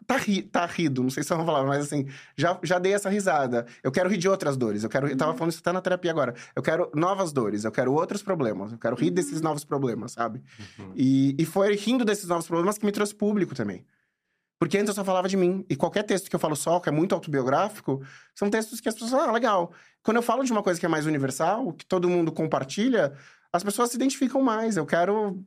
[0.07, 2.95] Tá, ri, tá rido, não sei se é uma palavra, mas assim, já, já dei
[2.95, 3.67] essa risada.
[3.83, 4.83] Eu quero rir de outras dores.
[4.83, 5.09] Eu quero.
[5.09, 6.35] Eu tava falando isso até na terapia agora.
[6.57, 8.73] Eu quero novas dores, eu quero outros problemas.
[8.73, 10.43] Eu quero rir desses novos problemas, sabe?
[10.79, 10.93] Uhum.
[10.97, 13.85] E, e foi rindo desses novos problemas que me trouxe público também.
[14.59, 15.65] Porque antes eu só falava de mim.
[15.69, 18.03] E qualquer texto que eu falo só, que é muito autobiográfico,
[18.35, 19.73] são textos que as pessoas falam, ah, legal.
[20.03, 23.13] Quando eu falo de uma coisa que é mais universal, que todo mundo compartilha,
[23.53, 24.77] as pessoas se identificam mais.
[24.77, 25.45] Eu quero.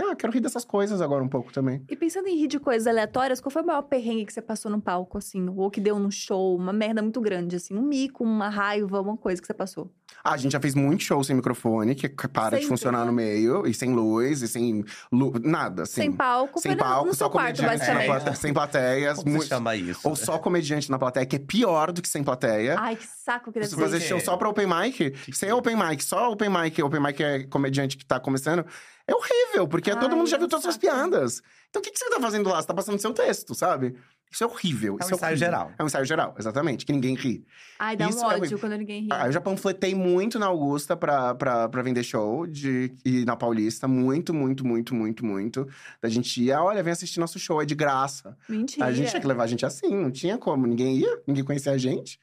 [0.00, 1.84] Ah, quero rir dessas coisas agora um pouco também.
[1.88, 4.70] E pensando em rir de coisas aleatórias, qual foi o maior perrengue que você passou
[4.70, 5.48] no palco, assim?
[5.48, 7.74] Ou que deu num show, uma merda muito grande, assim?
[7.76, 9.92] Um mico, uma raiva, uma coisa que você passou.
[10.24, 13.04] Ah, a gente já fez muito show sem microfone, que para de funcionar né?
[13.06, 15.32] no meio, e sem luz, e sem lu...
[15.42, 15.94] nada, assim.
[16.02, 18.06] Sem palco, Sem palco, no só quarto, comediante na basicamente.
[18.06, 19.18] plateia, sem plateias.
[19.18, 20.00] Como muito- se chama isso?
[20.08, 22.76] Ou só comediante na plateia, que é pior do que sem plateia.
[22.78, 23.80] Ai, que saco que deve Você ser.
[23.82, 27.44] fazer show só pra open mic, sem open mic, só open mic, open mic é
[27.44, 28.64] comediante que tá começando,
[29.06, 31.42] é horrível, porque Ai, todo mundo já viu todas as piadas.
[31.70, 32.60] Então o que, que você tá fazendo lá?
[32.60, 33.94] Você tá passando seu texto, sabe?
[34.30, 34.92] Isso é horrível.
[35.00, 35.46] É um isso ensaio horrível.
[35.46, 35.72] geral.
[35.78, 37.44] É um ensaio geral, exatamente, que ninguém ri.
[37.78, 38.58] Ai, dá Isso um é ódio horrível.
[38.58, 39.08] quando ninguém ri.
[39.10, 43.36] Ah, eu já panfletei muito na Augusta pra, pra, pra vender show de, e na
[43.36, 43.88] Paulista.
[43.88, 45.68] Muito, muito, muito, muito, muito.
[46.02, 48.36] Da gente ia, olha, vem assistir nosso show, é de graça.
[48.48, 48.86] Mentira.
[48.86, 50.66] A gente tinha que levar a gente assim, não tinha como.
[50.66, 52.20] Ninguém ia, ninguém conhecia a gente.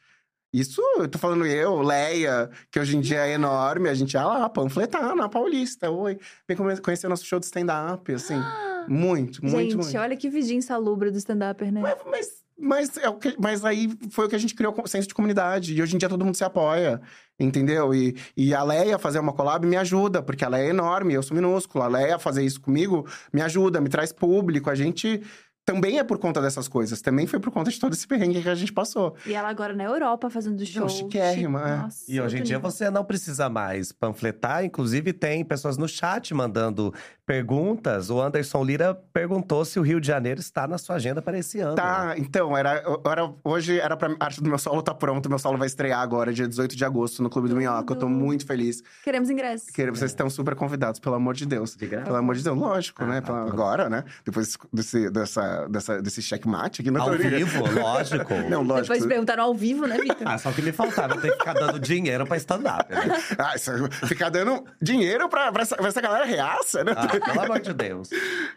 [0.53, 4.23] Isso, eu tô falando eu, Leia, que hoje em dia é enorme, a gente ia
[4.23, 5.91] lá panfletar na Paulista.
[5.91, 8.39] Oi, vem conhecer nosso show de stand-up, assim.
[8.87, 9.97] Muito, muito, gente, muito.
[9.97, 11.81] olha que vidinha insalubre do stand-upper, né?
[12.09, 15.07] Mas, mas, é o que- mas aí foi o que a gente criou com senso
[15.07, 15.73] de comunidade.
[15.75, 17.01] E hoje em dia todo mundo se apoia,
[17.39, 17.93] entendeu?
[17.93, 21.21] E, e a Leia fazer uma collab me ajuda, porque a Leia é enorme, eu
[21.23, 21.83] sou minúsculo.
[21.83, 24.69] A Leia fazer isso comigo me ajuda, me traz público.
[24.69, 25.21] A gente
[25.65, 27.01] também é por conta dessas coisas.
[27.01, 29.15] Também foi por conta de todo esse perrengue que a gente passou.
[29.25, 30.87] E ela agora na Europa fazendo show.
[30.87, 31.75] chiquérrima, é.
[31.77, 36.33] Nossa, E hoje em dia você não precisa mais panfletar, inclusive tem pessoas no chat
[36.33, 36.93] mandando
[37.25, 38.09] perguntas.
[38.09, 41.59] O Anderson Lira perguntou se o Rio de Janeiro está na sua agenda para esse
[41.59, 41.75] ano.
[41.75, 44.15] Tá, então, era, era, hoje era pra.
[44.19, 45.27] A arte do meu solo tá pronto.
[45.29, 47.93] Meu solo vai estrear agora, dia 18 de agosto, no Clube do Minhoca.
[47.93, 48.83] Eu tô muito feliz.
[49.03, 49.69] Queremos ingressos.
[49.69, 51.75] Que vocês estão super convidados, pelo amor de Deus.
[51.75, 52.05] De graça?
[52.05, 53.21] Pelo amor de Deus, lógico, Ah, né?
[53.21, 53.41] tá, tá.
[53.41, 54.03] agora, né?
[54.23, 57.37] Depois desse, dessa, dessa, desse checkmate aqui na Ao teoria.
[57.37, 58.33] vivo, lógico.
[58.49, 58.93] Não, lógico.
[58.93, 60.27] Depois perguntaram ao vivo, né, Vitor?
[60.27, 62.91] Ah, só que me faltava ter que ficar dando dinheiro pra stand-up.
[62.93, 63.05] Né?
[63.37, 63.71] Ah, isso,
[64.07, 66.93] ficar dando dinheiro pra, pra, essa, pra essa galera reaça, né?
[66.95, 68.09] Ah, pelo amor de Deus.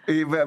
[0.06, 0.46] E vai,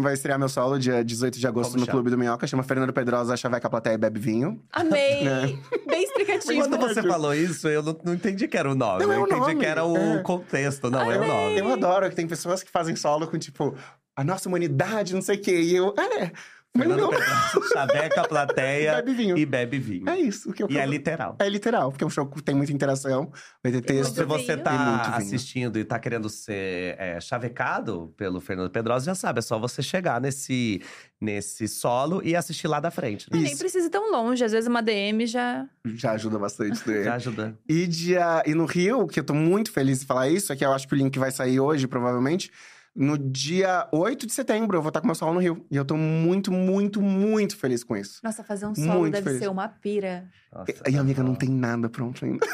[0.00, 1.92] vai estrear, meu solo dia 18 de agosto Como no chama?
[1.96, 2.46] Clube do Minhoca.
[2.46, 4.62] Chama Fernando Pedrosa, Chaveca Plateia e Bebe Vinho.
[4.72, 5.20] Amei!
[5.30, 5.58] Né?
[5.88, 6.60] Bem explicativo.
[6.68, 9.04] Quando você falou isso, eu não, não entendi que era o nome.
[9.04, 9.56] Não, é eu o entendi nome.
[9.56, 10.18] que era o É.
[10.22, 11.58] contexto, não é o nome.
[11.58, 13.74] Eu adoro que tem pessoas que fazem solo com, tipo,
[14.20, 15.62] a nossa humanidade, não sei o quê.
[15.62, 16.30] E eu, é,
[16.74, 17.08] mas Fernando não.
[17.08, 19.38] Pedrosa, chaveca, plateia Bebe vinho.
[19.38, 20.08] e bebe vinho.
[20.10, 20.52] É isso.
[20.52, 21.36] Que eu E é literal.
[21.38, 24.14] É literal, porque é um show que tem muita interação, vai ter texto.
[24.14, 24.52] Se você.
[24.52, 29.42] E tá assistindo e tá querendo ser é, chavecado pelo Fernando Pedrosa, já sabe, é
[29.42, 30.82] só você chegar nesse,
[31.18, 33.26] nesse solo e assistir lá da frente.
[33.32, 33.40] Né?
[33.40, 34.44] Nem precisa ir tão longe.
[34.44, 35.66] Às vezes uma DM já.
[35.86, 36.86] Já ajuda bastante.
[36.86, 37.04] né?
[37.04, 37.58] Já ajuda.
[37.66, 40.64] E, dia, e no Rio, que eu tô muito feliz de falar isso, é que
[40.64, 42.52] eu acho que o link vai sair hoje, provavelmente.
[42.94, 45.64] No dia 8 de setembro, eu vou estar com meu solo no Rio.
[45.70, 48.18] E eu tô muito, muito, muito feliz com isso.
[48.22, 49.40] Nossa, fazer um solo Muito deve feliz.
[49.40, 50.28] ser uma pira.
[50.52, 52.44] Nossa, E, amiga, não tem nada pronto ainda.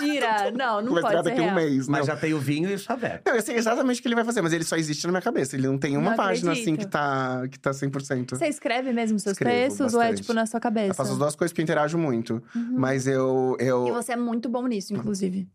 [0.00, 0.50] Mentira!
[0.56, 1.54] Não, não vai pode ser daqui a um real.
[1.56, 2.06] mês, Mas não.
[2.06, 3.22] já tem o vinho e o chaveco.
[3.26, 5.22] Não, eu sei exatamente o que ele vai fazer, mas ele só existe na minha
[5.22, 5.54] cabeça.
[5.54, 6.68] Ele não tem uma Não página acredito.
[6.70, 8.30] assim que tá, que tá 100%.
[8.30, 10.22] Você escreve mesmo seus Escrevo textos ou é bastante.
[10.22, 10.88] tipo na sua cabeça?
[10.88, 12.42] Eu faço as duas coisas porque eu interajo muito.
[12.56, 12.74] Uhum.
[12.78, 13.56] Mas eu.
[13.60, 13.86] eu...
[13.86, 15.46] E você é muito bom nisso, inclusive.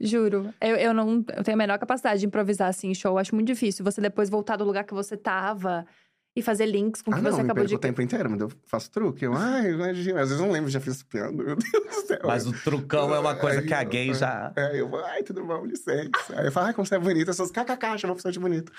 [0.00, 0.52] Juro.
[0.60, 3.16] Eu, eu não eu tenho a menor capacidade de improvisar assim em show.
[3.18, 3.84] Acho muito difícil.
[3.84, 5.86] Você depois voltar do lugar que você tava
[6.34, 7.74] e fazer links com o Ah, que não, você acabou de.
[7.74, 9.24] o tempo inteiro, mas eu faço truque.
[9.24, 10.20] Eu, ai, imagina.
[10.20, 11.32] Às vezes eu não lembro, já fiz piada.
[11.32, 12.20] Meu Deus do céu.
[12.24, 14.52] Mas o trucão é uma coisa que a gay já.
[14.56, 16.10] É, eu vou, ai, tudo bom, licença.
[16.36, 17.30] Aí eu falo, ai, como você é bonita.
[17.30, 18.72] As pessoas, kkk, chama a pessoa de bonita.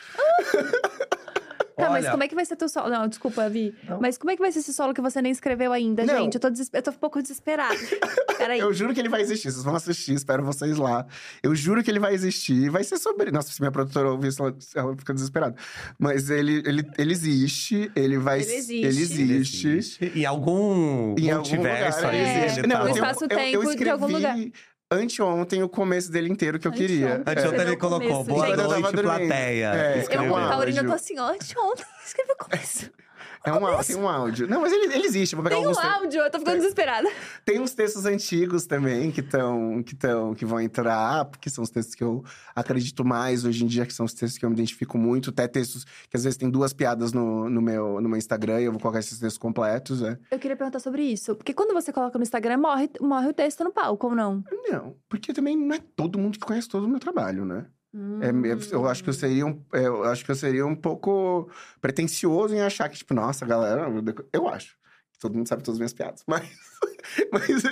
[1.86, 2.90] Tá, mas Olha, como é que vai ser teu solo?
[2.90, 3.74] Não, desculpa, Vi.
[3.88, 4.00] Não.
[4.00, 6.18] Mas como é que vai ser esse solo que você nem escreveu ainda, Não.
[6.24, 6.36] gente?
[6.36, 6.80] Eu tô, desesper...
[6.80, 7.76] eu tô um pouco desesperada.
[8.38, 8.60] Peraí.
[8.60, 11.06] Eu juro que ele vai existir, vocês vão assistir, espero vocês lá.
[11.44, 13.32] Eu juro que ele vai existir, vai ser sobre.
[13.32, 15.56] Nossa, se minha produtora ouvir isso, ela- ela fica desesperada.
[16.00, 18.42] Mas ele, ele, ele existe, ele vai.
[18.42, 18.74] Ele existe.
[18.74, 19.68] Ele ele existe.
[19.68, 20.12] existe.
[20.16, 22.54] Em algum Em algum multiverso lugar, aí, é.
[22.58, 24.38] ele Não, tá mas eu, espaço-tempo eu, eu de escrevi algum lugar.
[24.92, 27.16] Anteontem o começo dele inteiro que eu queria.
[27.26, 27.34] Anteontem.
[27.44, 28.60] Escreveu ele colocou começo, boa gente.
[28.60, 29.74] Eu tava noite, plateia.
[29.74, 30.32] É, Eu, Escreveu.
[30.32, 31.86] um a Taurina, eu tô assim, ó, anteontem.
[32.06, 32.92] Escreveu o começo.
[33.44, 34.48] É um, á- tem um áudio.
[34.48, 35.36] Não, mas ele, ele existe.
[35.36, 37.10] Vou pegar Tem um áudio, eu tô ficando desesperada.
[37.44, 41.70] Tem uns textos antigos também que estão que tão, que vão entrar, porque são os
[41.72, 42.24] textos que eu
[42.56, 45.32] acredito mais hoje em dia, que são os textos que eu me identifico muito.
[45.32, 48.66] Até textos que às vezes tem duas piadas no, no, meu, no meu Instagram e
[48.66, 50.20] eu vou colocar esses textos completos, né?
[50.30, 51.36] Eu queria perguntar sobre isso.
[51.36, 54.44] Porque quando você coloca no Instagram, morre, morre o texto no palco, ou não?
[54.70, 57.66] Não, porque também não é todo mundo que conhece todo o meu trabalho, né?
[58.22, 58.46] É, Hum.
[58.46, 61.50] é- eu acho que eu seria um, é, eu acho que eu seria um pouco
[61.82, 63.88] pretencioso em achar que, tipo, nossa, galera,
[64.32, 64.76] eu acho.
[65.20, 66.24] Todo mundo sabe todas as minhas piadas.
[66.28, 66.50] Mas,
[67.32, 67.64] mas,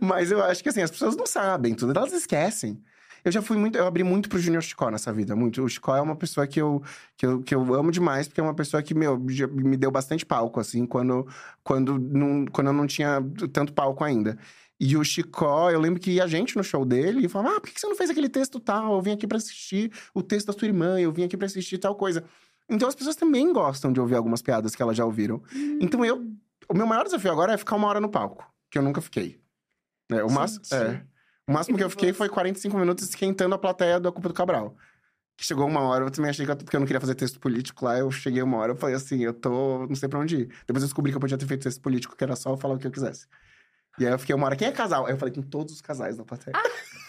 [0.00, 2.82] mas eu acho que assim, as pessoas não sabem tudo, elas esquecem.
[3.24, 5.62] Eu já fui muito, eu abri muito pro Junior Chicó nessa vida, muito.
[5.64, 6.82] O Chicó é uma pessoa que eu,
[7.16, 10.26] que eu, que eu amo demais, porque é uma pessoa que, meu, me deu bastante
[10.26, 11.26] palco, assim, quando,
[11.62, 13.22] quando, não, quando eu não tinha
[13.52, 14.38] tanto palco ainda.
[14.80, 17.70] E o Chicó, eu lembro que ia gente no show dele e falava: Ah, por
[17.70, 18.94] que você não fez aquele texto tal?
[18.94, 21.78] Eu vim aqui pra assistir o texto da sua irmã, eu vim aqui pra assistir
[21.78, 22.24] tal coisa.
[22.68, 25.42] Então as pessoas também gostam de ouvir algumas piadas que elas já ouviram.
[25.80, 26.26] Então eu.
[26.68, 29.38] O meu maior desafio agora é ficar uma hora no palco, que eu nunca fiquei.
[30.10, 30.74] É, o, máximo, Gente.
[30.74, 31.04] é,
[31.46, 34.74] o máximo que eu fiquei foi 45 minutos esquentando a plateia da Culpa do Cabral.
[35.36, 37.38] Que chegou uma hora, eu também achei que eu, porque eu não queria fazer texto
[37.38, 39.86] político lá, eu cheguei uma hora, eu falei assim, eu tô.
[39.86, 40.46] não sei pra onde ir.
[40.66, 42.74] Depois eu descobri que eu podia ter feito texto político, que era só eu falar
[42.74, 43.26] o que eu quisesse.
[43.98, 45.06] E aí eu fiquei uma hora, quem é casal?
[45.06, 46.56] Aí eu falei com todos os casais da plateia.
[46.56, 46.62] Ah,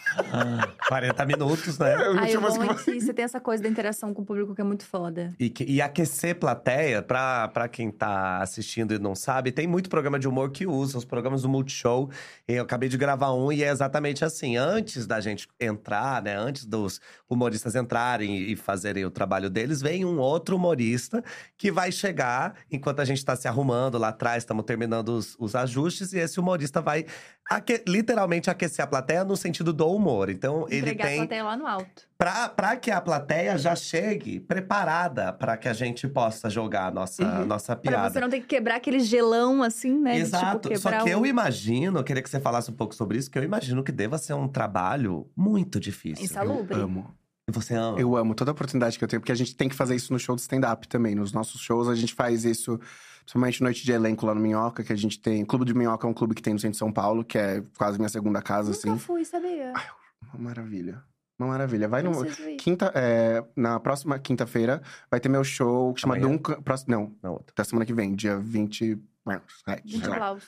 [0.87, 1.93] 40 minutos, né?
[1.95, 4.13] eu não Aí tinha o mais que é que você tem essa coisa da interação
[4.13, 5.33] com o público que é muito foda.
[5.39, 9.89] E, que- e aquecer plateia, pra, pra quem tá assistindo e não sabe, tem muito
[9.89, 12.09] programa de humor que usa, os programas do Multishow.
[12.47, 14.57] Eu acabei de gravar um e é exatamente assim.
[14.57, 16.35] Antes da gente entrar, né?
[16.35, 16.99] Antes dos
[17.29, 21.23] humoristas entrarem e fazerem o trabalho deles, vem um outro humorista
[21.57, 25.55] que vai chegar enquanto a gente tá se arrumando lá atrás, estamos terminando os, os
[25.55, 27.05] ajustes, e esse humorista vai
[27.49, 30.29] aque- literalmente aquecer a plateia no sentido do humor.
[30.29, 31.17] Então, ele Entregar a tem.
[31.17, 32.03] plateia lá no alto.
[32.17, 36.91] Pra, pra que a plateia já chegue preparada para que a gente possa jogar a
[36.91, 37.45] nossa, Uhum.
[37.45, 38.09] nossa Pra piada.
[38.09, 40.13] você não ter que quebrar aquele gelão assim, né?
[40.15, 40.69] de, Exato.
[40.69, 41.25] tipo, Só que eu o...
[41.25, 44.17] imagino, eu queria que você falasse um pouco sobre isso, que eu imagino que deva
[44.17, 46.23] ser um trabalho muito difícil.
[46.25, 46.75] Insalubre.
[46.77, 47.15] Eu amo.
[47.47, 47.99] E você ama?
[47.99, 50.11] Eu amo toda a oportunidade que eu tenho, porque a gente tem que fazer isso
[50.11, 51.13] no show de stand-up também.
[51.13, 52.79] Nos nossos shows, a gente faz isso,
[53.25, 55.43] principalmente noite de elenco lá no Minhoca, que a gente tem.
[55.43, 57.37] O Clube do Minhoca é um clube que tem no centro de São Paulo, que
[57.37, 58.97] é quase minha segunda casa, Nunca assim.
[58.99, 59.73] fui, sabia?
[60.33, 61.03] Uma maravilha.
[61.37, 61.87] Uma maravilha.
[61.89, 62.11] Vai no.
[62.57, 66.31] Quinta, é, na próxima quinta-feira vai ter meu show que chama Amanhã?
[66.31, 66.61] Duncan.
[66.61, 67.53] próximo- Não, Na outra.
[67.55, 68.97] da semana que vem, dia 20.
[69.67, 70.15] é, 20 sei lá.
[70.15, 70.43] blaus.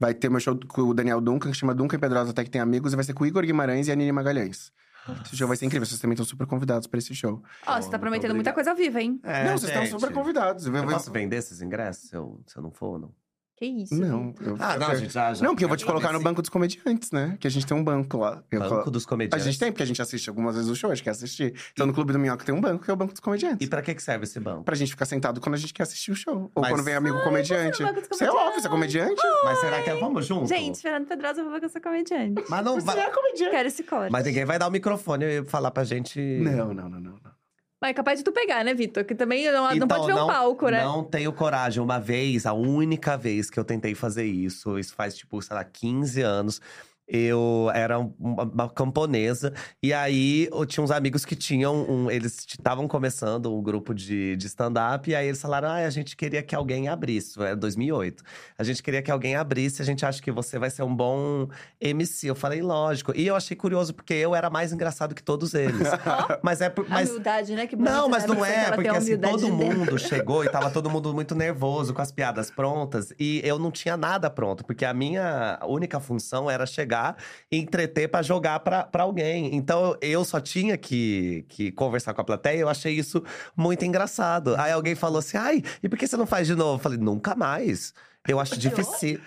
[0.00, 2.60] Vai ter meu show com o Daniel Duncan, que chama Duncan Pedrosa Até Que Tem
[2.60, 4.72] Amigos, e vai ser com o Igor Guimarães e a Nini Magalhães.
[5.24, 7.42] Esse show vai ser incrível, vocês também estão super convidados pra esse show.
[7.66, 9.20] Ó, você tá prometendo muita coisa ao vivo, hein?
[9.22, 9.90] É, não, vocês estão gente.
[9.90, 10.66] super convidados.
[10.66, 13.14] Eu- Eu eu- posso vender esses ingressos se eu, se eu não for ou não?
[13.56, 13.94] Que isso?
[13.94, 15.32] Não, eu- Ah, não, eu- a gente já.
[15.32, 17.36] já Não, porque eu vou te colocar no banco dos comediantes, né?
[17.38, 18.42] Que a gente tem um banco lá.
[18.50, 19.44] Eu Banco colo- dos A comediantes.
[19.46, 21.54] gente tem, porque a gente assiste algumas vezes o show, a gente quer assistir.
[21.72, 23.64] Então, no Clube do Minhoca tem um banco, que é o banco dos comediantes.
[23.64, 24.64] E pra que que serve esse banco?
[24.64, 26.50] Pra gente ficar sentado quando a gente quer assistir o show.
[26.52, 27.80] Ou Mas- quando vem amigo comediante.
[27.80, 29.22] no banco dos Você é óbvio, você é comediante?
[29.44, 29.94] Mas será que é.
[30.00, 30.48] Vamos junto?
[30.48, 32.42] Gente, Fernando Pedrosa, eu vou ver que eu sou comediante.
[32.48, 32.98] Mas não Você vai.
[32.98, 33.50] é comediante.
[33.52, 34.10] Quero esse corte.
[34.10, 36.18] Mas ninguém vai dar o microfone e falar pra gente.
[36.40, 37.00] Não, não, não, não.
[37.00, 37.33] não.
[37.84, 39.04] Mas é capaz de tu pegar, né, Vitor?
[39.04, 40.82] Que também não, não Então, pode ver um palco, né?
[40.82, 41.82] Não tenho coragem.
[41.82, 45.62] Uma vez, a única vez que eu tentei fazer isso, isso faz, tipo, sei lá,
[45.62, 46.62] 15 anos.
[47.06, 49.52] Eu era um- uma, camponesa.
[49.82, 52.10] E aí, eu tinha uns amigos que tinham um.
[52.10, 55.10] Eles estavam começando um grupo de, de stand-up.
[55.10, 57.40] E aí, eles falaram: ah, a gente queria que alguém abrisse.
[57.42, 58.22] É 2008.
[58.56, 59.82] A gente queria que alguém abrisse.
[59.82, 61.46] A gente acha que você vai ser um bom
[61.80, 62.28] MC.
[62.30, 63.12] Eu falei: lógico.
[63.14, 65.88] E eu achei curioso, porque eu era mais engraçado que todos eles.
[66.42, 66.66] mas é.
[66.66, 67.66] A Mas, humildade, né?
[67.66, 69.78] Que não, mas não é, porque assim, todo de dentro.
[69.78, 73.12] mundo chegou e tava todo mundo muito nervoso, com as piadas prontas.
[73.18, 76.93] E eu não tinha nada pronto, porque a minha única função era chegar
[77.50, 79.54] e entreter pra jogar pra, pra alguém.
[79.54, 83.22] Então eu só tinha que, que conversar com a plateia, eu achei isso
[83.56, 84.54] muito engraçado.
[84.56, 86.74] Aí alguém falou assim: ai, e por que você não faz de novo?
[86.74, 87.92] Eu falei, nunca mais.
[88.26, 88.74] Eu acho Odiou?
[88.74, 89.20] difícil.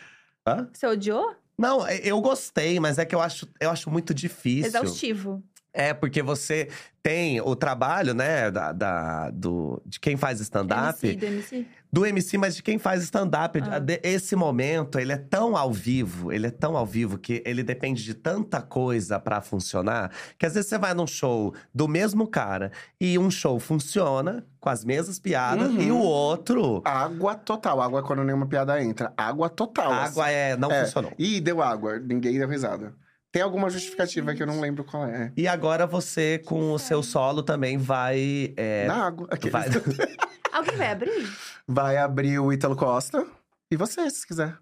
[0.47, 0.67] Hã?
[0.73, 1.35] Você odiou?
[1.57, 4.67] Não, eu gostei, mas é que eu acho, eu acho muito difícil.
[4.67, 5.43] Exaustivo.
[5.73, 6.69] É, porque você
[7.03, 11.67] tem o trabalho, né, da, da- do, de quem faz stand-up, MC, do MC.
[11.91, 13.59] Do MC, mas de quem faz stand-up.
[13.61, 13.81] Ah.
[14.03, 18.03] Esse momento, ele é tão ao vivo, ele é tão ao vivo que ele depende
[18.03, 22.71] de tanta coisa pra funcionar, que às vezes você vai num show do mesmo cara
[22.99, 25.81] e um show funciona com as mesmas piadas Uhum.
[25.81, 27.81] e o outro, Água total.
[27.81, 29.13] Água é quando nenhuma piada entra.
[29.15, 29.91] Água total.
[29.91, 30.11] a assim.
[30.11, 30.83] água é, não É.
[30.85, 31.13] funcionou.
[31.17, 31.97] Ih, deu água.
[31.99, 32.93] Ninguém deu risada.
[33.37, 35.31] Tem alguma justificativa que eu não lembro qual é.
[35.37, 38.51] E agora você, com o seu solo, também vai.
[38.57, 39.27] é, Na água.
[39.29, 39.47] Aqui.
[39.51, 39.67] vai...
[40.51, 41.29] Alguém vai abrir?
[41.67, 43.27] Vai abrir o Ítalo Costa.
[43.71, 44.57] E você, se quiser.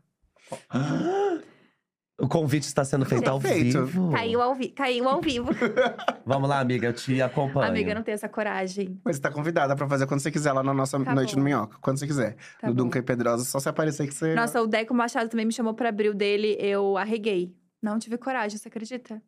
[2.19, 3.85] o convite está sendo feito ao Feito.
[3.85, 4.11] vivo.
[4.11, 5.51] Caiu ao, vi Caiu ao vivo.
[6.25, 7.69] Vamos lá, amiga, eu te acompanho.
[7.69, 8.99] Amiga, eu não tenho essa coragem.
[9.05, 11.39] Mas você tá convidada pra fazer quando você quiser lá na nossa Tá Noite bom.
[11.39, 11.77] no Minhoca.
[11.79, 12.35] Quando você quiser.
[12.59, 12.73] Tá no.
[12.73, 14.35] Duncan e Pedrosa, só se aparecer que você.
[14.35, 17.55] Nossa, o Deco Machado também me chamou pra abrir o dele, eu arreguei.
[17.85, 19.21] Não tive coragem, você acredita?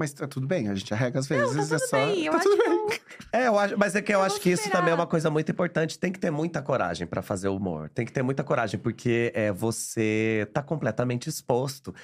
[0.00, 1.54] Mas tá tudo bem, a gente arrega às vezes.
[1.54, 2.06] Não, tá é tudo só.
[2.06, 2.24] bem.
[2.24, 2.78] Eu tá acho tudo que bem.
[2.78, 3.00] eu...
[3.32, 5.30] É, eu acho, mas é que eu, Eu acho que isso também é uma coisa
[5.30, 5.98] muito importante.
[5.98, 7.88] Tem que ter muita coragem pra fazer humor.
[7.88, 11.94] Tem que ter muita coragem, porque é, você tá completamente exposto.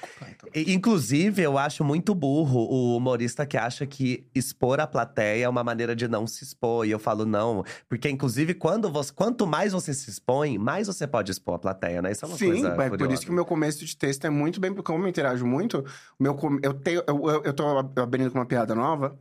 [0.55, 5.49] E, inclusive, eu acho muito burro o humorista que acha que expor a plateia é
[5.49, 6.85] uma maneira de não se expor.
[6.87, 7.65] E eu falo, não.
[7.89, 12.01] Porque, inclusive, quando você, quanto mais você se expõe, mais você pode expor a plateia,
[12.01, 12.11] né?
[12.11, 14.29] Isso é uma Sim, coisa é por isso que o meu começo de texto é
[14.29, 14.73] muito bem.
[14.73, 15.83] Como eu interajo muito,
[16.17, 19.17] meu, eu, tenho, eu, eu, eu tô abrindo com uma piada nova,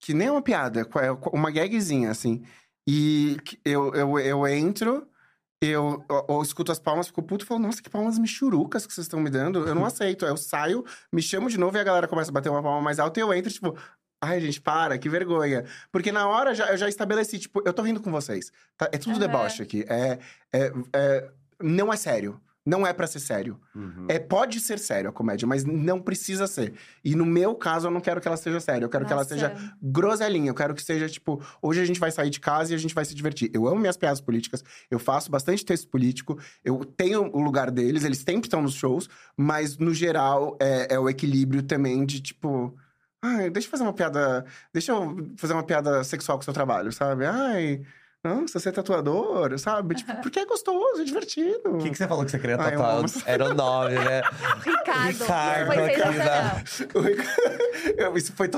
[0.00, 2.44] que nem é uma piada, é uma gagzinha, assim.
[2.86, 5.06] E eu, eu, eu entro,
[5.60, 8.92] eu, eu, eu escuto as palmas, fico puto e falo, nossa, que palmas michurucas que
[8.92, 9.66] vocês estão me dando.
[9.66, 10.24] Eu não aceito.
[10.24, 12.80] Aí eu saio, me chamo de novo e a galera começa a bater uma palma
[12.80, 13.76] mais alta e eu entro, tipo.
[14.20, 15.64] Ai, gente, para, que vergonha.
[15.92, 18.50] Porque na hora já, eu já estabeleci, tipo, eu tô rindo com vocês.
[18.76, 18.88] tá?
[18.90, 19.20] É tudo Aham.
[19.20, 19.84] deboche aqui.
[19.88, 20.18] É,
[20.52, 21.30] é, é-
[21.62, 22.40] não é sério.
[22.68, 23.58] Não é pra ser sério.
[23.74, 24.04] Uhum.
[24.08, 26.74] É, pode ser sério a comédia, mas não precisa ser.
[27.02, 28.84] E no meu caso, eu não quero que ela seja séria.
[28.84, 29.34] Eu quero que ela Nossa.
[29.34, 30.50] seja groselinha.
[30.50, 32.94] Eu quero que seja, tipo, hoje a gente vai sair de casa e a gente
[32.94, 33.50] vai se divertir.
[33.54, 38.04] Eu amo minhas piadas políticas, eu faço bastante texto político, eu tenho o lugar deles,
[38.04, 42.76] eles sempre estão nos shows, mas no geral é, é o equilíbrio também de, tipo.
[43.22, 44.44] Ai, deixa eu fazer uma piada.
[44.74, 47.24] Deixa eu fazer uma piada sexual com o seu trabalho, sabe?
[47.24, 47.82] Ai.
[48.24, 49.94] Nossa, você é tatuador, sabe?
[49.94, 51.76] Tipo, porque é gostoso, é divertido.
[51.76, 53.04] O que, que você falou que você queria Ai, eu tatuar?
[53.26, 54.22] Era o nome, né?
[54.64, 55.24] Ricardo.
[55.70, 56.64] Ricardo.
[57.96, 58.48] Eu- Isso foi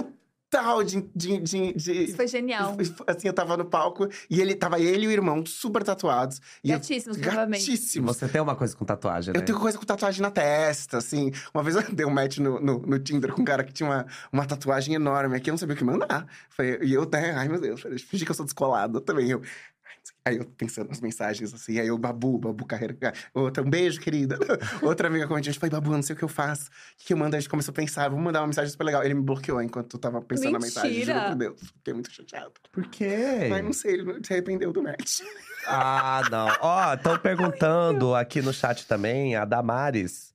[0.50, 1.00] total de.
[1.14, 2.76] de, de, de- Isso foi genial.
[3.06, 6.40] Assim, eu tava no palco e ele tava ele e o irmão super tatuados.
[6.62, 7.66] E eu- Gatíssimos, provavelmente.
[7.66, 8.16] gatíssimos.
[8.16, 9.40] Você tem uma coisa com tatuagem, né?
[9.40, 11.30] Eu tenho coisa com tatuagem na testa, assim.
[11.54, 13.88] Uma vez eu dei um match no, no, no Tinder com um cara que tinha
[13.88, 16.26] uma, uma tatuagem enorme aqui, eu não sabia o que mandar.
[16.50, 19.30] Foi, e eu, né, ai meu Deus, fingi que eu sou descolado também.
[19.30, 19.40] Eu,
[20.24, 22.96] Aí eu pensando nas mensagens, assim, aí eu, Babu, Babu Carreira.
[23.32, 24.38] Outra, um beijo, querida.
[24.82, 26.66] Outra amiga comentou, a gente falei, Babu, eu não sei o que eu faço.
[26.68, 27.36] O que, que eu mando?
[27.36, 29.02] A gente começou a pensar, vamos mandar uma mensagem super legal.
[29.02, 31.28] Ele me bloqueou enquanto eu tava pensando na mensagem, juro Mentira!
[31.30, 31.60] por Deus.
[31.78, 32.52] Fiquei muito chateado.
[32.70, 33.48] Por quê?
[33.52, 35.20] Ai, não sei, ele não- se arrependeu do match.
[35.66, 36.48] Ah, não.
[36.62, 40.34] Ó, estão perguntando aqui no chat também, a Damares.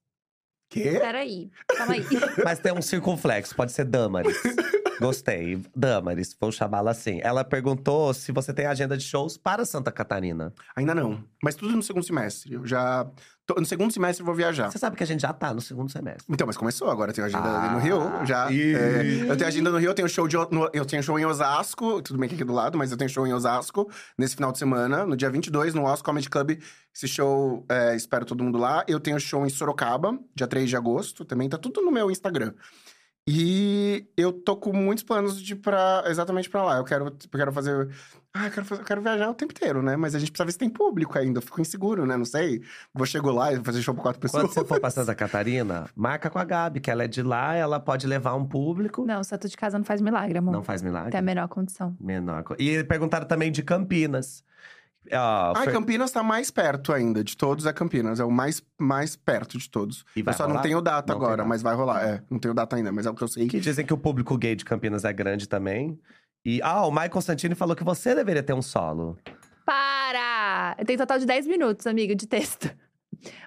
[0.70, 0.99] Quê?
[0.99, 2.06] Peraí, calma aí.
[2.44, 4.38] Mas tem um circunflexo, pode ser Damares.
[5.00, 5.62] Gostei.
[5.76, 7.20] Damares, vou chamá-la assim.
[7.22, 10.54] Ela perguntou se você tem agenda de shows para Santa Catarina.
[10.76, 11.24] Ainda não.
[11.44, 12.54] Mas tudo no segundo semestre.
[12.54, 13.06] Eu já.
[13.46, 14.72] tô- no segundo semestre eu vou viajar.
[14.72, 16.26] Você sabe que a gente já tá no segundo semestre.
[16.28, 17.72] Então, mas começou agora, eu tenho agenda Ah.
[17.74, 18.52] no Rio, já.
[18.52, 18.74] Ih.
[18.74, 21.26] é, eu tenho agenda no Rio, eu tenho show de, no- eu tenho show em
[21.26, 24.52] Osasco, tudo bem que aqui do lado, mas eu tenho show em Osasco nesse final
[24.52, 26.58] de semana, no dia 22, no Oscar Comedy Club.
[26.96, 28.84] Esse show, é, espero todo mundo lá.
[28.88, 32.54] Eu tenho show em Sorocaba, dia 3 de agosto, também tá tudo no meu Instagram.
[33.27, 36.77] E eu tô com muitos planos de ir pra, exatamente pra lá.
[36.77, 37.89] Eu quero, eu quero fazer.
[38.31, 39.95] Ah, eu quero, fazer- eu quero viajar o tempo inteiro, né?
[39.95, 41.39] Mas a gente precisa ver se tem público ainda.
[41.39, 42.15] Eu fico inseguro, né?
[42.18, 42.61] Não sei.
[42.93, 44.43] Vou chegar lá e vou fazer show pra quatro pessoas.
[44.43, 47.56] Quando você for pra Santa Catarina, marca com a Gabi, que ela é de lá,
[47.56, 49.03] ela pode levar um público.
[49.07, 50.52] Não, santo de casa não faz milagre, amor.
[50.52, 51.10] Não faz milagre.
[51.10, 51.95] Tem a menor condição.
[51.99, 52.43] Menor.
[52.60, 54.43] E perguntaram também de Campinas.
[55.11, 57.23] Ai, Fer- Campinas tá mais perto ainda.
[57.23, 58.19] De todos é Campinas.
[58.19, 60.06] É o mais, mais perto de todos.
[60.15, 60.56] E vai eu só rolar?
[60.56, 61.49] não tenho data Não tem agora, data.
[61.49, 62.03] mas vai rolar.
[62.03, 63.48] É, não tenho data ainda, mas é o que eu sei.
[63.48, 65.99] Que dizem que o público gay de Campinas é grande também.
[66.45, 69.18] E, ah, o Mai Constantini falou que você deveria ter um solo.
[69.65, 70.76] Para!
[70.77, 72.69] Eu tenho total de 10 minutos, amiga, de texto.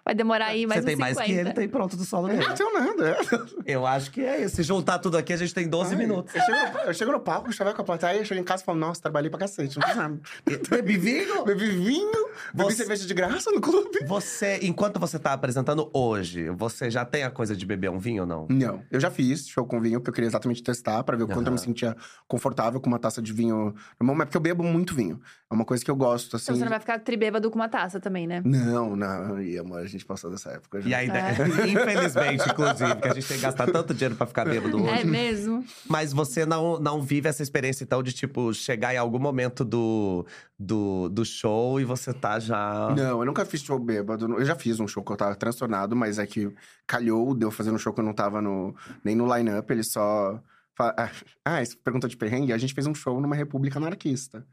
[0.05, 1.33] Vai demorar aí mais você tem uns mais 50.
[1.33, 2.45] que ele, tem pronto do solo dele.
[2.45, 3.17] Nada.
[3.65, 3.75] é.
[3.75, 4.57] Eu acho que é isso.
[4.57, 6.35] Se juntar tudo aqui, a gente tem 12 Ai, minutos.
[6.35, 8.63] Eu chego, no, eu chego no palco, chaveco com a plateia, eu chego em casa
[8.63, 10.19] e falo, nossa, trabalhei pra cacete, não fiz nada.
[10.71, 11.45] Bebi vinho?
[11.45, 14.05] Bebi vinho, bebi cerveja de graça no clube.
[14.07, 18.23] Você, enquanto você tá apresentando hoje, você já tem a coisa de beber um vinho
[18.23, 18.47] ou não?
[18.49, 21.29] Não, eu já fiz show com vinho, porque eu queria exatamente testar, pra ver o
[21.29, 21.97] quanto eu me sentia
[22.27, 23.75] confortável com uma taça de vinho.
[24.01, 25.21] Normal, mas porque eu bebo muito vinho.
[25.51, 26.45] É uma coisa que eu gosto, assim.
[26.45, 28.43] Então você não vai ficar tribêbado com uma taça também, né?
[28.45, 30.89] Não, não, e amor, a gente passou dessa época já.
[30.89, 31.33] E aí, É.
[31.69, 35.01] infelizmente, inclusive, que a gente tem que gastar tanto dinheiro pra ficar bêbado hoje.
[35.01, 35.65] É mesmo?
[35.89, 40.27] Mas você não, não vive essa experiência, então, de, tipo, chegar em algum momento do,
[40.59, 42.95] do, do show e você tá já…
[42.97, 44.27] Não, eu nunca fiz show bêbado.
[44.39, 46.51] Eu já fiz um show que eu tava transtornado, mas é que
[46.87, 48.75] calhou de eu fazer um show que eu não tava no,
[49.05, 50.41] nem no line-up, ele só.
[50.79, 51.11] Ah,
[51.45, 54.47] Ah, essa pergunta de perrengue, a gente fez um show numa república anarquista.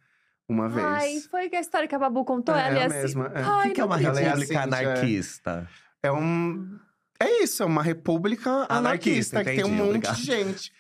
[0.48, 0.86] Uma vez.
[0.86, 2.56] Ai, foi a história que a Babu contou.
[2.56, 2.96] É, ela é a assim.
[2.98, 3.42] mesma, é.
[3.42, 5.68] O Ai, que, que é uma é república já- anarquista?
[6.04, 6.80] É um.
[7.20, 10.16] É isso, é uma república Anarquista, anarquista, que tem um entendi, monte obrigado.
[10.18, 10.72] de gente.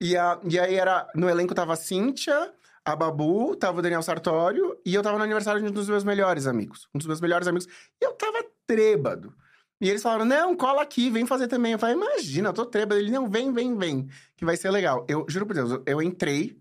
[0.00, 1.06] E, a, e aí era.
[1.14, 2.52] No elenco tava a Cíntia,
[2.84, 6.04] a Babu, tava o Daniel Sartório, e eu tava no aniversário de um dos meus
[6.04, 6.88] melhores amigos.
[6.94, 7.66] Um dos meus melhores amigos.
[8.00, 9.32] E eu tava trêbado.
[9.80, 11.72] E eles falaram: não, cola aqui, vem fazer também.
[11.72, 13.00] Eu falei, imagina, eu tô trêbado.
[13.00, 15.06] Ele, não, vem, vem, vem, que vai ser legal.
[15.08, 16.58] Eu juro por Deus, eu- eu entrei,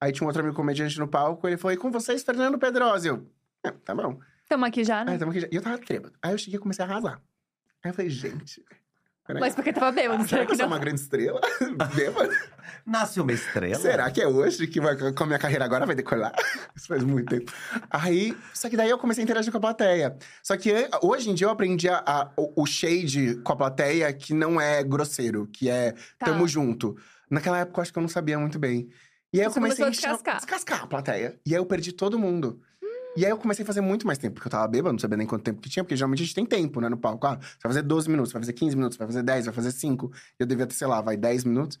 [0.00, 3.08] aí tinha um outro amigo comediante no palco, ele falou: e com vocês, Fernando Pedrosa?
[3.08, 3.26] Eu,
[3.64, 4.18] é, tá bom.
[4.48, 5.12] Tamo aqui já, né?
[5.12, 5.48] Aí, tamo aqui já.
[5.50, 6.14] E eu tava trêbado.
[6.22, 7.20] Aí eu cheguei e comecei a arrasar.
[7.84, 8.64] Aí eu falei, gente.
[9.26, 9.40] peraí.
[9.40, 10.72] Mas porque tava bêbado, Será será que eu que sou não?
[10.74, 11.40] uma grande estrela?
[11.94, 12.30] Bêbado?
[12.86, 13.74] Nasce uma estrela?
[13.74, 16.32] Será que é hoje que vai, com a minha carreira agora vai decolar?
[16.74, 17.52] Isso faz muito tempo.
[17.90, 20.16] Aí, só que daí eu comecei a interagir com a plateia.
[20.42, 20.72] Só que
[21.02, 24.58] hoje em dia eu aprendi a, a- o, o shade com a plateia que não
[24.58, 26.26] é grosseiro, que é Tá.
[26.26, 26.96] tamo junto.
[27.30, 28.88] Naquela época eu acho que eu não sabia muito bem.
[29.32, 30.36] E aí eu comecei a encher- descascar.
[30.36, 31.38] descascar a plateia.
[31.44, 32.60] E aí eu perdi todo mundo.
[33.16, 35.16] E aí eu comecei a fazer muito mais tempo, porque eu tava bêbado, não sabia
[35.16, 37.26] nem quanto tempo que tinha, porque geralmente a gente tem tempo, né, no palco.
[37.26, 39.72] Ah, você vai fazer 12 minutos, vai fazer 15 minutos, vai fazer 10, vai fazer
[39.72, 40.12] 5.
[40.38, 41.78] Eu devia ter, sei lá, vai 10 minutos.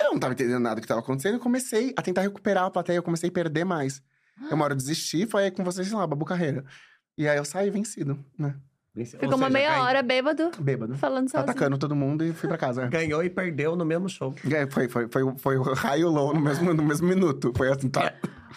[0.00, 2.70] Eu não tava entendendo nada do que tava acontecendo, eu comecei a tentar recuperar a
[2.70, 4.02] plateia, eu comecei a perder mais.
[4.48, 6.64] Eu uma hora desisti, foi aí com vocês, sei lá, Babu Carreira.
[7.18, 8.56] E aí eu saí vencido, né?
[9.04, 10.96] Ficou uma meia hora bêbado, Bêbado.
[10.96, 11.48] falando sozinho.
[11.48, 12.86] Atacando todo mundo e fui pra casa.
[12.88, 14.34] Ganhou e perdeu no mesmo show.
[14.52, 17.52] É, foi, foi, foi, foi o high e o low no mesmo, no mesmo minuto.
[17.56, 18.12] Foi assim, tá.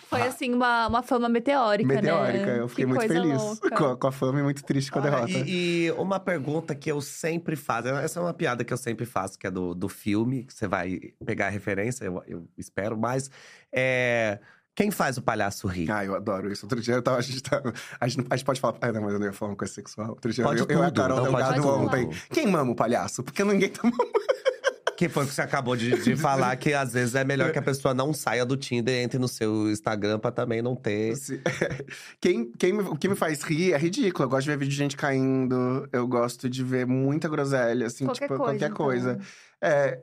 [0.09, 2.45] Foi assim, uma, uma fama meteórica, Meteórica.
[2.45, 2.59] né?
[2.59, 5.01] Eu fiquei Que muito feliz com a, com a fama e muito triste com a
[5.01, 5.31] Ah, derrota.
[5.31, 9.05] E, e uma pergunta que eu sempre faço, essa é uma piada que eu sempre
[9.05, 12.97] faço, que é do, do filme, que você vai pegar a referência, eu, eu espero,
[12.97, 13.29] mas
[13.71, 14.39] é.
[14.75, 15.91] Quem faz o palhaço rir?
[15.91, 16.65] Ah, eu adoro isso.
[16.65, 18.75] Outro dia eu tava, a, gente tava, a, gente, a gente pode falar.
[18.81, 20.09] Ah, não, mas eu não ia falar uma coisa sexual.
[20.09, 22.09] Outro dia Pode eu, eu e a Carol não, Delgado ontem.
[22.31, 23.21] Quem mama o palhaço?
[23.23, 24.03] Porque ninguém tá mamando.
[24.95, 27.57] Que foi o que você acabou de, de falar, que às vezes é melhor que
[27.57, 31.13] a pessoa não saia do Tinder e entre no seu Instagram pra também não ter.
[32.21, 34.25] Quem, quem, me- o que me faz rir é ridículo.
[34.25, 35.87] Eu gosto de ver vídeo de gente caindo.
[35.91, 38.77] Eu gosto de ver muita groselha, assim, Qualquer tipo, coisa, qualquer então.
[38.85, 39.19] coisa.
[39.61, 39.99] É,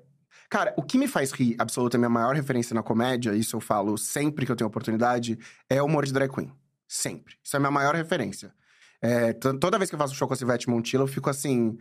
[0.51, 3.97] cara, o que me faz rir, absoluta, minha maior referência na comédia, isso eu falo
[3.97, 6.53] sempre que eu tenho oportunidade, é o humor de drag queen.
[6.87, 7.37] Sempre.
[7.43, 8.53] Isso é a minha maior referência.
[9.01, 11.79] É, toda vez que eu faço um show com a Silvete Montilla, eu fico assim,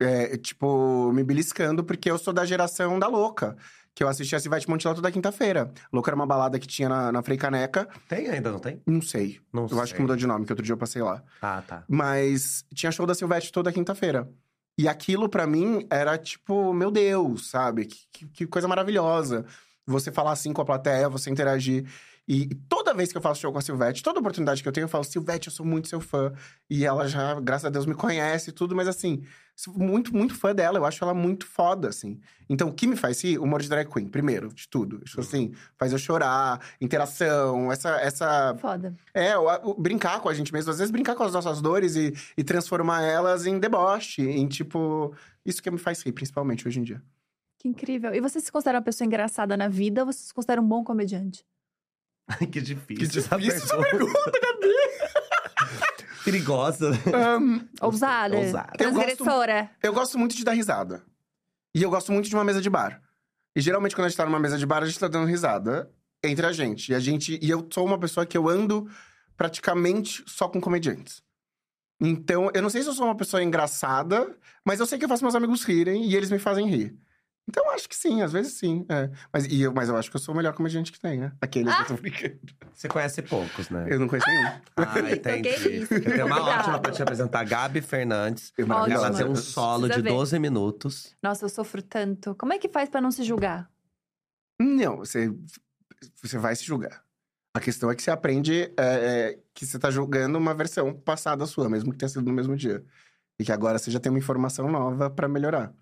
[0.00, 3.56] é, tipo, me beliscando, porque eu sou da geração da louca.
[3.94, 5.70] Que eu assisti a Silvete Montilla toda quinta-feira.
[5.92, 7.86] Louca era uma balada que tinha na, na Frei Caneca.
[8.08, 8.80] Tem ainda, não tem?
[8.86, 9.38] Não sei.
[9.52, 9.96] Não Eu acho sei.
[9.96, 11.22] que mudou de nome, que outro dia eu passei lá.
[11.42, 11.84] Ah, tá.
[11.88, 14.30] Mas tinha show da Silvestre toda quinta-feira.
[14.78, 17.86] E aquilo, pra mim, era tipo, meu Deus, sabe?
[17.86, 19.44] Que, que- que coisa maravilhosa.
[19.86, 21.86] Você falar assim com a plateia, você interagir.
[22.28, 24.84] E toda vez que eu faço show com a Silvete, toda oportunidade que eu tenho,
[24.84, 26.32] eu falo, Silvete, eu sou muito seu fã.
[26.70, 29.24] E ela já, graças a Deus, me conhece e tudo, mas assim,
[29.56, 30.78] sou muito, muito fã dela.
[30.78, 32.20] Eu acho ela muito foda, assim.
[32.48, 33.38] Então, o que me faz rir?
[33.40, 35.00] Humor de drag queen, primeiro, de tudo.
[35.00, 38.94] Tipo assim, faz eu chorar, interação, essa, essa Foda.
[39.12, 40.70] é, o- o- brincar com a gente mesmo.
[40.70, 45.12] Às vezes brincar com as nossas dores e, e transformar elas em deboche, em tipo.
[45.44, 47.02] Isso que me faz rir, principalmente hoje em dia.
[47.58, 48.14] Que incrível.
[48.14, 50.84] E você se considera uma pessoa engraçada na vida ou você se considera um bom
[50.84, 51.44] comediante?
[52.50, 52.96] que difícil.
[52.96, 54.32] Que difícil essa pergunta.
[56.24, 56.90] Perigosa.
[57.14, 58.36] Ahn, Ousada.
[58.36, 58.72] Ousada.
[58.78, 59.70] Eu gosto- Transgressora.
[59.82, 61.02] eu gosto muito de dar risada.
[61.74, 63.02] E eu gosto muito de uma mesa de bar.
[63.56, 65.90] E geralmente, quando a gente tá numa mesa de bar, a gente tá dando risada
[66.22, 66.92] entre a gente.
[66.92, 67.38] E a gente.
[67.42, 68.88] E eu sou uma pessoa que eu ando
[69.36, 71.22] praticamente só com comediantes.
[72.00, 75.08] Então, eu não sei se eu sou uma pessoa engraçada, mas eu sei que eu
[75.08, 76.96] faço meus amigos rirem e eles me fazem rir.
[77.48, 78.86] Então, acho que sim, às vezes sim.
[78.88, 79.10] é.
[79.32, 81.32] Mas, e eu, mas eu acho que eu sou o melhor comediante que tem, né?
[81.40, 82.38] Aqueles que eu tô brincando.
[82.72, 83.86] Você conhece poucos, né?
[83.90, 84.60] Eu não conheço nenhum.
[84.76, 85.86] Ah, entendi.
[85.90, 86.60] Eu tenho uma cuidado.
[86.60, 88.52] ótima pra te apresentar, Gabi Fernandes.
[88.56, 90.14] Ela tem um solo Precisa de ver.
[90.14, 91.16] 12 minutos.
[91.22, 92.34] Nossa, eu sofro tanto.
[92.36, 93.68] Como é que faz pra não se julgar?
[94.60, 95.34] Não, você,
[96.22, 97.02] você vai se julgar.
[97.54, 101.44] A questão é que você aprende é, é, que você tá julgando uma versão passada
[101.44, 102.82] sua, mesmo que tenha sido no mesmo dia.
[103.38, 105.74] E que agora você já tem uma informação nova pra melhorar.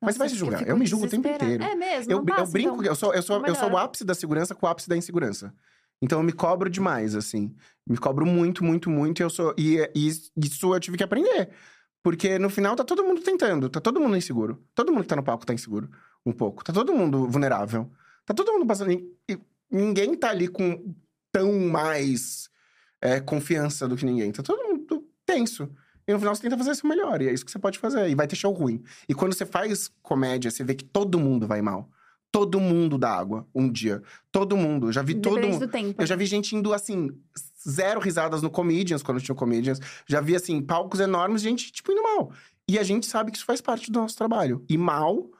[0.00, 0.58] Mas Nossa, vai se eu julgar.
[0.58, 1.62] fico Eu me julgo o tempo inteiro.
[1.62, 2.12] É mesmo?
[2.12, 2.84] Eu, não eu passa, brinco, então?
[2.84, 5.52] eu, sou, eu, sou, eu sou o ápice da segurança com o ápice da insegurança.
[6.00, 7.54] Então eu me cobro demais, assim.
[7.86, 9.20] Me cobro muito, muito, muito.
[9.20, 11.50] E, eu sou, e, e isso eu tive que aprender.
[12.02, 14.62] Porque no final tá todo mundo tentando, tá todo mundo inseguro.
[14.74, 15.90] Todo mundo que tá no palco tá inseguro,
[16.24, 16.62] um pouco.
[16.62, 17.90] Tá todo mundo vulnerável.
[18.24, 18.92] Tá todo mundo passando.
[18.92, 19.38] E
[19.70, 20.94] ninguém tá ali com
[21.32, 22.48] tão mais
[23.02, 24.30] é, confiança do que ninguém.
[24.30, 25.68] Tá todo mundo tenso.
[26.08, 27.20] E no final você tenta fazer isso melhor.
[27.20, 28.08] E é isso que você pode fazer.
[28.08, 28.82] E vai ter show ruim.
[29.06, 31.90] E quando você faz comédia, você vê que todo mundo vai mal.
[32.32, 34.02] Todo mundo dá água um dia.
[34.32, 34.88] Todo mundo.
[34.88, 35.58] Eu já vi todo mundo.
[35.60, 36.00] do tempo.
[36.00, 37.10] Eu já vi gente indo assim,
[37.68, 39.80] zero risadas no Comedians, quando tinha Comedians.
[40.06, 42.32] Já vi, assim, palcos enormes, gente, tipo, indo mal.
[42.66, 44.64] E a gente sabe que isso faz parte do nosso trabalho.
[44.66, 45.30] E mal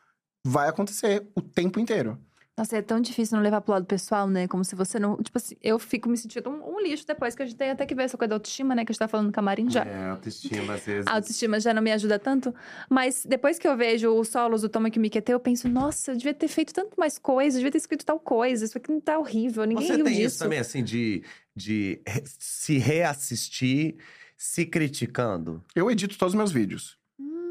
[0.47, 2.19] vai acontecer o tempo inteiro.
[2.59, 4.49] Nossa, é tão difícil não levar pro lado pessoal, né?
[4.49, 5.17] Como se você não.
[5.23, 7.87] Tipo assim, eu fico me sentindo um, um lixo depois, que a gente tem até
[7.87, 8.85] que ver essa coisa da autoestima, né?
[8.85, 9.85] Que a gente tá falando no camarim já.
[9.85, 11.07] É, autoestima, às vezes.
[11.07, 12.53] A autoestima já não me ajuda tanto.
[12.91, 16.17] Mas depois que eu vejo os solos do Toma que me eu penso, nossa, eu
[16.17, 18.65] devia ter feito tanto mais coisa, eu devia ter escrito tal coisa.
[18.65, 20.27] Isso aqui não tá horrível, ninguém Você riu tem disso.
[20.27, 21.23] isso também, assim, de,
[21.55, 22.01] de
[22.41, 23.99] se reassistir,
[24.37, 25.63] se criticando?
[25.77, 26.98] Eu edito todos os meus vídeos.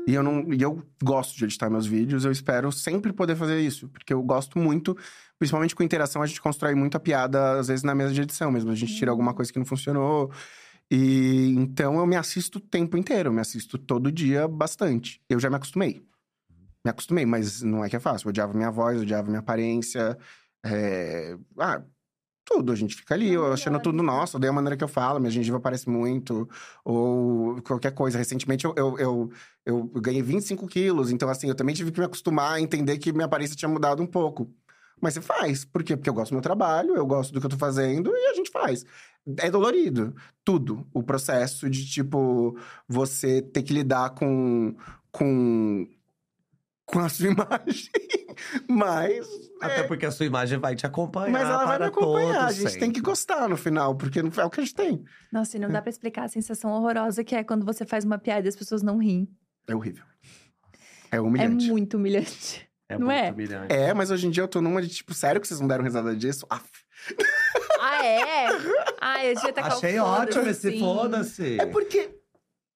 [0.08, 3.60] E eu, não, e eu gosto de editar meus vídeos, eu espero sempre poder fazer
[3.60, 3.90] isso.
[3.90, 4.98] Porque eu gosto muito,
[5.38, 8.72] principalmente com interação, a gente constrói muita piada, às vezes, na mesa de edição mesmo.
[8.72, 10.32] A gente tira alguma coisa que não funcionou.
[10.90, 15.22] E então eu me assisto o tempo inteiro, eu me assisto todo dia bastante.
[15.30, 16.02] Eu já me acostumei.
[16.86, 18.28] Me acostumei, mas não é que é fácil.
[18.28, 20.18] Eu odiava minha voz, eu odiava minha aparência.
[20.66, 21.84] é, Ah,
[22.48, 22.72] tudo.
[22.72, 25.30] A gente fica ali, eu achando tudo nosso, odeio a maneira que eu falo, minha
[25.32, 26.50] gengiva parece muito,
[26.84, 28.18] ou qualquer coisa.
[28.18, 29.30] Recentemente eu, eu, eu,
[29.66, 33.12] eu ganhei 25 quilos, então assim, eu também tive que me acostumar a entender que
[33.12, 34.50] minha aparência tinha mudado um pouco.
[35.00, 35.64] Mas você faz.
[35.64, 35.96] Por quê?
[35.96, 38.34] Porque eu gosto do meu trabalho, eu gosto do que eu tô fazendo e a
[38.34, 38.84] gente faz.
[39.38, 40.16] É dolorido.
[40.44, 40.88] Tudo.
[40.94, 42.58] O processo de, tipo,
[42.88, 44.76] você ter que lidar com.
[45.12, 45.88] com.
[46.88, 47.90] Com a sua imagem.
[48.68, 49.28] Mas.
[49.62, 51.32] Até é, porque a sua imagem vai te acompanhar.
[51.32, 52.46] mas ela vai me acompanhar.
[52.46, 53.02] A gente tem que sempre.
[53.02, 55.04] gostar no final, porque não é o que a gente tem.
[55.32, 58.18] Nossa, e não dá pra explicar a sensação horrorosa que é quando você faz uma
[58.18, 59.28] piada e as pessoas não riem.
[59.68, 60.04] É horrível.
[61.12, 61.68] É É humilhante.
[61.70, 62.68] muito humilhante.
[62.90, 63.32] É Não muito é?
[63.32, 63.74] humilhante.
[63.74, 65.84] É, mas hoje em dia eu tô numa de tipo, sério que vocês não deram
[65.84, 66.46] risada disso?
[66.50, 66.70] Aff.
[67.82, 68.48] Ah, é?
[69.00, 71.60] Ah, eu devia tacar Achei ótimo esse foda-se.
[71.62, 72.10] É porque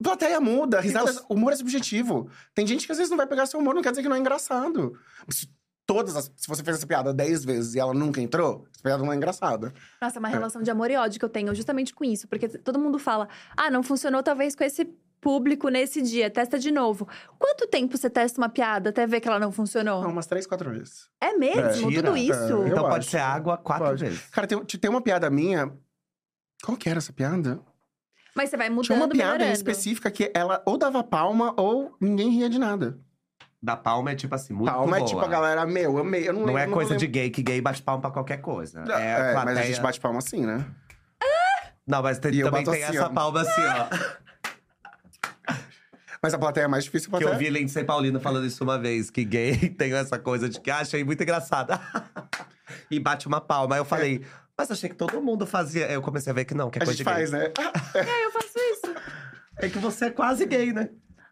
[0.01, 2.29] plateia muda, risada, você- humor é subjetivo.
[2.53, 4.15] Tem gente que às vezes não vai pegar seu humor, não quer dizer que não
[4.15, 4.97] é engraçado.
[5.29, 5.47] Se
[5.85, 9.03] todas as, se você fez essa piada 10 vezes e ela nunca entrou, essa piada
[9.03, 9.73] não é engraçada.
[10.01, 12.27] Nossa, é uma relação de amor e ódio que eu tenho justamente com isso.
[12.27, 14.85] Porque todo mundo fala, ah, não funcionou talvez com esse
[15.19, 17.07] público nesse dia, testa de novo.
[17.37, 20.01] Quanto tempo você testa uma piada até ver que ela não funcionou?
[20.01, 21.09] Não, umas 3, 4 vezes.
[21.21, 21.61] É mesmo?
[21.87, 22.03] Mentira.
[22.03, 22.33] Tudo isso?
[22.33, 23.09] É, Então Eu pode acho.
[23.11, 24.03] ser água quatro Pode.
[24.03, 24.25] vezes.
[24.31, 25.71] Cara, tem, tem uma piada minha.
[26.63, 27.59] Qual que era essa piada?
[28.35, 29.53] Mas você vai mudando, Tinha uma piada em melhorando.
[29.57, 32.97] específica que ela ou dava palma ou ninguém ria de nada.
[33.61, 34.99] Da palma é tipo assim, muito palma boa.
[34.99, 36.27] é tipo a galera, meu, amei.
[36.27, 38.37] Eu não, Não lembro, é vou coisa de gay, que gay bate palma pra qualquer
[38.37, 38.83] coisa.
[38.87, 40.65] É, É, a mas a gente bate palma assim, né?
[41.85, 43.09] Não, mas tem- também tem assim, essa ó.
[43.09, 44.21] palma assim, ó.
[46.23, 47.09] Mas a plateia é mais difícil.
[47.13, 50.47] A que eu vi Lindsay Paulino falando isso uma vez, que gay tem essa coisa
[50.47, 51.81] de que ah, achei muito engraçada.
[52.91, 53.73] e bate uma palma.
[53.75, 54.23] Aí eu falei,
[54.61, 55.91] mas achei que todo mundo fazia.
[55.91, 57.27] Eu comecei a ver que não, que é A coisa gente de gay.
[57.27, 57.51] faz, né?
[57.95, 58.95] É, eu faço isso.
[59.57, 60.85] É que você é quase gay, né?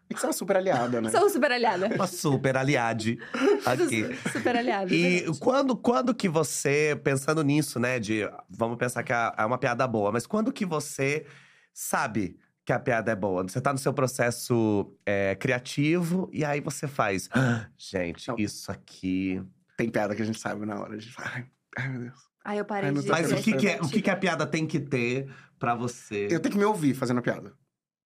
[0.08, 1.08] Tem que ser uma super aliada, né?
[1.08, 1.86] Sou super aliada.
[1.94, 3.16] Uma super aliade
[3.64, 4.04] aqui.
[4.32, 4.92] super aliada.
[4.92, 5.38] E verdade.
[5.38, 9.86] quando, quando que você, pensando nisso, né, de vamos pensar que é é uma piada
[9.86, 11.24] boa, mas quando que você
[11.72, 13.44] sabe que a piada é boa?
[13.44, 17.28] Você tá no seu processo é, criativo e aí você faz.
[17.32, 18.36] "Ah, gente, Não.
[18.36, 19.40] isso aqui.
[19.76, 20.94] Tem piada que a gente sabe na hora.
[20.94, 21.46] A gente fala, ai,
[21.78, 22.29] ai, meu Deus.
[22.44, 24.46] Aí eu parei Ai, de Mas o que, que, é, o que, que a piada
[24.46, 26.28] tem que ter pra você?
[26.30, 27.52] Eu tenho que me ouvir fazendo a piada.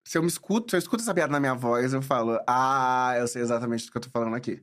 [0.06, 3.14] Se eu me escuto, se eu escuto essa piada na minha voz, eu falo, ah,
[3.16, 4.62] eu sei exatamente do que eu tô falando aqui.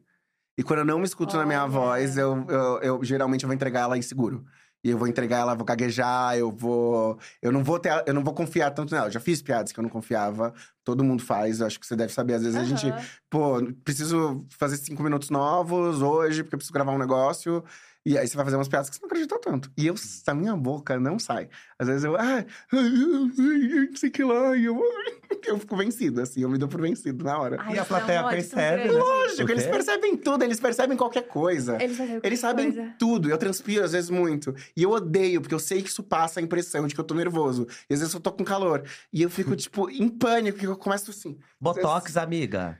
[0.57, 1.71] E quando eu não me escuto na minha Olha.
[1.71, 4.45] voz, eu, eu, eu- geralmente eu vou entregar ela inseguro.
[4.83, 7.17] E eu vou entregar ela, vou gaguejar, eu vou.
[7.39, 8.03] Eu não vou ter.
[8.07, 9.07] Eu não vou confiar tanto nela.
[9.07, 10.53] Eu já fiz piadas que eu não confiava.
[10.83, 12.33] Todo mundo faz, eu acho que você deve saber.
[12.33, 12.91] Às vezes a gente
[13.29, 17.63] pô, preciso fazer cinco minutos novos hoje, porque eu preciso gravar um negócio.
[18.03, 19.71] E aí você vai fazer umas piadas que você não acreditou tanto.
[19.77, 19.93] E eu,
[20.25, 21.47] a minha boca não sai.
[21.77, 24.81] Às vezes eu, ah, não sei que lá, e eu,
[25.45, 27.57] eu fico vencido, assim, eu me dou por vencido na hora.
[27.59, 28.99] Ai, E a um plateia percebe, né?
[28.99, 31.77] Lógico, eles percebem tudo, eles percebem qualquer coisa.
[31.81, 32.95] Eles, fazem Eles sabem coisa.
[32.97, 34.55] tudo, eu transpiro às vezes muito.
[34.75, 37.13] E eu odeio, porque eu sei que isso passa a impressão de que eu tô
[37.13, 37.67] nervoso.
[37.87, 38.83] E às vezes eu tô com calor.
[39.13, 41.37] E eu fico, tipo, em pânico, que eu começo assim.
[41.59, 42.79] Botox, amiga.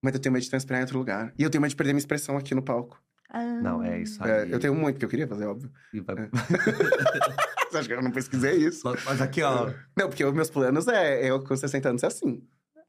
[0.00, 1.32] Mas eu tenho medo de transpirar em outro lugar.
[1.38, 2.98] E eu tenho medo de perder minha expressão aqui no palco.
[3.34, 3.60] Ah.
[3.62, 4.30] Não, é isso aí.
[4.30, 5.70] É, eu tenho muito, que eu queria fazer, óbvio.
[5.92, 6.14] E vai-
[7.70, 8.82] Você acha que eu não pesquisei isso?
[9.06, 12.42] Mas aqui, ó, Não, porque os meus planos é, eu com 60 anos é assim.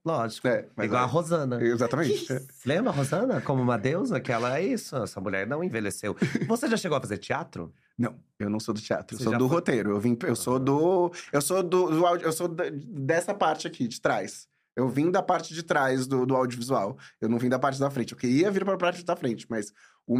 [0.05, 0.47] lógico.
[0.49, 1.63] É, Igual é- a Rosana.
[1.63, 2.27] Exatamente.
[2.33, 2.41] É.
[2.65, 3.39] Lembra a Rosana?
[3.41, 4.95] Como uma deusa, que ela é isso.
[4.97, 6.15] Essa mulher não envelheceu.
[6.47, 7.73] Você já chegou a fazer teatro?
[7.97, 9.55] Não, eu não sou do teatro, eu Você sou já do foi?
[9.57, 9.91] roteiro.
[9.91, 14.01] Eu vim, eu sou do, eu sou do, do eu sou dessa parte aqui de
[14.01, 14.47] trás.
[14.75, 16.97] Eu vim da parte de trás do, do audiovisual.
[17.21, 18.11] Eu não vim da parte da frente.
[18.13, 19.71] Eu queria vir para a parte da frente, mas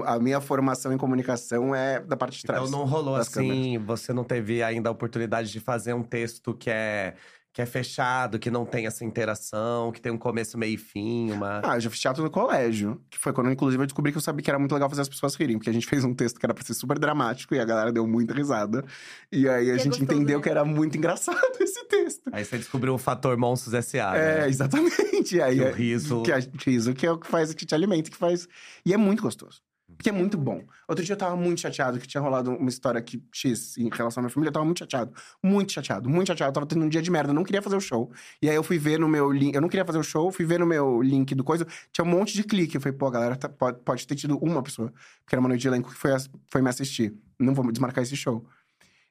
[0.06, 2.68] a minha formação em comunicação é da parte de trás.
[2.68, 6.70] Então não rolou assim, você não teve ainda a oportunidade de fazer um texto que
[6.70, 7.16] é,
[7.52, 11.32] que é fechado, que não tem essa interação, que tem um começo, meio e fim,
[11.32, 11.62] uma.
[11.64, 13.00] Ah, eu já fiz teatro no colégio.
[13.12, 15.10] Que foi quando, inclusive, eu descobri que eu sabia que era muito legal fazer as
[15.10, 15.58] pessoas rirem.
[15.58, 17.92] Porque a gente fez um texto que era pra ser super dramático e a galera
[17.92, 18.84] deu muita risada.
[19.32, 20.44] E aí a gente gostoso, entendeu né?
[20.44, 22.24] que era muito engraçado esse texto.
[22.32, 24.16] Aí você descobriu o fator Monstros S.A.
[24.18, 24.50] É, né?
[24.50, 25.36] exatamente.
[25.36, 27.66] E aí, Que o é- riso- Que a, riso que é o que faz, que
[27.68, 28.48] te alimenta, que faz.
[28.86, 29.62] E é muito gostoso.
[30.04, 30.62] Porque é muito bom.
[30.86, 34.20] Outro dia eu tava muito chateado que tinha rolado uma história aqui X em relação
[34.20, 34.50] à minha família.
[34.50, 35.14] Eu tava muito chateado.
[35.42, 36.50] Muito chateado, muito chateado.
[36.50, 37.30] Eu tava tendo um dia de merda.
[37.30, 38.12] Eu não queria fazer o show.
[38.42, 39.56] E aí eu fui ver no meu link.
[39.56, 41.66] Eu não queria fazer o show, fui ver no meu link do coisa.
[41.94, 42.76] Tinha um monte de clique.
[42.76, 44.92] Eu falei, pô, galera tá- pode, pode ter tido uma pessoa.
[45.24, 46.12] Porque era uma noite de elenco que foi,
[46.52, 47.16] foi me assistir.
[47.40, 48.46] Não vou desmarcar esse show.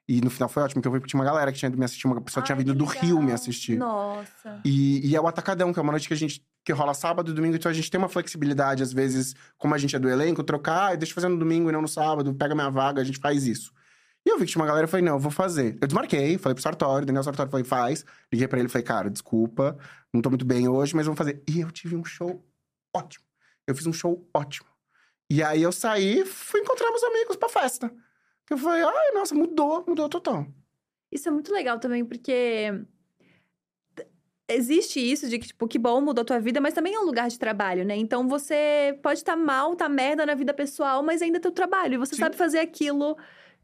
[0.08, 1.84] E no final foi ótimo, porque eu vi que tinha uma galera que tinha me
[1.84, 2.10] assistido.
[2.10, 3.78] Uma pessoa tinha Ai, vindo que do Rio me assistir.
[3.78, 4.60] Nossa.
[4.64, 6.44] E, e é o Atacadão, que é uma noite que a gente.
[6.64, 9.78] que rola sábado e domingo, então a gente tem uma flexibilidade, às vezes, como a
[9.78, 12.34] gente é do elenco, trocar, ah, deixa eu fazer no domingo e não no sábado,
[12.34, 13.72] pega minha vaga, a gente faz isso.
[14.24, 15.76] E eu vi que tinha uma galera, eu falei, não, eu vou fazer.
[15.80, 18.04] Eu desmarquei, falei pro Sartori, Daniel Sartori, falei, faz.
[18.32, 19.76] Liguei pra ele, falei, cara, desculpa,
[20.12, 21.42] não tô muito bem hoje, mas vamos fazer.
[21.48, 22.44] E eu tive um show
[22.94, 23.24] ótimo.
[23.66, 24.68] Eu fiz um show ótimo.
[25.28, 27.92] E aí eu saí, fui encontrar meus amigos pra festa.
[28.51, 30.47] Eu falei, ai, nossa, mudou, mudou total.
[31.10, 32.73] Isso é muito legal também, porque
[34.48, 37.05] existe isso de que, tipo, que bom, mudou a tua vida, mas também é um
[37.05, 37.97] lugar de trabalho, né?
[37.97, 41.94] Então você pode estar mal, tá merda na vida pessoal, mas ainda é teu trabalho.
[41.94, 42.23] E você Sim.
[42.23, 43.16] sabe fazer aquilo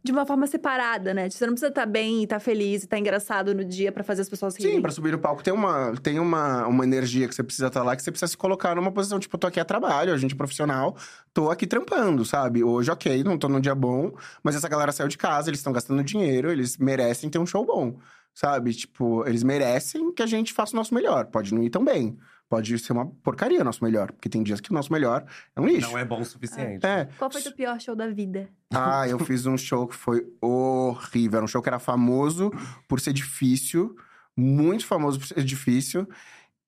[0.02, 1.28] de uma forma separada, né?
[1.28, 4.22] Você não precisa estar bem e estar feliz e estar engraçado no dia pra fazer
[4.22, 4.76] as pessoas rirem.
[4.76, 7.82] Sim, pra subir no palco tem uma, tem uma, uma energia que você precisa estar
[7.82, 10.16] lá, que você precisa se colocar numa posição, tipo, eu tô aqui a trabalho, a
[10.16, 10.96] gente é profissional,
[11.34, 12.62] tô aqui trampando, sabe?
[12.62, 14.12] Hoje, ok, não tô num dia bom,
[14.42, 17.66] mas essa galera saiu de casa, eles estão gastando dinheiro, eles merecem ter um show
[17.66, 17.98] bom,
[18.32, 18.72] sabe?
[18.72, 21.26] Tipo, eles merecem que a gente faça o nosso melhor.
[21.26, 22.16] Pode não ir tão bem,
[22.48, 25.60] pode ser uma porcaria o nosso melhor, porque tem dias que o nosso melhor é
[25.60, 25.90] um lixo.
[25.90, 26.84] Não é bom o suficiente.
[26.84, 27.08] É.
[27.18, 28.48] Qual foi teu pior show da vida?
[28.72, 31.38] Ah, eu fiz um show que foi horrível.
[31.38, 32.50] Era um show que era famoso
[32.86, 33.96] por ser difícil,
[34.36, 36.08] muito famoso por ser difícil.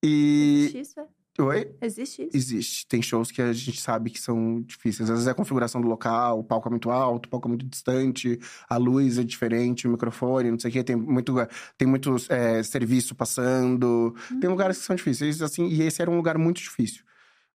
[0.02, 0.61] E.
[0.61, 1.19] Existe isso, é?
[1.41, 1.75] Oi?
[1.81, 2.37] Existe isso?
[2.37, 2.87] Existe.
[2.87, 5.09] Tem shows que a gente sabe que são difíceis.
[5.09, 7.51] Às vezes é a configuração do local, o palco é muito alto, o palco é
[7.51, 8.39] muito distante,
[8.69, 10.85] a luz é diferente, o microfone, não sei o quê.
[10.85, 11.35] Tem muito,
[11.77, 14.15] tem muito é, serviço passando.
[14.41, 17.05] Tem lugares que são difíceis, assim, e esse era um lugar muito difícil.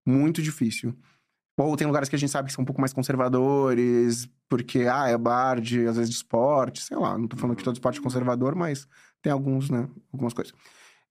[0.06, 0.95] Muito difícil.
[1.57, 5.07] Ou tem lugares que a gente sabe que são um pouco mais conservadores, porque, ah,
[5.07, 7.18] é bar de, às vezes, de esporte, sei lá.
[7.18, 8.88] Não tô falando que todo esporte é conservador, mas
[9.22, 9.88] tem alguns, né?
[10.12, 10.53] Algumas coisas.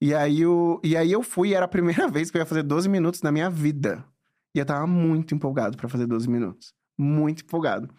[0.05, 2.45] E aí, eu, e aí eu fui, e era a primeira vez que eu ia
[2.45, 4.05] fazer 12 minutos na minha vida.
[4.53, 6.75] E eu tava muito empolgado pra fazer 12 minutos.
[6.95, 7.89] Muito empolgado.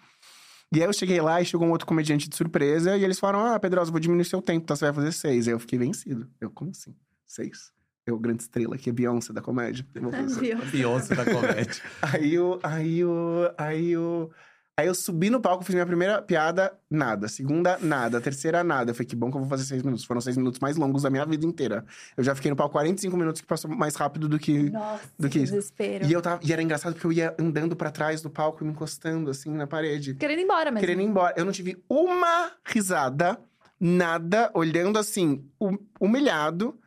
[0.73, 3.45] E aí eu cheguei lá e chegou um outro comediante de surpresa, e eles falaram:
[3.45, 5.49] Ah, Pedrosa, vou diminuir seu tempo, então você vai fazer seis.
[5.49, 6.31] Aí eu fiquei vencido.
[6.41, 6.95] Eu, como assim?
[7.27, 7.73] Seis?
[8.07, 9.85] Eu, grande estrela, que é Beyoncé da comédia.
[9.93, 10.67] Fazer Viu?
[10.71, 11.83] Beyoncé da comédia.
[12.01, 14.31] Aí eu, aí eu, aí eu,
[14.79, 17.29] aí eu subi no palco, fiz minha primeira piada, nada.
[17.29, 18.21] Segunda, nada.
[18.21, 18.91] Terceira, nada.
[18.91, 20.05] Eu falei, que bom que eu vou fazer seis minutos.
[20.05, 21.83] Foram seis minutos mais longos da minha vida inteira.
[22.15, 24.69] Eu já fiquei no palco 45 minutos, que passou mais rápido do que...
[24.71, 25.55] Nossa, Do que que isso.
[25.55, 26.05] desespero.
[26.07, 28.71] E, eu tava, e era engraçado porque eu ia andando pra trás do palco, me
[28.71, 30.15] encostando, assim, na parede.
[30.15, 30.81] Querendo ir embora mesmo.
[30.87, 31.33] Querendo ir embora.
[31.39, 33.39] Eu não tive uma risada,
[33.81, 36.79] nada, olhando assim, hum- humilhado.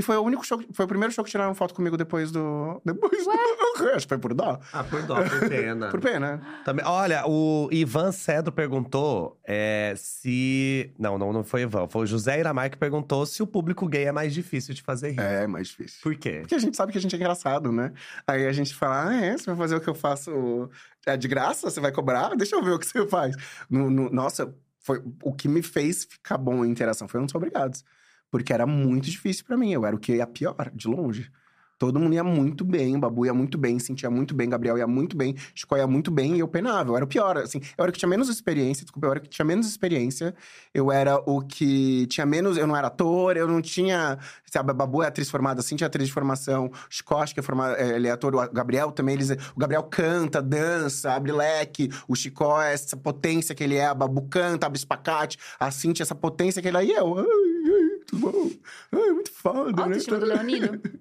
[0.00, 2.80] E foi o único show, foi o primeiro show que tiraram foto comigo depois do.
[2.84, 3.30] Depois do.
[3.94, 4.58] Acho que foi por dó.
[4.72, 5.88] Ah, por dó, por pena.
[5.90, 6.40] Por pena.
[6.64, 10.90] Também, olha, o Ivan Cedro perguntou é, se.
[10.98, 11.86] Não, não, não foi Ivan.
[11.86, 15.10] Foi o José Iramar que perguntou se o público gay é mais difícil de fazer
[15.10, 15.20] rir.
[15.20, 15.98] É, mais difícil.
[16.02, 16.38] Por quê?
[16.40, 17.92] Porque a gente sabe que a gente é engraçado, né?
[18.26, 19.36] Aí a gente fala, ah, é?
[19.36, 20.70] Você vai fazer o que eu faço
[21.06, 21.70] é de graça?
[21.70, 22.34] Você vai cobrar?
[22.36, 23.36] Deixa eu ver o que você faz.
[23.68, 27.06] No, no- nossa, foi o que me fez ficar bom em interação.
[27.06, 27.84] Foi um dos obrigados.
[28.30, 29.72] Porque era muito difícil pra mim.
[29.72, 31.30] Eu era o que ia pior, de longe.
[31.80, 34.86] Todo mundo ia muito bem, o Babu ia muito bem, sentia muito bem, Gabriel ia
[34.86, 36.90] muito bem, Chico ia muito bem e eu penava.
[36.90, 37.58] Eu era o pior, assim.
[37.58, 40.34] Eu era o que tinha menos experiência, desculpa, eu era o que tinha menos experiência.
[40.74, 42.58] Eu era o que tinha menos.
[42.58, 44.18] Eu não era ator, eu não tinha.
[44.44, 46.70] Sabe, a Babu é atriz formada, assim, tinha atriz de formação.
[46.90, 48.34] Chico, acho que é formado, é, ele é ator.
[48.34, 51.88] O Gabriel também, eles, o Gabriel canta, dança, abre leque.
[52.06, 55.38] O Chico é essa potência que ele é, a Babu canta, abre espacate.
[55.58, 56.84] A Cintia, essa potência que ele é.
[56.84, 57.16] E eu,
[58.10, 58.50] tudo bom?
[58.92, 59.96] Ai, muito foda, né?
[59.98, 60.80] Do Leonino.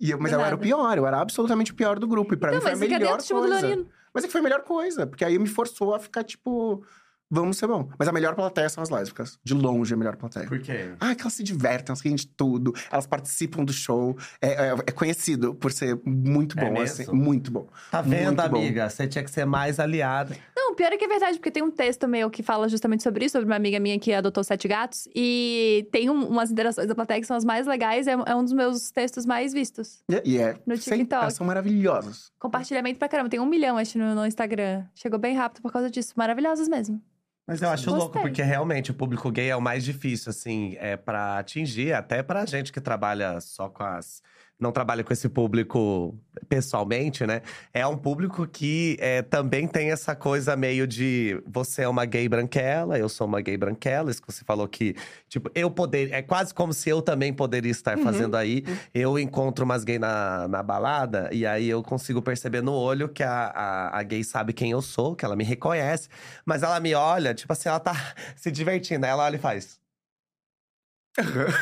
[0.00, 2.34] E eu- mas Do eu era o pior, eu era absolutamente o pior do grupo.
[2.34, 3.86] E pra Então, mim foi a melhor coisa.
[4.12, 6.84] Mas é que foi a melhor coisa, porque aí me forçou a ficar, tipo,
[7.32, 7.88] vamos ser bom.
[7.98, 9.38] Mas a melhor plateia são as lésbicas.
[9.42, 10.46] De longe, a melhor plateia.
[10.46, 10.92] Por quê?
[11.00, 14.16] Ah, que elas se divertem, elas riem de tudo, elas participam do show.
[14.40, 17.02] É, é- é conhecido por ser muito É bom, mesmo?
[17.02, 17.12] assim.
[17.12, 17.66] Muito bom.
[17.90, 18.58] Tá vendo, Muito bom.
[18.58, 18.88] amiga?
[18.90, 20.36] Você tinha que ser mais aliada.
[20.54, 23.24] Não, pior é que é verdade, porque tem um texto meu que fala justamente sobre
[23.24, 25.08] isso, sobre uma amiga minha que adotou sete gatos.
[25.14, 28.44] E tem um- umas interações da plateia que são as mais legais, é, é um
[28.44, 30.02] dos meus textos mais vistos.
[30.08, 30.56] E, e é.
[30.66, 31.22] No sem- TikTok.
[31.22, 32.30] Elas são maravilhosas.
[32.38, 34.84] Compartilhamento pra caramba, tem um milhão, acho, no, no Instagram.
[34.94, 36.12] Chegou bem rápido por causa disso.
[36.16, 37.00] Maravilhosas mesmo.
[37.46, 37.98] Mas eu acho Gostei.
[37.98, 42.22] louco, porque realmente o público gay é o mais difícil, assim, é para atingir, até
[42.22, 44.22] pra gente que trabalha só com as.
[44.62, 46.16] Não trabalha com esse público
[46.48, 47.42] pessoalmente, né?
[47.74, 52.28] É um público que é, também tem essa coisa meio de você é uma gay
[52.28, 54.10] branquela, eu sou uma gay branquela.
[54.10, 54.94] Isso que você falou que,
[55.28, 56.12] tipo, eu poder.
[56.12, 58.04] É quase como se eu também poderia estar Uhum.
[58.04, 58.64] fazendo aí.
[58.94, 63.22] Eu encontro umas gay na, na balada e aí eu consigo perceber no olho que
[63.24, 66.08] a, a, a gay sabe quem eu sou, que ela me reconhece.
[66.46, 67.94] Mas ela me olha, tipo assim, ela tá
[68.36, 69.04] se divertindo.
[69.04, 69.81] Aí ela olha e faz.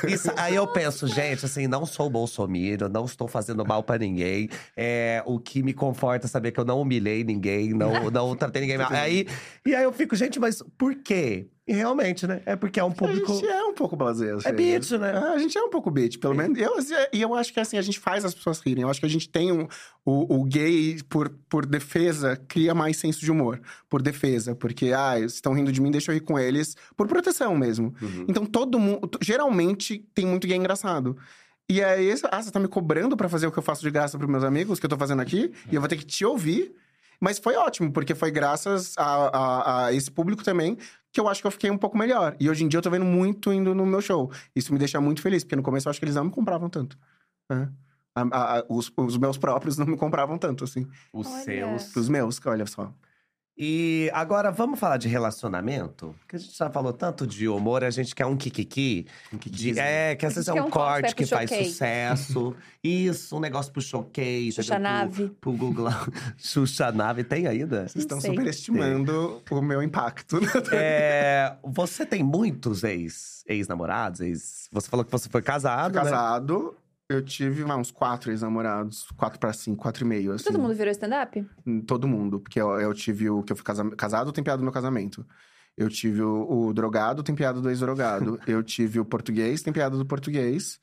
[0.06, 4.48] Isso, aí eu penso, gente, assim, não sou bolsominion, não estou fazendo mal pra ninguém.
[4.76, 8.62] É, o que me conforta é saber que eu não humilhei ninguém, não, não tratei
[8.62, 8.90] ninguém mal.
[9.00, 9.26] Aí,
[9.66, 11.48] e aí eu fico, gente, mas por quê?
[11.70, 12.42] E realmente, né?
[12.44, 13.30] É porque é um público.
[13.30, 14.32] A gente é um pouco blasé.
[14.32, 14.88] às É vezes.
[14.90, 15.12] bitch, né?
[15.14, 16.58] Ah, a gente é um pouco bitch, pelo menos.
[16.58, 16.72] Eu,
[17.12, 18.82] e eu acho que assim, a gente faz as pessoas rirem.
[18.82, 19.68] Eu acho que a gente tem um.
[20.04, 23.60] O, o gay, por, por defesa, cria mais senso de humor.
[23.88, 24.52] Por defesa.
[24.54, 26.76] Porque, ah, eles estão rindo de mim, deixa eu rir com eles.
[26.96, 27.94] Por proteção mesmo.
[28.02, 28.24] Uhum.
[28.28, 29.08] Então todo mundo.
[29.22, 31.16] Geralmente tem muito gay engraçado.
[31.68, 34.18] E aí, ah, você tá me cobrando pra fazer o que eu faço de graça
[34.18, 36.74] pros meus amigos, que eu tô fazendo aqui, e eu vou ter que te ouvir.
[37.22, 40.78] Mas foi ótimo, porque foi graças a, a- a esse público também
[41.12, 42.36] que eu acho que eu fiquei um pouco melhor.
[42.38, 44.30] E hoje em dia eu tô vendo muito indo no meu show.
[44.54, 46.68] Isso me deixa muito feliz, porque no começo eu acho que eles não me compravam
[46.68, 46.96] tanto.
[47.50, 47.68] né?
[48.14, 50.86] A- a- a- os, os meus próprios não me compravam tanto, assim.
[51.12, 51.42] Os Olha.
[51.44, 51.96] seus.
[51.96, 52.92] Os meus, que olha só.
[53.62, 56.14] E agora vamos falar de relacionamento?
[56.20, 59.06] Porque a gente já falou tanto de humor, a gente quer um kikiki.
[59.34, 61.66] De, é, que às vezes é quer um um corte, que faz choquei.
[61.66, 62.56] sucesso.
[62.82, 64.50] Isso, um negócio pro choquei.
[64.50, 64.80] Xuxa entendeu?
[64.80, 65.28] Pro- Nave.
[65.42, 65.88] Pro, Google.
[66.38, 67.86] Xuxa Nave tem ainda?
[67.86, 68.30] Vocês estão sei.
[68.30, 70.40] superestimando o meu impacto.
[70.72, 74.20] É, você tem muitos ex, ex-namorados?
[74.20, 74.68] Ex...
[74.72, 76.02] Você falou que você foi casado, né?
[76.02, 76.74] Casado,
[77.10, 79.06] eu tive ah, uns quatro ex-namorados.
[79.16, 80.44] Quatro pra cinco, quatro e meio, assim.
[80.44, 81.46] Todo mundo virou stand-up?
[81.66, 82.40] Hum, Todo mundo.
[82.40, 85.26] Porque eu, eu tive o que eu fui casa- casado, tem piada do meu casamento.
[85.76, 88.38] Eu tive o, o drogado, tem piada do ex-drogado.
[88.46, 90.78] eu tive o português, tem piada do português.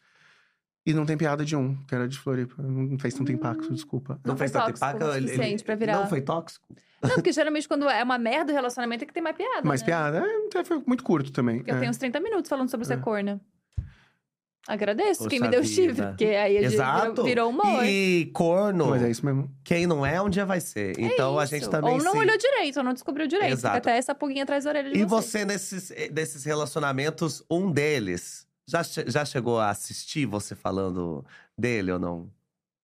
[0.86, 2.62] E não tem piada de um, que era de Floripa.
[2.64, 4.14] Não fez tanto impacto, desculpa.
[4.24, 5.04] Não, Não fez tanto impacto?
[5.04, 6.66] o ele- suficiente pra virar- Não foi tóxico?
[7.04, 9.82] Não, porque geralmente quando é uma merda o relacionamento é que tem mais piada, Mas
[9.82, 9.86] né?
[9.86, 10.24] piada,
[10.56, 11.58] é, foi muito curto também.
[11.58, 11.80] Porque eu é.
[11.80, 12.98] tenho uns 30 minutos falando sobre ser É.
[12.98, 13.40] corna.
[14.68, 16.08] Agradeço quem me Poxa deu chifre, vida.
[16.10, 17.10] porque aí a Exato.
[17.12, 17.86] virou, virou humor.
[17.86, 19.50] E corno, Mas é isso mesmo.
[19.64, 20.98] quem não é, um dia vai ser.
[21.00, 21.72] Então a gente Isso.
[21.72, 22.18] também Ou não se...
[22.18, 23.54] olhou direito, ou não descobriu direito.
[23.54, 23.76] Exato.
[23.76, 25.32] Fica até essa pulguinha atrás da orelha de E vocês.
[25.32, 31.24] você, nesses, eh, desses relacionamentos, um deles, já, já chegou a assistir você falando
[31.58, 32.30] dele ou não?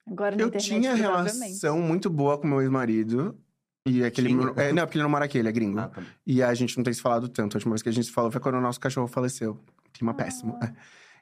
[0.09, 3.37] Agora na Eu internet, tinha relação muito boa com meu ex-marido.
[3.85, 4.29] E aquele.
[4.55, 5.79] É, não, porque ele não mora aqui, ele é gringo.
[5.79, 6.01] Ah, tá.
[6.25, 7.55] E a gente não tem se falado tanto.
[7.55, 9.59] A última vez que a gente se falou foi quando o nosso cachorro faleceu.
[9.91, 10.57] Clima péssimo.
[10.61, 10.67] Ah.
[10.67, 10.73] é.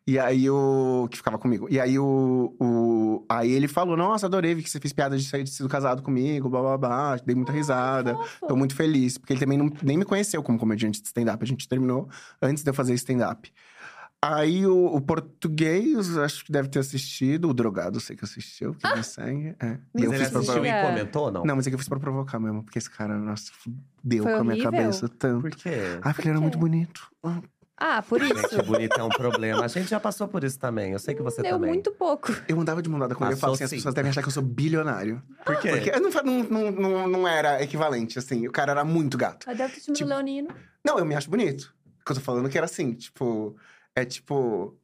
[0.08, 1.08] E aí o.
[1.10, 1.68] Que ficava comigo.
[1.70, 3.26] E aí o, o.
[3.30, 6.50] Aí ele falou: Nossa, adorei, vi que você fez piada de ter sido casado comigo,
[6.50, 7.16] blá blá blá.
[7.18, 8.16] Dei muita risada.
[8.16, 8.48] Fofo.
[8.48, 9.18] Tô muito feliz.
[9.18, 11.44] Porque ele também não, nem me conheceu como comediante de stand-up.
[11.44, 12.10] A gente terminou
[12.42, 13.52] antes de eu fazer stand-up.
[14.24, 17.50] Aí o, o português, acho que deve ter assistido.
[17.50, 19.56] O drogado, sei que assistiu, que me segue.
[19.60, 19.72] É.
[19.74, 21.44] E Mas eu ele assistiu e comentou, não?
[21.44, 22.64] Não, mas é que eu fiz pra provocar mesmo.
[22.64, 23.52] Porque esse cara, nossa,
[24.04, 25.42] deu Foi com a minha cabeça tanto.
[25.42, 26.00] Por quê?
[26.02, 27.10] Ah, porque ele era muito bonito.
[27.84, 28.36] Ah, por isso.
[28.36, 29.66] Gente, bonito é um problema.
[29.66, 30.92] A gente já passou por isso também.
[30.92, 31.72] Eu sei que você Deu também.
[31.72, 32.32] muito pouco.
[32.48, 33.34] Eu andava de mão dada com ele.
[33.34, 35.20] Eu falo assim, as pessoas devem achar que eu sou bilionário.
[35.44, 35.70] Por quê?
[35.72, 38.48] Porque não, fa- não, não, não, não era equivalente, assim.
[38.48, 39.48] O cara era muito gato.
[39.48, 40.50] Cadê o time Tipo- do Leonino?
[40.86, 41.74] Não, eu me acho bonito.
[41.98, 43.56] Porque eu tô falando que era assim, tipo...
[43.96, 44.78] É tipo...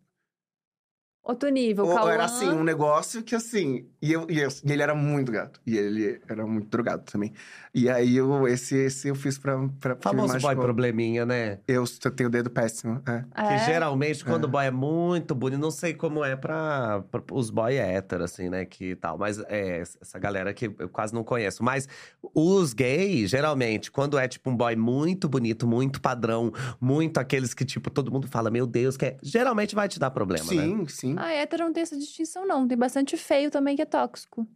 [1.28, 2.12] Outro nível, Ou Cauã.
[2.14, 3.86] era assim, um negócio que assim.
[4.02, 5.60] E, eu, e, eu- e ele era muito gato.
[5.68, 7.34] E ele era muito drogado também.
[7.74, 9.58] E aí eu, esse, esse eu fiz pra.
[9.80, 11.60] pra Famoso boy probleminha, né?
[11.68, 11.84] Eu
[12.16, 13.02] tenho o dedo péssimo.
[13.06, 13.26] É.
[13.36, 13.48] É?
[13.60, 14.48] Que geralmente, quando É.
[14.48, 18.50] o boy é muito bonito, não sei como é pra, pra os boy héteros, assim,
[18.50, 18.64] né?
[18.64, 19.18] Que tal.
[19.18, 21.62] Mas é essa galera que eu quase não conheço.
[21.62, 21.88] Mas
[22.34, 27.66] os gays, geralmente, quando é tipo um boy muito bonito, muito padrão, muito aqueles que,
[27.66, 29.18] tipo, todo mundo fala, meu Deus, que é.
[29.22, 30.64] Geralmente vai te dar problema, né?
[30.64, 31.17] Sim, sim.
[31.20, 32.68] Ah, hétero não tem essa distinção, não.
[32.68, 34.48] Tem bastante feio também que é tóxico.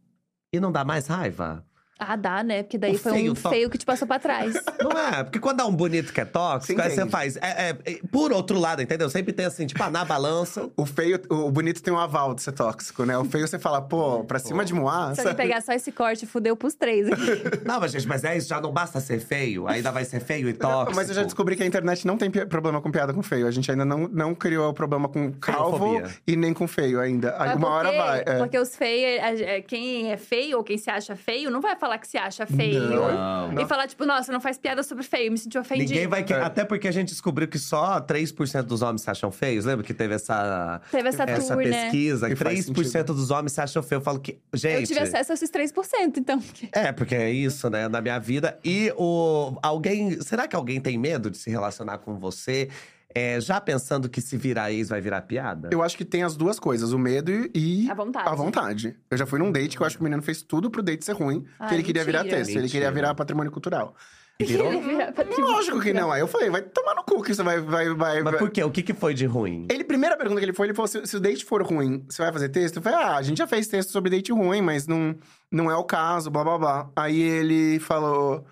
[0.53, 1.65] E não dá mais raiva?
[2.03, 2.63] Ah, dá, né?
[2.63, 4.55] Porque daí O foi feio um feio que te passou pra trás.
[4.81, 5.23] Não é?
[5.23, 7.37] Porque quando é um bonito que é tóxico, Você aí você faz.
[7.37, 9.07] é- é- é- por outro lado, entendeu?
[9.07, 10.67] Sempre tem assim, tipo, ah, na balança.
[10.75, 13.15] O feio, o bonito tem um aval de ser tóxico, né?
[13.19, 15.13] O feio você fala, pô, pra cima de Moá.
[15.13, 17.21] Se ele pegar só esse corte, fudeu pros três aqui.
[17.63, 20.49] Não, mas gente, mas é isso, já não basta ser feio, ainda vai ser feio
[20.49, 20.95] e tóxico.
[20.95, 23.45] Mas eu já descobri que a internet não tem problema com piada com feio.
[23.45, 27.35] A gente ainda não, não criou o problema com calvo e nem com feio ainda.
[27.37, 28.19] Mas hora porque- vai.
[28.25, 28.37] é.
[28.39, 31.90] Porque os feios, é- quem é feio ou quem se acha feio, não vai falar
[31.97, 32.81] que se acha feio.
[32.81, 33.59] Não.
[33.59, 35.89] E falar, tipo, nossa, não faz piada sobre feio, me senti ofendido.
[35.89, 36.41] Ninguém vai querer.
[36.41, 36.43] É.
[36.43, 39.65] Até porque a gente descobriu que só 3% dos homens se acham feios.
[39.65, 41.83] Lembra que teve essa, Teve essa, essa tour, né?
[41.83, 42.35] pesquisa?
[42.35, 44.01] Faz 3% dos homens se acham feios.
[44.01, 44.39] Eu falo que.
[44.53, 44.81] Gente.
[44.81, 46.41] Eu tive acesso a esses 3%, então.
[46.71, 48.57] É, porque é isso, né, na minha vida.
[48.63, 52.69] E o alguém, será que alguém tem medo de se relacionar com você,
[53.15, 55.69] é, já pensando que se virar ex vai virar piada?
[55.71, 58.29] Eu acho que tem as duas coisas, o medo e- A vontade.
[58.29, 58.95] a vontade.
[59.09, 61.05] Eu já fui num date que eu acho que o menino fez tudo pro date
[61.05, 62.37] ser ruim, que Ai, ele queria virar mentira.
[62.43, 63.95] texto, ele queria virar patrimônio cultural.
[64.39, 64.73] E virou?
[64.73, 66.11] Ele vira patrimônio Lógico que não.
[66.11, 67.59] Aí eu falei, vai tomar no cu que isso vai.
[67.59, 68.63] vai, vai, Mas por quê?
[68.63, 69.67] O que, que foi de ruim?
[69.69, 72.23] Ele, primeira pergunta que ele foi, ele falou: se, se o date for ruim, você
[72.23, 72.77] vai fazer texto?
[72.77, 75.15] Eu falei, ah, a gente já fez texto sobre date ruim, mas não,
[75.51, 76.89] não é o caso, blá blá blá.
[76.95, 78.43] Aí ele falou: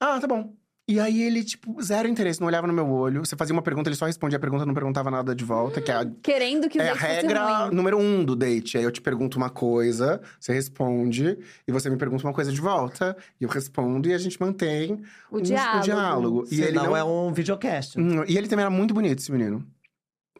[0.00, 0.52] Ah, tá bom.
[0.86, 3.24] E aí ele, tipo, zero interesse, não olhava no meu olho.
[3.24, 5.90] Você fazia uma pergunta, ele só respondia a pergunta, não perguntava nada de volta, que
[5.90, 7.74] é a Querendo que o é a regra ruim.
[7.74, 8.76] número um do date.
[8.76, 12.60] Aí eu te pergunto uma coisa, você responde, e você me pergunta uma coisa de
[12.60, 15.00] volta, e eu respondo, e a gente mantém
[15.30, 15.78] O um- diálogo.
[15.78, 16.44] o diálogo.
[16.50, 17.96] E ele Senão não é um videocast.
[17.98, 19.64] Hum, E ele também era muito bonito, esse menino.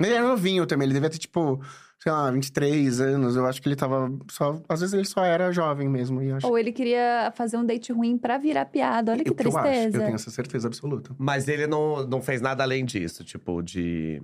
[0.00, 1.60] Ele era novinho também, ele devia ter, tipo,
[1.98, 3.36] sei lá, 23 anos.
[3.36, 4.60] Eu acho que ele tava só.
[4.68, 6.22] Às vezes ele só era jovem mesmo.
[6.22, 9.12] E eu acho Ou ele queria fazer um date ruim pra virar piada.
[9.12, 9.96] Olha que o que eu acho, tristeza.
[9.96, 11.14] eu tenho essa certeza absoluta.
[11.18, 14.22] Mas ele não, não fez nada além disso, tipo, de.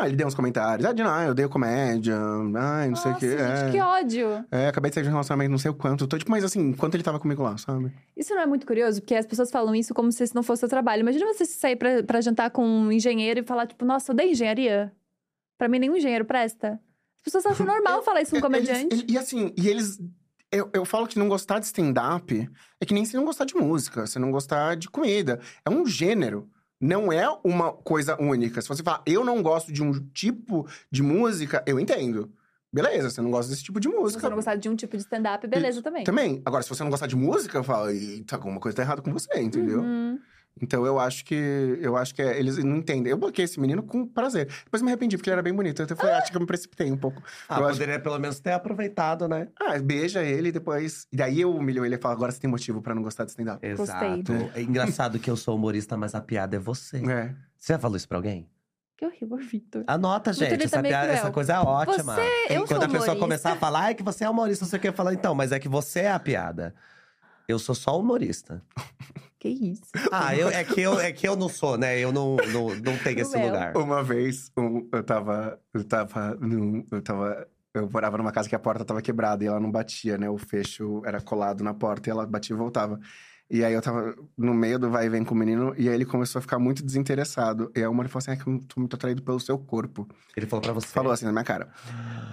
[0.00, 0.86] Ah, ele deu uns comentários.
[0.86, 2.16] Ah, de não, eu odeio comédia.
[2.56, 3.30] Ai, não sei o Nossa, quê.
[3.30, 3.70] gente, é.
[3.70, 4.44] que ódio.
[4.50, 6.06] É, acabei de sair de um relacionamento, não sei o quanto.
[6.06, 7.90] Tô, tipo, mas assim, quanto ele tava comigo lá, sabe?
[8.16, 9.00] Isso não é muito curioso?
[9.00, 11.00] Porque as pessoas falam isso como se isso não fosse seu trabalho.
[11.00, 14.30] Imagina você sair pra, pra jantar com um engenheiro e falar, tipo, nossa, eu odeio
[14.30, 14.92] engenharia.
[15.58, 16.80] Pra mim, nenhum engenheiro presta.
[17.16, 18.94] As pessoas acham normal falar isso com um comediante.
[18.94, 19.98] Eles- e assim, e eles.
[20.50, 22.48] Eu, eu falo que não gostar de stand-up
[22.80, 25.40] é que nem se não gostar de música, se não gostar de comida.
[25.64, 26.48] É um gênero.
[26.80, 28.62] Não é uma coisa única.
[28.62, 32.32] Se você falar, eu não gosto de um tipo de música, eu entendo.
[32.72, 34.20] Beleza, você não gosta desse tipo de Se música.
[34.20, 36.04] você não gostar de um tipo de stand-up, beleza também.
[36.04, 36.40] Também.
[36.46, 39.12] Agora, se você não gostar de música, eu falo, eita, alguma coisa tá errada com
[39.12, 39.80] você, entendeu?
[39.80, 40.18] Uhum.
[40.60, 41.78] Então eu acho que.
[41.80, 43.10] Eu acho que é- eles não entendem.
[43.10, 44.46] Eu bloqueei esse menino com prazer.
[44.64, 45.82] Depois me arrependi, porque ele era bem bonito.
[45.82, 47.22] Então eu falei, acho que eu me precipitei um pouco.
[47.48, 49.48] Ah, Eu acho- poderia pelo menos ter aproveitado, né?
[49.60, 51.06] Ah, beija ele e depois.
[51.12, 53.30] E daí eu humilho ele e falo, agora você tem motivo pra não gostar de
[53.30, 53.64] stand-up.
[53.66, 54.32] Exato.
[54.54, 56.98] É engraçado que eu sou humorista, mas a piada é você.
[56.98, 57.34] É.
[57.58, 58.48] Você já falou isso pra alguém?
[58.96, 59.84] Que horrível, Victor.
[59.86, 60.64] Anota, gente.
[60.64, 62.16] essa, meio piada- essa coisa é ótima.
[62.16, 62.20] Você-
[62.50, 63.16] eu Quando sou a pessoa humorista.
[63.16, 65.34] começar a falar, ai, que você é humorista, não sei o que, eu falo, então,
[65.36, 66.74] mas é que você é a piada.
[67.48, 68.62] Eu sou só humorista.
[69.40, 69.82] Que isso?
[70.10, 71.96] Ah, eu, é, que eu, é que eu não sou, né?
[72.00, 73.46] Eu não, não, não tenho esse Cruel.
[73.46, 73.76] lugar.
[73.76, 75.60] Uma vez, um, eu tava.
[75.72, 76.34] Eu tava.
[76.40, 77.46] Num, eu tava.
[77.72, 80.28] Eu morava numa casa que a porta tava quebrada e ela não batia, né?
[80.28, 82.98] O fecho era colado na porta e ela batia e voltava.
[83.48, 85.94] E aí eu tava no meio do vai e vem com o menino, e aí
[85.94, 87.70] ele começou a ficar muito desinteressado.
[87.76, 90.08] E aí uma ele falou assim: é que eu tô muito atraído pelo seu corpo.
[90.36, 90.88] Ele falou pra você.
[90.88, 91.68] Falou assim na minha cara.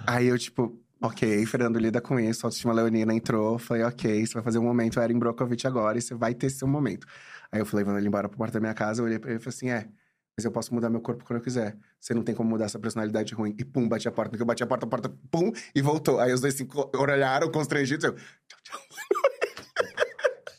[0.08, 2.44] Aí eu, tipo, ok, Fernando, lida com isso.
[2.44, 3.58] A autoestima leonina entrou.
[3.58, 6.66] Falei, ok, você vai fazer um momento Erin Brokovich agora e você vai ter seu
[6.66, 7.06] momento.
[7.50, 9.00] Aí eu fui levando ele embora pra porta da minha casa.
[9.00, 9.88] Eu olhei pra ele e falei assim: é,
[10.36, 11.76] mas eu posso mudar meu corpo quando eu quiser.
[12.00, 13.54] Você não tem como mudar essa personalidade ruim.
[13.58, 14.30] E pum, bati a porta.
[14.30, 16.20] Porque eu bati a porta, a porta, pum, e voltou.
[16.20, 18.04] Aí os dois se olharam constrangidos.
[18.04, 18.80] Eu, tchau, tchau.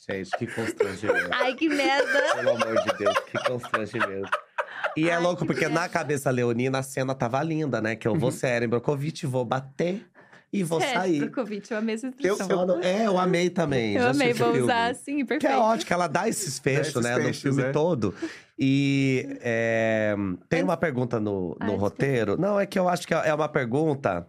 [0.09, 1.29] Gente, que constrangimento.
[1.31, 2.35] Ai, que merda.
[2.35, 4.29] Pelo amor de Deus, que constrangimento.
[4.95, 5.89] E é Ai, louco, que porque na merda.
[5.89, 7.95] cabeça leonina a cena tava linda, né?
[7.95, 10.07] Que eu vou ser Erin Brockovich, vou bater
[10.51, 11.19] e vou É, sair.
[11.19, 13.95] Brokovich, eu amei essa Eu- no- É, eu amei também.
[13.95, 14.61] Eu amei, vou filme.
[14.63, 15.53] usar assim, Que perfeito.
[15.53, 17.15] é ótimo, que ela dá esses fechos, né?
[17.15, 17.71] fechos, no filme é.
[17.71, 18.13] todo.
[18.57, 20.15] E é,
[20.49, 21.77] tem uma pergunta no, Ah, no desculpa.
[21.77, 22.37] roteiro.
[22.39, 24.25] Não, é que eu acho que é uma pergunta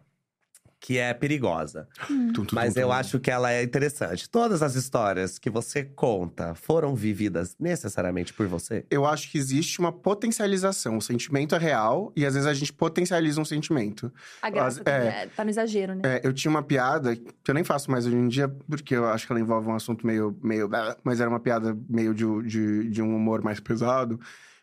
[0.81, 1.89] que é perigosa.
[2.33, 4.31] Tum, Mas eu acho que ela é interessante.
[4.31, 8.87] Todas as histórias que você conta foram vividas necessariamente por você?
[8.91, 10.97] Eu acho que existe uma potencialização.
[10.97, 14.13] O sentimento é real e às vezes a gente potencializa um sentimento.
[14.41, 15.07] A graça As- tá, é.
[15.07, 16.03] é, tá no exagero, né?
[16.05, 19.07] É, eu tinha uma piada que eu nem faço mais hoje em dia, porque eu
[19.09, 20.39] acho que ela envolve um assunto meio.
[20.43, 20.71] meio
[21.03, 24.21] mas era uma piada meio de, de, de um humor mais pesado.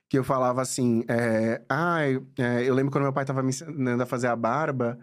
[0.07, 3.49] Que eu falava assim: é, ah, eu, é, eu lembro quando meu pai tava me
[3.49, 4.97] ensinando a fazer a barba.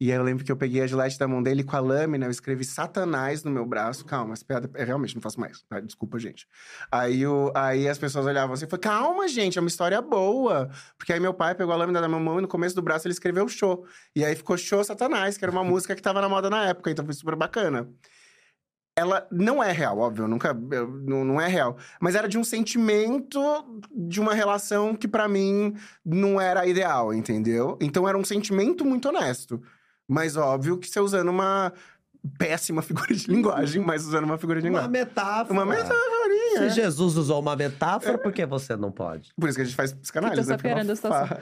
[0.00, 2.24] E aí eu lembro que eu peguei a gilete da mão dele com a lâmina,
[2.24, 4.02] eu escrevi Satanás no meu braço.
[4.06, 5.78] Calma, essa piada eu realmente não faço mais, tá?
[5.78, 6.48] Desculpa, gente.
[6.90, 10.70] Aí, o, aí as pessoas olhavam assim e falaram: calma, gente, é uma história boa.
[10.96, 13.06] Porque aí meu pai pegou a lâmina da minha mão e no começo do braço
[13.06, 13.84] ele escreveu show.
[14.16, 16.90] E aí ficou Show Satanás, que era uma música que tava na moda na época,
[16.90, 17.86] então foi super bacana.
[18.96, 20.54] Ela não é real, óbvio, nunca.
[20.54, 21.76] não, não é real.
[22.00, 23.38] Mas era de um sentimento
[23.94, 25.74] de uma relação que pra mim
[26.04, 27.76] não era ideal, entendeu?
[27.82, 29.62] Então era um sentimento muito honesto.
[30.10, 31.72] Mas óbvio que você usando uma
[32.36, 34.90] péssima figura de linguagem, mas usando uma figura de Uma linguagem.
[34.90, 35.52] metáfora.
[35.52, 35.64] Uma
[36.50, 36.70] metaforinha.
[36.74, 36.84] Se é.
[36.84, 39.32] Jesus usou uma metáfora, por que você não pode?
[39.38, 40.40] Por isso que a gente faz psicanálise.
[40.42, 40.58] Vitor só né?
[40.58, 41.38] É piorando a situação.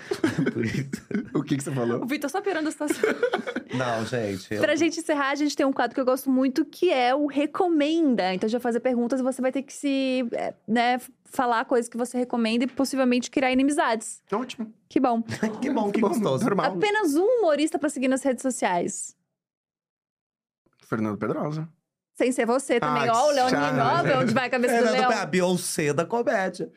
[1.35, 2.02] o que, que você falou?
[2.02, 3.02] O Vitor só piorando a situação.
[3.76, 4.55] Não, gente.
[4.55, 7.14] eu- Pra gente encerrar, a gente tem um quadro que eu gosto muito, que é
[7.14, 8.32] o Recomenda.
[8.35, 11.64] Então, a gente vai fazer perguntas e você vai ter que se, é, né, falar
[11.66, 14.22] coisas que você recomenda e possivelmente criar inimizades.
[14.32, 14.72] Ótimo.
[14.89, 15.22] Que bom.
[15.60, 16.44] Que bom, que gostoso.
[16.44, 16.72] Normal.
[16.76, 19.14] Apenas um humorista pra seguir nas redes sociais.
[20.86, 21.68] Fernando Pedrosa.
[22.18, 23.08] Sem ser você também.
[23.08, 23.52] Ó, o chato.
[23.52, 25.12] Leoninho, ó, onde vai a cabeça do Fernando Leão.
[25.12, 26.68] é a Beyoncé da comédia.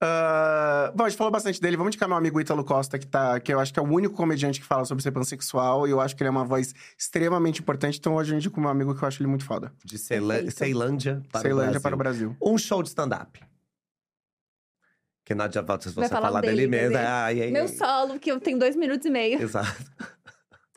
[0.00, 1.76] Ah, bom, a gente falou bastante dele.
[1.76, 4.14] Vamos indicar meu amigo Ítalo Costa, que, tá, que eu acho que é o único
[4.14, 5.86] comediante que fala sobre ser pansexual.
[5.86, 7.98] E eu acho que ele é uma voz extremamente importante.
[7.98, 9.70] Então hoje eu indico meu amigo que eu acho ele muito foda.
[9.84, 9.98] De.
[9.98, 11.80] Ceilândia para Ceilândia o Brasil.
[11.82, 12.36] para o Brasil.
[12.42, 13.38] Um show de stand-up.
[15.26, 16.96] Que não adianta você falar falar dele, dele mesmo.
[16.96, 17.06] ver?
[17.06, 17.68] Ai, ai, Meu ai.
[17.68, 19.40] solo, que eu tenho dois minutos e meio.
[19.40, 19.74] Exato.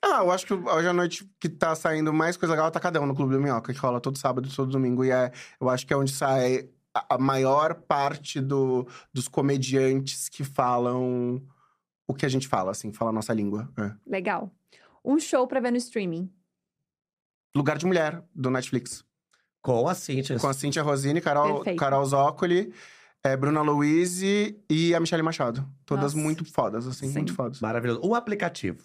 [0.01, 3.05] Ah, eu acho que hoje à noite que tá saindo mais coisa legal é Tacadão
[3.05, 5.03] no Clube do Minhoca, que rola todo sábado e todo domingo.
[5.03, 10.29] E é, eu acho que é onde sai a, a maior parte do, dos comediantes
[10.29, 11.41] que falam
[12.07, 13.69] o que a gente fala, assim, fala a nossa língua.
[13.77, 13.91] é.
[14.05, 14.51] Legal.
[15.03, 16.29] Um show pra ver no streaming.
[17.55, 19.05] Lugar de Mulher, do Netflix.
[19.61, 20.37] Com a Cintia.
[20.37, 21.79] Com a Cintia Rosini, Carol, Perfeito.
[21.79, 22.73] Carol Zócoli,
[23.23, 25.67] é, Bruna Louise e a Michelle Machado.
[25.85, 26.17] Todas Nossa.
[26.17, 27.13] muito fodas, assim, Sim.
[27.13, 27.59] muito fodas.
[27.61, 28.01] Maravilhoso.
[28.03, 28.83] Um aplicativo.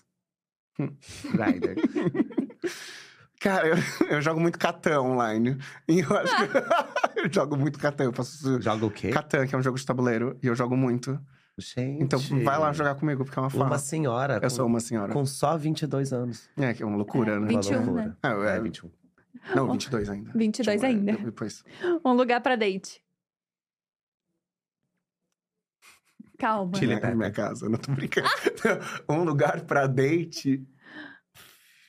[1.33, 1.75] Grindr.
[3.41, 3.77] Cara, eu,
[4.09, 5.59] eu jogo muito Catan online.
[5.89, 7.19] E eu acho que.
[7.21, 8.05] eu jogo muito Catan.
[8.05, 8.61] Eu faço.
[8.61, 9.11] Joga o quê?
[9.11, 10.39] Catan, que é um jogo de tabuleiro.
[10.43, 11.19] E eu jogo muito.
[11.59, 12.03] Gente.
[12.03, 13.79] Então vai lá jogar comigo, porque é uma Uma farra.
[13.79, 14.35] senhora.
[14.37, 15.13] Eu com, sou uma senhora.
[15.13, 16.49] Com só 22 anos.
[16.57, 17.47] É, que é uma loucura, É, né?
[17.49, 18.05] 21, Uma loucura.
[18.07, 18.17] né?
[18.23, 18.91] É, É, é, 21.
[19.57, 20.31] Não, 22 ainda.
[20.35, 21.13] 22 Tipo, é, ainda.
[21.25, 21.65] Depois.
[22.05, 23.03] Um lugar pra date.
[26.43, 26.75] Calma.
[26.75, 27.17] Chile Minha, Pepper.
[27.17, 28.27] minha casa, não tô brincando.
[29.09, 30.67] um lugar pra date.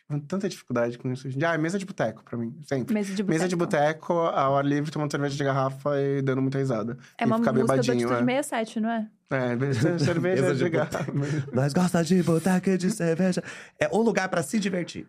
[0.08, 1.28] Com tanta dificuldade com isso.
[1.44, 2.94] Ah, mesa de boteco pra mim, sempre.
[2.94, 3.34] Mesa de boteco.
[3.34, 7.00] Mesa de boteco, ao ar livre, tomando cerveja de garrafa e dando muita risada.
[7.18, 8.44] É e uma música do bebadinho, Atitude é.
[8.44, 9.10] 67, não é?
[9.32, 11.12] É, cerveja de de garrafa.
[11.52, 13.44] Nós gosta de boteca de cerveja.
[13.80, 15.08] É um lugar pra se divertir.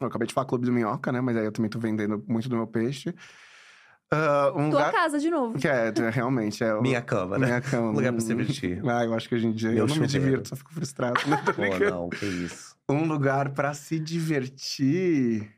[0.00, 1.20] Eu acabei de falar Clube do Minhoca, né?
[1.20, 3.12] Mas aí eu também tô vendendo muito do meu peixe.
[4.14, 4.92] Ah, um Tua lugar...
[4.92, 5.58] casa, de novo.
[5.58, 6.74] Que é, é, realmente, é...
[6.74, 7.46] o- Minha cama, né?
[7.46, 7.88] Minha cama.
[7.88, 8.82] Um lugar pra se divertir.
[8.86, 10.24] Ah, eu acho que hoje em dia Meu eu não me chuveiro.
[10.26, 11.18] divirto, só fico frustrado.
[11.26, 12.76] Não tô Pô, não, que isso.
[12.90, 15.50] Um lugar pra se divertir.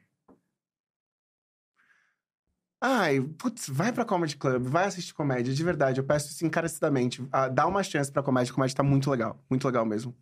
[2.81, 5.99] Ai, putz, vai pra Comedy Club, vai assistir comédia, de verdade.
[6.01, 7.27] Eu peço isso encarecidamente.
[7.33, 9.43] Ah, dá uma chance pra comédia, comédia tá muito legal.
[9.51, 10.15] Muito legal mesmo.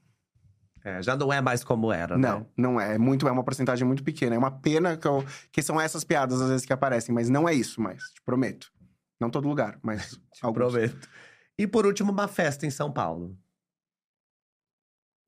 [0.84, 2.28] É, já não é mais como era, né?
[2.28, 2.94] Não, não é.
[2.94, 4.34] É muito, é uma porcentagem muito pequena.
[4.34, 7.48] É uma pena que, eu- que são essas piadas, às vezes, que aparecem, mas não
[7.48, 8.72] é isso mais, te prometo.
[9.20, 10.18] Não todo lugar, mas.
[10.34, 10.72] Te alguns.
[10.72, 11.08] prometo.
[11.58, 13.38] E por último, uma festa em São Paulo.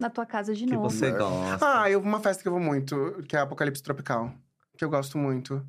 [0.01, 0.91] Na tua casa de Que novo.
[0.91, 1.11] você É.
[1.13, 1.83] gosta.
[1.83, 4.35] Ah, eu uma festa que eu vou muito, que é a Apocalipse Tropical.
[4.77, 5.65] Que eu gosto muito.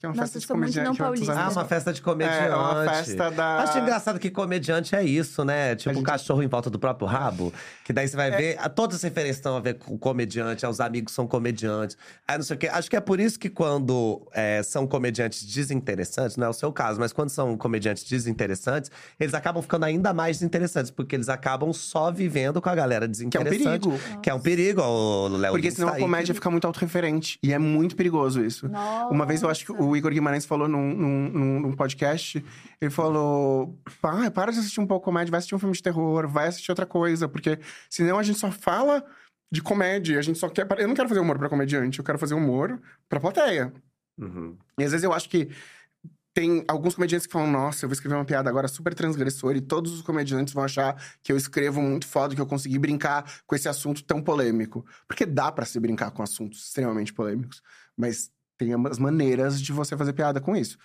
[0.00, 0.98] Que é uma Nossa, festa de comediante.
[0.98, 1.32] paulista.
[1.38, 2.38] Ah, uma festa de comediante.
[2.44, 3.58] É, é uma festa da.
[3.58, 5.76] Acho engraçado que comediante é isso, né?
[5.76, 7.52] Tipo, gente- um cachorro em volta do próprio rabo.
[7.84, 8.36] Que daí você vai É.
[8.36, 8.56] ver.
[8.58, 11.98] a- Todas as referências estão a ver com comediante, os amigos são comediantes.
[12.26, 12.68] Aí não sei o quê.
[12.68, 16.72] Acho que é por isso que quando é, são comediantes desinteressantes, não é o seu
[16.72, 21.74] caso, mas quando são comediantes desinteressantes, eles acabam ficando ainda mais desinteressantes, porque eles acabam
[21.74, 23.88] só vivendo com a galera Que é um desinteressante.
[23.88, 24.20] perigo.
[24.22, 27.38] Que é um perigo, o Léo Porque Lins senão tá a comédia fica muito autorreferente.
[27.42, 28.66] E é muito perigoso isso.
[28.66, 29.12] Nossa.
[29.12, 32.44] Uma vez eu acho que o Igor Guimarães falou num, num, num- podcast,
[32.80, 36.28] ele falou: "Pá, para de assistir um pouco comédia, vai assistir um filme de terror,
[36.28, 37.58] vai assistir outra coisa, porque
[37.88, 39.04] senão a gente só fala
[39.52, 40.66] de comédia, a gente só quer.
[40.78, 43.72] Eu não quero fazer humor pra comediante, eu quero fazer humor pra plateia.
[44.18, 44.56] Uhum.
[44.78, 45.48] E às vezes eu acho que
[46.32, 49.60] tem alguns comediantes que falam, nossa, eu vou escrever uma piada agora super transgressora e
[49.60, 53.56] todos os comediantes vão achar que eu escrevo muito foda, que eu consegui brincar com
[53.56, 54.86] esse assunto tão polêmico.
[55.08, 57.60] Porque dá pra se brincar com assuntos extremamente polêmicos,
[57.96, 58.30] mas
[58.64, 60.78] tem as maneiras de você fazer piada com isso.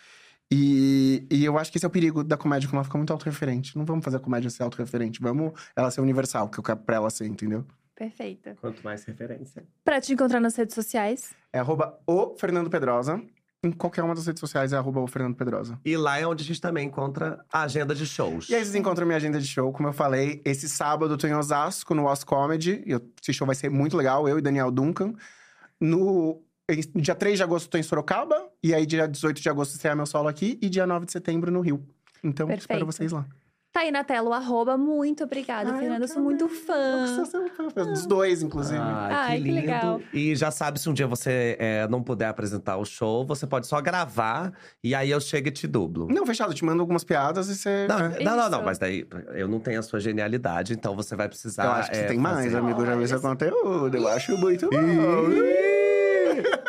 [0.51, 3.11] E, e eu acho que esse é o perigo da comédia, que ela fica muito
[3.11, 3.77] autorreferente.
[3.77, 6.95] Não vamos fazer a comédia ser autorreferente, vamos ela ser universal, que eu quero pra
[6.95, 7.65] ela ser, entendeu?
[7.95, 8.55] Perfeita.
[8.59, 9.65] Quanto mais referência.
[9.83, 11.33] Pra te encontrar nas redes sociais.
[11.51, 13.21] É arroba o Fernando Pedrosa.
[13.63, 15.79] Em qualquer uma das redes sociais é arroba o Fernando Pedrosa.
[15.83, 18.49] E lá é onde a gente também encontra a agenda de shows.
[18.49, 21.25] E aí vocês encontram minha agenda de show, como eu falei, esse sábado eu tô
[21.25, 22.83] em Osasco, no Os Comedy.
[22.85, 25.13] E esse show vai ser muito legal, eu e Daniel Duncan.
[25.79, 26.44] No
[26.95, 28.49] dia 3 de agosto eu tô em Sorocaba.
[28.63, 30.57] E aí dia 18 de agosto estreia meu solo aqui.
[30.61, 31.83] E dia 9 de setembro no Rio.
[32.23, 32.61] Então Perfeito.
[32.61, 33.25] espero vocês lá.
[33.75, 34.77] Tá aí na tela o arroba.
[34.77, 36.05] Muito obrigada, Ai, Fernanda.
[36.05, 37.05] Eu sou muito fã.
[37.19, 38.79] Eu sou fã Dos dois, inclusive.
[38.79, 39.61] Ai, Ai, que que lindo.
[39.61, 40.01] legal.
[40.13, 43.67] E já sabe, se um dia você é, não puder apresentar o show, você pode
[43.67, 46.07] só gravar e aí eu chego e te dublo.
[46.09, 46.51] Não, fechado.
[46.51, 47.85] Eu te mando algumas piadas e você.
[47.85, 48.23] Não, é.
[48.23, 51.65] não, não, não, mas daí eu não tenho a sua genialidade, então você vai precisar.
[51.65, 52.57] Eu acho que é, você tem mais, fazer.
[52.57, 52.81] amigo.
[52.81, 53.97] Eu já vi seu conteúdo.
[53.97, 55.74] Eu acho muito bom.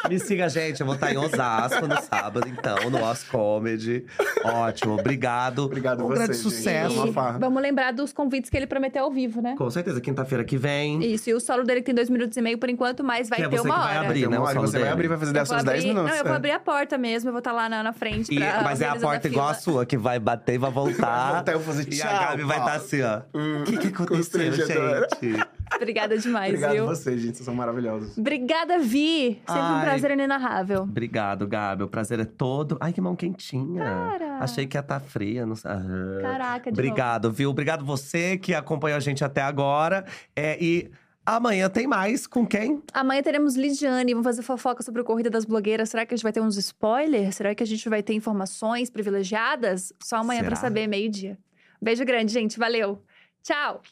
[0.08, 0.80] Me siga, gente.
[0.80, 4.04] Eu vou estar em Osasco no sábado, então, no Os Comedy.
[4.44, 5.64] Ótimo, obrigado.
[5.64, 6.42] Obrigado um você, grande gente.
[6.42, 6.98] sucesso.
[7.00, 9.54] É uma E vamos lembrar dos convites que ele prometeu ao vivo, né?
[9.56, 11.02] Com certeza, quinta-feira que vem.
[11.04, 13.38] Isso, e o solo dele que tem dois minutos e meio por enquanto, mas vai
[13.38, 14.06] Que é ter você uma que vai hora.
[14.06, 14.92] abrir, Tem né, uma o hora, solo você vai dele.
[14.92, 16.10] abrir, vai fazer Eu 10 vou seus 10 abrir- minutos.
[16.10, 16.36] Não, eu vou é.
[16.36, 18.32] abrir a porta mesmo, eu vou estar lá na, na frente.
[18.32, 21.36] E- pra mas é a porta igual a sua, que vai bater e vai voltar.
[21.36, 22.84] Até eu fazer E tchau, a Gabi vai estar Paulo.
[22.84, 23.20] assim, ó.
[23.34, 25.46] Hum, O que, que aconteceu, gente?
[25.74, 26.84] Obrigada demais, Obrigado viu?
[26.84, 27.36] a vocês, gente.
[27.36, 28.16] Vocês são maravilhosos.
[28.16, 29.40] Obrigada, Vi.
[29.46, 29.84] Sempre um Ai.
[29.84, 30.82] prazer inenarrável.
[30.82, 31.82] Obrigado, Gabi.
[31.82, 32.76] O prazer é todo.
[32.80, 33.84] Ai, que mão quentinha.
[33.84, 34.38] Cara.
[34.38, 35.44] Achei que ia estar fria.
[35.44, 35.56] Não...
[35.56, 35.70] sei.
[35.70, 35.82] Ah.
[36.22, 37.50] Caraca, de Obrigado, viu?
[37.50, 40.04] Obrigado você que acompanhou a gente até agora.
[40.34, 40.90] É, e
[41.24, 42.26] amanhã tem mais.
[42.26, 42.82] Com quem?
[42.92, 45.88] Amanhã teremos Lidiane, vamos fazer fofoca sobre a corrida das blogueiras.
[45.90, 47.34] Será que a gente vai ter uns spoilers?
[47.34, 49.92] Será que a gente vai ter informações privilegiadas?
[50.02, 50.68] Só amanhã pra Será?
[50.68, 51.38] saber, meio-dia.
[51.82, 52.58] Beijo grande, gente.
[52.58, 53.02] Valeu.
[53.42, 53.82] Tchau.